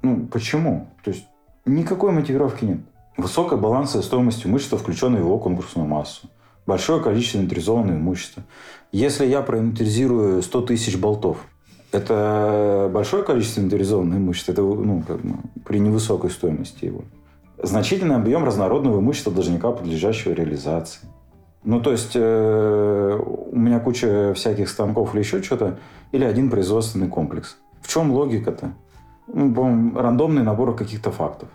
Ну, 0.00 0.26
почему? 0.26 0.88
То 1.04 1.10
есть, 1.10 1.26
никакой 1.66 2.12
мотивировки 2.12 2.64
нет. 2.64 2.80
Высокая 3.18 3.58
балансовая 3.58 4.02
стоимость 4.02 4.46
имущества, 4.46 4.78
включенная 4.78 5.20
в 5.20 5.24
его 5.24 5.38
конкурсную 5.38 5.86
массу. 5.86 6.30
Большое 6.64 7.02
количество 7.02 7.38
инвентаризованного 7.38 7.96
имущества. 7.96 8.44
Если 8.92 9.26
я 9.26 9.42
проинвентаризирую 9.42 10.42
100 10.42 10.60
тысяч 10.62 10.96
болтов, 10.96 11.38
это 11.92 12.90
большое 12.92 13.22
количество 13.22 13.60
инвентаризованного 13.60 14.18
имущества, 14.18 14.52
это 14.52 14.62
ну, 14.62 15.04
как 15.06 15.20
бы, 15.20 15.36
при 15.64 15.78
невысокой 15.78 16.30
стоимости 16.30 16.86
его. 16.86 17.02
Значительный 17.62 18.16
объем 18.16 18.44
разнородного 18.44 19.00
имущества 19.00 19.32
должника, 19.32 19.70
подлежащего 19.70 20.32
реализации. 20.32 21.00
Ну, 21.64 21.80
то 21.80 21.92
есть, 21.92 22.12
э, 22.14 23.20
у 23.20 23.56
меня 23.56 23.78
куча 23.78 24.32
всяких 24.34 24.68
станков 24.68 25.14
или 25.14 25.20
еще 25.20 25.42
что-то, 25.42 25.78
или 26.10 26.24
один 26.24 26.50
производственный 26.50 27.08
комплекс. 27.08 27.56
В 27.80 27.88
чем 27.88 28.10
логика-то? 28.10 28.72
Ну, 29.28 29.94
рандомный 29.94 30.42
набор 30.42 30.74
каких-то 30.74 31.12
фактов. 31.12 31.48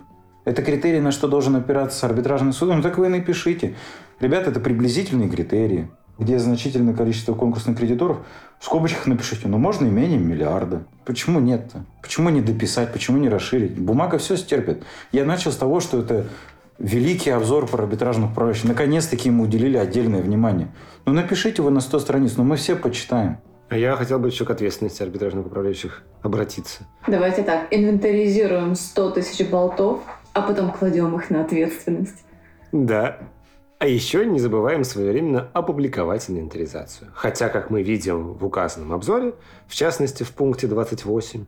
Это 0.46 0.62
критерий, 0.62 1.00
на 1.00 1.10
что 1.10 1.28
должен 1.28 1.56
опираться 1.56 2.06
арбитражный 2.06 2.54
суд. 2.54 2.70
Ну, 2.74 2.80
так 2.80 2.96
вы 2.96 3.06
и 3.06 3.10
напишите. 3.10 3.74
Ребята, 4.18 4.50
это 4.50 4.60
приблизительные 4.60 5.28
критерии 5.28 5.90
где 6.18 6.38
значительное 6.38 6.94
количество 6.94 7.34
конкурсных 7.34 7.78
кредиторов, 7.78 8.18
в 8.58 8.64
скобочках 8.64 9.06
напишите, 9.06 9.46
ну 9.46 9.58
можно 9.58 9.86
и 9.86 9.90
менее 9.90 10.18
миллиарда. 10.18 10.82
Почему 11.04 11.38
нет-то? 11.38 11.84
Почему 12.02 12.28
не 12.30 12.40
дописать? 12.40 12.92
Почему 12.92 13.18
не 13.18 13.28
расширить? 13.28 13.78
Бумага 13.78 14.18
все 14.18 14.36
стерпит. 14.36 14.82
Я 15.12 15.24
начал 15.24 15.52
с 15.52 15.56
того, 15.56 15.80
что 15.80 16.00
это 16.00 16.26
великий 16.78 17.30
обзор 17.30 17.68
по 17.68 17.78
арбитражных 17.78 18.32
управляющих. 18.32 18.64
Наконец-таки 18.64 19.28
ему 19.28 19.44
уделили 19.44 19.76
отдельное 19.76 20.20
внимание. 20.20 20.68
Ну 21.06 21.12
напишите 21.12 21.62
его 21.62 21.70
на 21.70 21.80
100 21.80 22.00
страниц, 22.00 22.36
но 22.36 22.44
мы 22.44 22.56
все 22.56 22.76
почитаем. 22.76 23.38
А 23.68 23.76
я 23.76 23.94
хотел 23.96 24.18
бы 24.18 24.28
еще 24.28 24.44
к 24.44 24.50
ответственности 24.50 25.02
арбитражных 25.02 25.46
управляющих 25.46 26.02
обратиться. 26.22 26.84
Давайте 27.06 27.42
так, 27.42 27.68
инвентаризируем 27.70 28.74
100 28.74 29.10
тысяч 29.10 29.46
болтов, 29.46 30.00
а 30.32 30.40
потом 30.40 30.72
кладем 30.72 31.14
их 31.16 31.28
на 31.30 31.42
ответственность. 31.42 32.24
Да, 32.72 33.18
а 33.78 33.86
еще 33.86 34.26
не 34.26 34.40
забываем 34.40 34.82
своевременно 34.82 35.48
опубликовать 35.52 36.28
инвентаризацию. 36.28 37.10
Хотя, 37.14 37.48
как 37.48 37.70
мы 37.70 37.82
видим 37.82 38.34
в 38.34 38.44
указанном 38.44 38.92
обзоре, 38.92 39.34
в 39.68 39.74
частности 39.74 40.24
в 40.24 40.32
пункте 40.32 40.66
28, 40.66 41.44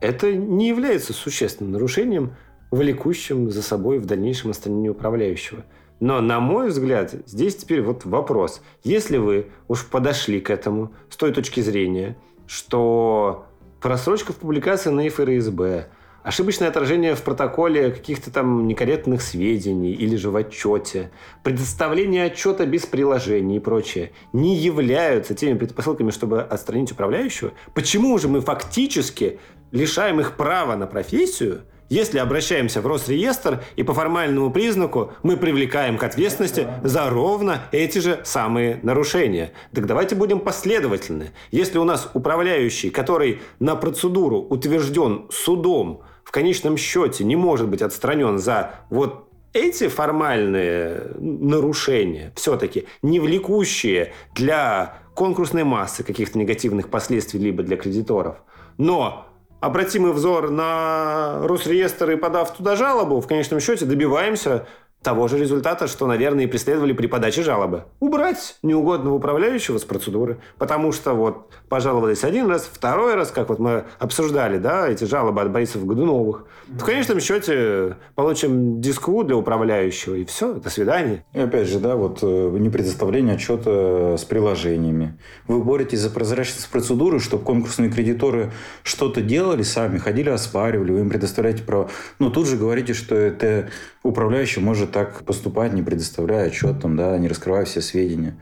это 0.00 0.32
не 0.32 0.68
является 0.68 1.12
существенным 1.12 1.72
нарушением, 1.72 2.34
влекущим 2.70 3.50
за 3.50 3.62
собой 3.62 3.98
в 3.98 4.06
дальнейшем 4.06 4.50
отстранение 4.50 4.92
управляющего. 4.92 5.64
Но, 6.00 6.20
на 6.20 6.40
мой 6.40 6.68
взгляд, 6.68 7.14
здесь 7.26 7.56
теперь 7.56 7.82
вот 7.82 8.04
вопрос. 8.04 8.62
Если 8.82 9.18
вы 9.18 9.46
уж 9.68 9.86
подошли 9.86 10.40
к 10.40 10.50
этому 10.50 10.92
с 11.08 11.16
той 11.16 11.32
точки 11.32 11.60
зрения, 11.60 12.16
что 12.46 13.46
просрочка 13.80 14.32
в 14.32 14.36
публикации 14.36 14.90
на 14.90 15.08
ФРСБ, 15.08 15.88
ошибочное 16.22 16.68
отражение 16.68 17.14
в 17.14 17.22
протоколе 17.22 17.90
каких-то 17.90 18.30
там 18.30 18.66
некорректных 18.66 19.22
сведений 19.22 19.92
или 19.92 20.16
же 20.16 20.30
в 20.30 20.36
отчете, 20.36 21.10
предоставление 21.42 22.24
отчета 22.24 22.66
без 22.66 22.86
приложений 22.86 23.56
и 23.56 23.60
прочее 23.60 24.12
не 24.32 24.56
являются 24.56 25.34
теми 25.34 25.58
предпосылками, 25.58 26.10
чтобы 26.10 26.42
отстранить 26.42 26.92
управляющего, 26.92 27.52
почему 27.74 28.18
же 28.18 28.28
мы 28.28 28.40
фактически 28.40 29.38
лишаем 29.70 30.20
их 30.20 30.36
права 30.36 30.76
на 30.76 30.86
профессию, 30.86 31.62
если 31.92 32.18
обращаемся 32.18 32.80
в 32.80 32.86
Росреестр 32.86 33.62
и 33.76 33.82
по 33.82 33.92
формальному 33.92 34.50
признаку 34.50 35.12
мы 35.22 35.36
привлекаем 35.36 35.98
к 35.98 36.04
ответственности 36.04 36.66
за 36.82 37.10
ровно 37.10 37.64
эти 37.70 37.98
же 37.98 38.22
самые 38.24 38.80
нарушения. 38.82 39.52
Так 39.74 39.84
давайте 39.84 40.14
будем 40.14 40.40
последовательны. 40.40 41.32
Если 41.50 41.76
у 41.76 41.84
нас 41.84 42.08
управляющий, 42.14 42.88
который 42.88 43.42
на 43.58 43.76
процедуру 43.76 44.38
утвержден 44.38 45.26
судом, 45.30 46.02
в 46.32 46.34
конечном 46.34 46.78
счете 46.78 47.24
не 47.24 47.36
может 47.36 47.68
быть 47.68 47.82
отстранен 47.82 48.38
за 48.38 48.76
вот 48.88 49.28
эти 49.52 49.88
формальные 49.88 51.10
нарушения, 51.18 52.32
все-таки 52.36 52.86
не 53.02 53.20
влекущие 53.20 54.14
для 54.34 54.96
конкурсной 55.14 55.64
массы 55.64 56.02
каких-то 56.02 56.38
негативных 56.38 56.88
последствий 56.88 57.38
либо 57.38 57.62
для 57.62 57.76
кредиторов, 57.76 58.36
но 58.78 59.26
обратимый 59.60 60.14
взор 60.14 60.50
на 60.50 61.46
Росреестр 61.46 62.12
и 62.12 62.16
подав 62.16 62.56
туда 62.56 62.76
жалобу, 62.76 63.20
в 63.20 63.26
конечном 63.26 63.60
счете 63.60 63.84
добиваемся 63.84 64.66
того 65.02 65.28
же 65.28 65.38
результата, 65.38 65.86
что, 65.86 66.06
наверное, 66.06 66.44
и 66.44 66.46
преследовали 66.46 66.92
при 66.92 67.06
подаче 67.06 67.42
жалобы. 67.42 67.84
Убрать 68.00 68.56
неугодного 68.62 69.14
управляющего 69.14 69.78
с 69.78 69.84
процедуры. 69.84 70.38
Потому 70.58 70.92
что 70.92 71.14
вот 71.14 71.50
пожаловались 71.68 72.24
один 72.24 72.46
раз, 72.46 72.68
второй 72.70 73.14
раз, 73.14 73.30
как 73.30 73.48
вот 73.48 73.58
мы 73.58 73.84
обсуждали, 73.98 74.58
да, 74.58 74.88
эти 74.88 75.04
жалобы 75.04 75.40
от 75.40 75.50
Борисов 75.50 75.84
Годуновых. 75.84 76.44
В 76.68 76.84
конечном 76.84 77.20
счете 77.20 77.96
получим 78.14 78.80
диску 78.80 79.24
для 79.24 79.36
управляющего, 79.36 80.14
и 80.14 80.24
все, 80.24 80.54
до 80.54 80.70
свидания. 80.70 81.24
И 81.32 81.40
опять 81.40 81.68
же, 81.68 81.80
да, 81.80 81.96
вот 81.96 82.20
э, 82.22 82.56
не 82.58 82.70
предоставление 82.70 83.34
отчета 83.34 84.16
с 84.16 84.24
приложениями. 84.24 85.18
Вы 85.48 85.62
боретесь 85.62 86.00
за 86.00 86.10
прозрачность 86.10 86.68
процедуры, 86.70 87.18
чтобы 87.18 87.44
конкурсные 87.44 87.90
кредиторы 87.90 88.52
что-то 88.82 89.20
делали 89.20 89.62
сами, 89.62 89.98
ходили, 89.98 90.30
оспаривали, 90.30 90.92
вы 90.92 91.00
им 91.00 91.10
предоставляете 91.10 91.62
право. 91.62 91.90
Но 92.18 92.30
тут 92.30 92.46
же 92.46 92.56
говорите, 92.56 92.94
что 92.94 93.14
это 93.14 93.70
управляющий 94.02 94.60
может 94.60 94.92
так 94.92 95.22
поступать, 95.24 95.72
не 95.72 95.82
предоставляя 95.82 96.46
отчет, 96.48 96.80
там, 96.80 96.96
да, 96.96 97.16
не 97.18 97.28
раскрывая 97.28 97.64
все 97.64 97.80
сведения. 97.80 98.36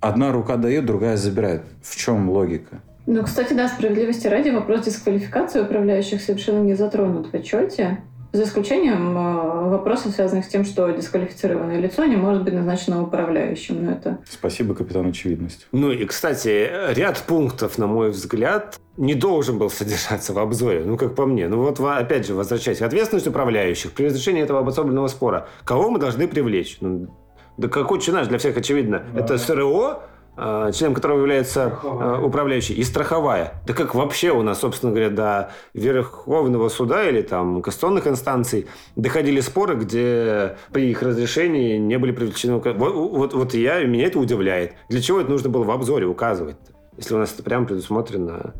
Одна 0.00 0.32
рука 0.32 0.56
дает, 0.56 0.86
другая 0.86 1.16
забирает. 1.16 1.62
В 1.82 1.96
чем 1.96 2.28
логика? 2.30 2.80
Ну, 3.06 3.22
кстати, 3.22 3.52
да, 3.52 3.68
справедливости 3.68 4.26
ради, 4.26 4.50
вопрос 4.50 4.84
дисквалификации 4.84 5.60
управляющих 5.60 6.20
совершенно 6.20 6.62
не 6.62 6.74
затронут 6.74 7.32
в 7.32 7.34
отчете. 7.34 7.98
За 8.36 8.42
исключением 8.42 9.16
э, 9.16 9.70
вопросов, 9.70 10.12
связанных 10.12 10.44
с 10.44 10.48
тем, 10.48 10.66
что 10.66 10.90
дисквалифицированное 10.90 11.80
лицо 11.80 12.04
не 12.04 12.16
может 12.16 12.42
быть 12.44 12.52
назначено 12.52 13.02
управляющим. 13.02 13.82
Но 13.82 13.92
это... 13.92 14.18
Спасибо, 14.28 14.74
капитан 14.74 15.06
очевидность. 15.08 15.66
Ну 15.72 15.90
и, 15.90 16.04
кстати, 16.04 16.70
ряд 16.92 17.24
пунктов, 17.26 17.78
на 17.78 17.86
мой 17.86 18.10
взгляд, 18.10 18.78
не 18.98 19.14
должен 19.14 19.56
был 19.56 19.70
содержаться 19.70 20.34
в 20.34 20.38
обзоре. 20.38 20.84
Ну, 20.84 20.98
как 20.98 21.14
по 21.14 21.24
мне. 21.24 21.48
Ну, 21.48 21.62
вот, 21.62 21.80
опять 21.80 22.26
же, 22.26 22.34
возвращаясь 22.34 22.76
к 22.76 22.82
ответственности 22.82 23.30
управляющих 23.30 23.92
при 23.92 24.04
разрешении 24.04 24.42
этого 24.42 24.58
обособленного 24.58 25.08
спора. 25.08 25.48
Кого 25.64 25.88
мы 25.88 25.98
должны 25.98 26.28
привлечь? 26.28 26.76
Ну, 26.82 27.08
да 27.56 27.68
какой 27.68 28.02
чинаж 28.02 28.28
для 28.28 28.36
всех 28.36 28.58
очевидно. 28.58 29.02
Да. 29.14 29.20
Это 29.20 29.38
СРО, 29.38 30.02
членом 30.36 30.94
которого 30.94 31.18
является 31.18 31.68
страховая. 31.68 32.20
управляющий, 32.20 32.74
и 32.74 32.84
страховая. 32.84 33.54
Да 33.66 33.72
как 33.72 33.94
вообще 33.94 34.30
у 34.30 34.42
нас, 34.42 34.60
собственно 34.60 34.92
говоря, 34.92 35.10
до 35.10 35.50
Верховного 35.72 36.68
суда 36.68 37.08
или 37.08 37.22
там 37.22 37.62
кассационных 37.62 38.06
инстанций 38.06 38.66
доходили 38.96 39.40
споры, 39.40 39.76
где 39.76 40.56
при 40.72 40.90
их 40.90 41.02
разрешении 41.02 41.78
не 41.78 41.98
были 41.98 42.12
привлечены... 42.12 42.56
Вот, 42.56 42.76
вот, 42.76 43.34
вот 43.34 43.54
я, 43.54 43.82
меня 43.84 44.06
это 44.06 44.18
удивляет. 44.18 44.74
Для 44.88 45.00
чего 45.00 45.20
это 45.20 45.30
нужно 45.30 45.48
было 45.48 45.64
в 45.64 45.70
обзоре 45.70 46.06
указывать, 46.06 46.56
если 46.96 47.14
у 47.14 47.18
нас 47.18 47.32
это 47.32 47.42
прямо 47.42 47.66
предусмотрено 47.66 48.54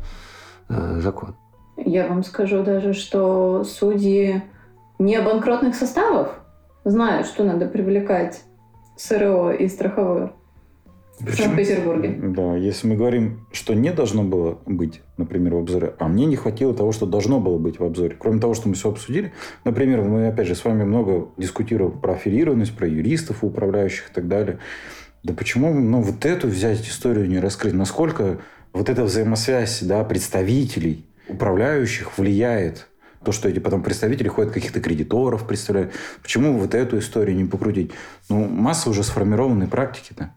э, 0.69 0.99
закон? 0.99 1.35
Я 1.77 2.07
вам 2.07 2.23
скажу 2.23 2.63
даже, 2.63 2.93
что 2.93 3.63
судьи 3.63 4.41
не 4.97 5.21
банкротных 5.21 5.75
составов 5.75 6.31
знают, 6.83 7.27
что 7.27 7.43
надо 7.43 7.67
привлекать 7.67 8.41
СРО 8.95 9.51
и 9.51 9.67
страховую. 9.67 10.33
В 11.19 11.35
Санкт-Петербурге. 11.35 12.15
Да, 12.21 12.55
если 12.55 12.87
мы 12.87 12.95
говорим, 12.95 13.47
что 13.51 13.73
не 13.73 13.91
должно 13.91 14.23
было 14.23 14.59
быть, 14.65 15.01
например, 15.17 15.55
в 15.55 15.57
обзоре, 15.57 15.95
а 15.97 16.07
мне 16.07 16.25
не 16.25 16.35
хватило 16.35 16.73
того, 16.73 16.91
что 16.91 17.07
должно 17.07 17.39
было 17.39 17.57
быть 17.57 17.79
в 17.79 17.83
обзоре. 17.83 18.15
Кроме 18.17 18.39
того, 18.39 18.53
что 18.53 18.69
мы 18.69 18.75
все 18.75 18.89
обсудили, 18.89 19.33
например, 19.63 20.01
мы, 20.03 20.27
опять 20.27 20.47
же, 20.47 20.53
с 20.53 20.63
вами 20.63 20.83
много 20.83 21.29
дискутировали 21.37 21.97
про 21.97 22.13
аффилированность, 22.13 22.75
про 22.75 22.87
юристов, 22.87 23.43
управляющих 23.43 24.11
и 24.11 24.13
так 24.13 24.27
далее. 24.27 24.59
Да 25.23 25.33
почему 25.33 25.73
ну, 25.73 26.01
вот 26.01 26.23
эту 26.25 26.47
взять 26.47 26.87
историю 26.87 27.27
не 27.27 27.39
раскрыть? 27.39 27.73
Насколько 27.73 28.39
вот 28.73 28.89
эта 28.89 29.03
взаимосвязь 29.03 29.81
да, 29.81 30.03
представителей, 30.03 31.07
управляющих 31.27 32.17
влияет 32.17 32.87
то, 33.23 33.31
что 33.31 33.49
эти 33.49 33.59
потом 33.59 33.81
представители 33.81 34.27
ходят 34.27 34.53
каких-то 34.53 34.79
кредиторов, 34.79 35.47
представляют. 35.47 35.91
Почему 36.21 36.53
вот 36.53 36.75
эту 36.75 36.99
историю 36.99 37.35
не 37.35 37.45
покрутить? 37.45 37.91
Ну, 38.29 38.47
масса 38.47 38.89
уже 38.89 39.03
сформированной 39.03 39.67
практики-то. 39.67 40.33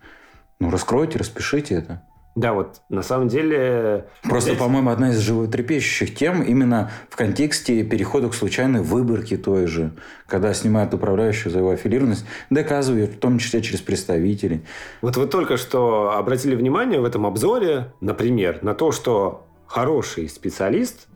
Ну, 0.61 0.71
раскройте, 0.71 1.19
распишите 1.19 1.75
это. 1.75 2.03
Да, 2.37 2.53
вот 2.53 2.83
на 2.89 3.03
самом 3.03 3.27
деле... 3.27 4.07
Просто, 4.23 4.51
здесь... 4.51 4.63
по-моему, 4.63 4.91
одна 4.91 5.11
из 5.11 5.19
животрепещущих 5.19 6.15
тем 6.15 6.43
именно 6.43 6.91
в 7.09 7.17
контексте 7.17 7.83
перехода 7.83 8.29
к 8.29 8.35
случайной 8.35 8.83
выборке 8.83 9.37
той 9.37 9.67
же. 9.67 9.93
Когда 10.27 10.55
снимают 10.55 10.95
управляющего 10.95 11.51
за 11.51 11.59
его 11.59 11.71
аффилированность, 11.71 12.25
доказывают, 12.49 13.13
в 13.13 13.19
том 13.19 13.39
числе 13.39 13.63
через 13.63 13.81
представителей. 13.81 14.63
Вот 15.03 15.17
вы 15.17 15.27
только 15.27 15.57
что 15.57 16.13
обратили 16.13 16.55
внимание 16.55 17.01
в 17.01 17.05
этом 17.05 17.27
обзоре, 17.27 17.93
например, 18.01 18.63
на 18.63 18.75
то, 18.75 18.93
что 18.93 19.49
хороший 19.67 20.29
специалист, 20.29 21.09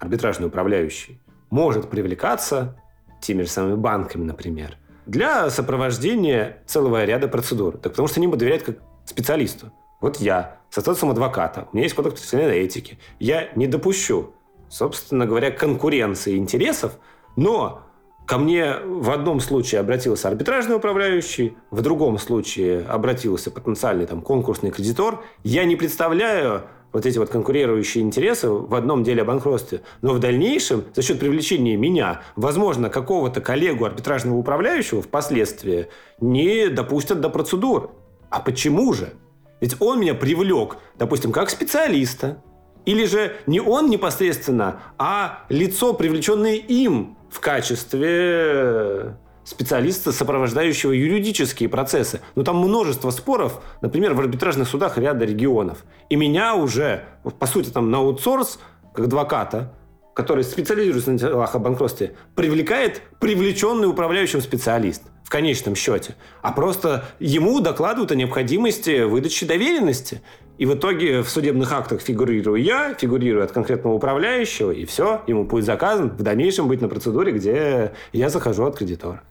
арбитражный 0.00 0.48
управляющий, 0.48 1.20
может 1.48 1.88
привлекаться 1.88 2.76
теми 3.20 3.42
же 3.42 3.48
самыми 3.48 3.76
банками, 3.76 4.24
например, 4.24 4.76
для 5.06 5.50
сопровождения 5.50 6.62
целого 6.66 7.04
ряда 7.04 7.28
процедур. 7.28 7.78
Так 7.78 7.92
потому 7.92 8.08
что 8.08 8.20
они 8.20 8.26
ему 8.26 8.36
доверяют 8.36 8.64
как 8.64 8.78
специалисту. 9.04 9.72
Вот 10.00 10.16
я, 10.16 10.58
со 10.68 10.80
статусом 10.80 11.10
адвоката, 11.10 11.68
у 11.72 11.76
меня 11.76 11.84
есть 11.84 11.94
кодекс 11.94 12.16
профессиональной 12.16 12.58
этики. 12.58 12.98
Я 13.18 13.48
не 13.54 13.66
допущу, 13.66 14.34
собственно 14.68 15.26
говоря, 15.26 15.50
конкуренции 15.50 16.36
интересов, 16.36 16.98
но 17.36 17.82
ко 18.26 18.38
мне 18.38 18.76
в 18.84 19.10
одном 19.10 19.40
случае 19.40 19.80
обратился 19.80 20.28
арбитражный 20.28 20.76
управляющий, 20.76 21.56
в 21.70 21.80
другом 21.80 22.18
случае 22.18 22.82
обратился 22.82 23.50
потенциальный 23.50 24.06
там, 24.06 24.20
конкурсный 24.20 24.70
кредитор. 24.70 25.24
Я 25.44 25.64
не 25.64 25.76
представляю 25.76 26.64
вот 26.92 27.06
эти 27.06 27.18
вот 27.18 27.28
конкурирующие 27.28 28.02
интересы 28.02 28.48
в 28.48 28.74
одном 28.74 29.04
деле 29.04 29.22
о 29.22 29.24
банкротстве. 29.24 29.82
Но 30.02 30.14
в 30.14 30.18
дальнейшем, 30.18 30.84
за 30.94 31.02
счет 31.02 31.18
привлечения 31.18 31.76
меня, 31.76 32.22
возможно, 32.36 32.88
какого-то 32.90 33.40
коллегу 33.40 33.84
арбитражного 33.84 34.36
управляющего 34.36 35.02
впоследствии 35.02 35.88
не 36.20 36.68
допустят 36.68 37.20
до 37.20 37.28
процедуры. 37.28 37.90
А 38.30 38.40
почему 38.40 38.92
же? 38.92 39.12
Ведь 39.60 39.76
он 39.80 40.00
меня 40.00 40.14
привлек, 40.14 40.76
допустим, 40.98 41.32
как 41.32 41.50
специалиста. 41.50 42.42
Или 42.84 43.04
же 43.04 43.36
не 43.46 43.60
он 43.60 43.90
непосредственно, 43.90 44.80
а 44.96 45.44
лицо, 45.48 45.92
привлеченное 45.92 46.54
им 46.54 47.18
в 47.30 47.40
качестве 47.40 49.16
специалиста, 49.46 50.12
сопровождающего 50.12 50.90
юридические 50.90 51.68
процессы. 51.68 52.20
Но 52.34 52.42
там 52.42 52.56
множество 52.58 53.10
споров, 53.10 53.62
например, 53.80 54.12
в 54.12 54.20
арбитражных 54.20 54.68
судах 54.68 54.98
ряда 54.98 55.24
регионов. 55.24 55.84
И 56.10 56.16
меня 56.16 56.56
уже, 56.56 57.04
по 57.38 57.46
сути, 57.46 57.70
там 57.70 57.90
на 57.90 57.98
аутсорс, 57.98 58.58
как 58.92 59.06
адвоката, 59.06 59.72
который 60.14 60.44
специализируется 60.44 61.12
на 61.12 61.18
делах 61.18 61.54
о 61.54 61.58
банкротстве, 61.60 62.16
привлекает 62.34 63.02
привлеченный 63.20 63.88
управляющим 63.88 64.40
специалист 64.40 65.02
в 65.22 65.30
конечном 65.30 65.74
счете, 65.74 66.16
а 66.40 66.52
просто 66.52 67.04
ему 67.18 67.60
докладывают 67.60 68.12
о 68.12 68.14
необходимости 68.14 69.02
выдачи 69.02 69.46
доверенности. 69.46 70.22
И 70.58 70.64
в 70.64 70.74
итоге 70.74 71.20
в 71.20 71.28
судебных 71.28 71.70
актах 71.72 72.00
фигурирую 72.00 72.62
я, 72.62 72.94
фигурирую 72.94 73.44
от 73.44 73.52
конкретного 73.52 73.94
управляющего, 73.94 74.70
и 74.70 74.86
все, 74.86 75.22
ему 75.26 75.44
будет 75.44 75.66
заказан 75.66 76.08
в 76.08 76.22
дальнейшем 76.22 76.66
быть 76.66 76.80
на 76.80 76.88
процедуре, 76.88 77.32
где 77.32 77.92
я 78.12 78.30
захожу 78.30 78.64
от 78.64 78.78
кредитора. 78.78 79.22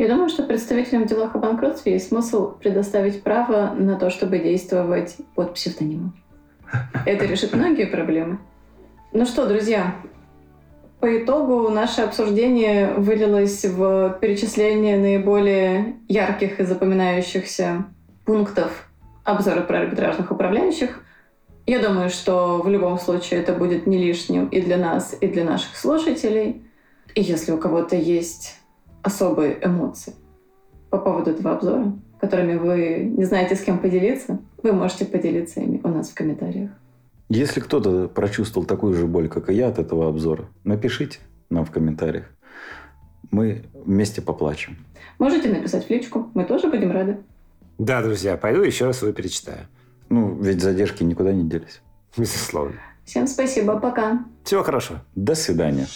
Я 0.00 0.08
думаю, 0.08 0.30
что 0.30 0.44
представителям 0.44 1.04
в 1.04 1.08
делах 1.08 1.34
о 1.34 1.38
банкротстве 1.38 1.92
есть 1.92 2.08
смысл 2.08 2.52
предоставить 2.52 3.22
право 3.22 3.74
на 3.74 3.96
то, 3.96 4.08
чтобы 4.08 4.38
действовать 4.38 5.18
под 5.34 5.52
псевдонимом. 5.52 6.16
Это 7.04 7.26
решит 7.26 7.52
многие 7.52 7.84
проблемы. 7.84 8.38
Ну 9.12 9.26
что, 9.26 9.46
друзья, 9.46 9.94
по 11.00 11.18
итогу 11.18 11.68
наше 11.68 12.00
обсуждение 12.00 12.94
вылилось 12.94 13.62
в 13.66 14.16
перечисление 14.22 14.96
наиболее 14.96 15.96
ярких 16.08 16.60
и 16.60 16.64
запоминающихся 16.64 17.84
пунктов 18.24 18.88
обзора 19.24 19.60
про 19.60 19.80
арбитражных 19.80 20.30
управляющих. 20.30 21.04
Я 21.66 21.78
думаю, 21.78 22.08
что 22.08 22.62
в 22.62 22.70
любом 22.70 22.98
случае 22.98 23.40
это 23.40 23.52
будет 23.52 23.86
не 23.86 23.98
лишним 23.98 24.46
и 24.46 24.62
для 24.62 24.78
нас, 24.78 25.14
и 25.20 25.26
для 25.26 25.44
наших 25.44 25.76
слушателей– 25.76 26.62
И 27.14 27.22
если 27.22 27.52
у 27.52 27.58
кого-то 27.58 27.96
есть 27.96 28.59
особые 29.02 29.58
эмоции 29.64 30.14
по 30.90 30.98
поводу 30.98 31.30
этого 31.30 31.52
обзора, 31.52 31.92
которыми 32.20 32.56
вы 32.56 33.12
не 33.16 33.24
знаете, 33.24 33.56
с 33.56 33.62
кем 33.62 33.78
поделиться, 33.78 34.38
вы 34.62 34.72
можете 34.72 35.04
поделиться 35.04 35.60
ими 35.60 35.80
у 35.82 35.88
нас 35.88 36.10
в 36.10 36.14
комментариях. 36.14 36.70
Если 37.28 37.60
кто-то 37.60 38.08
прочувствовал 38.08 38.66
такую 38.66 38.94
же 38.94 39.06
боль, 39.06 39.28
как 39.28 39.50
и 39.50 39.54
я 39.54 39.68
от 39.68 39.78
этого 39.78 40.08
обзора, 40.08 40.46
напишите 40.64 41.20
нам 41.48 41.64
в 41.64 41.70
комментариях. 41.70 42.26
Мы 43.30 43.64
вместе 43.72 44.20
поплачем. 44.20 44.76
Можете 45.18 45.48
написать 45.48 45.86
в 45.86 45.90
личку, 45.90 46.30
мы 46.34 46.44
тоже 46.44 46.68
будем 46.68 46.90
рады. 46.90 47.18
Да, 47.78 48.02
друзья, 48.02 48.36
пойду 48.36 48.62
еще 48.62 48.86
раз 48.86 49.02
его 49.02 49.12
перечитаю. 49.12 49.68
Ну, 50.08 50.34
ведь 50.40 50.60
задержки 50.60 51.04
никуда 51.04 51.32
не 51.32 51.48
делись. 51.48 51.80
Безусловно. 52.16 52.74
Всем 53.04 53.26
спасибо, 53.26 53.78
пока. 53.78 54.24
Всего 54.44 54.62
хорошего. 54.62 55.02
До 55.14 55.34
свидания. 55.34 55.86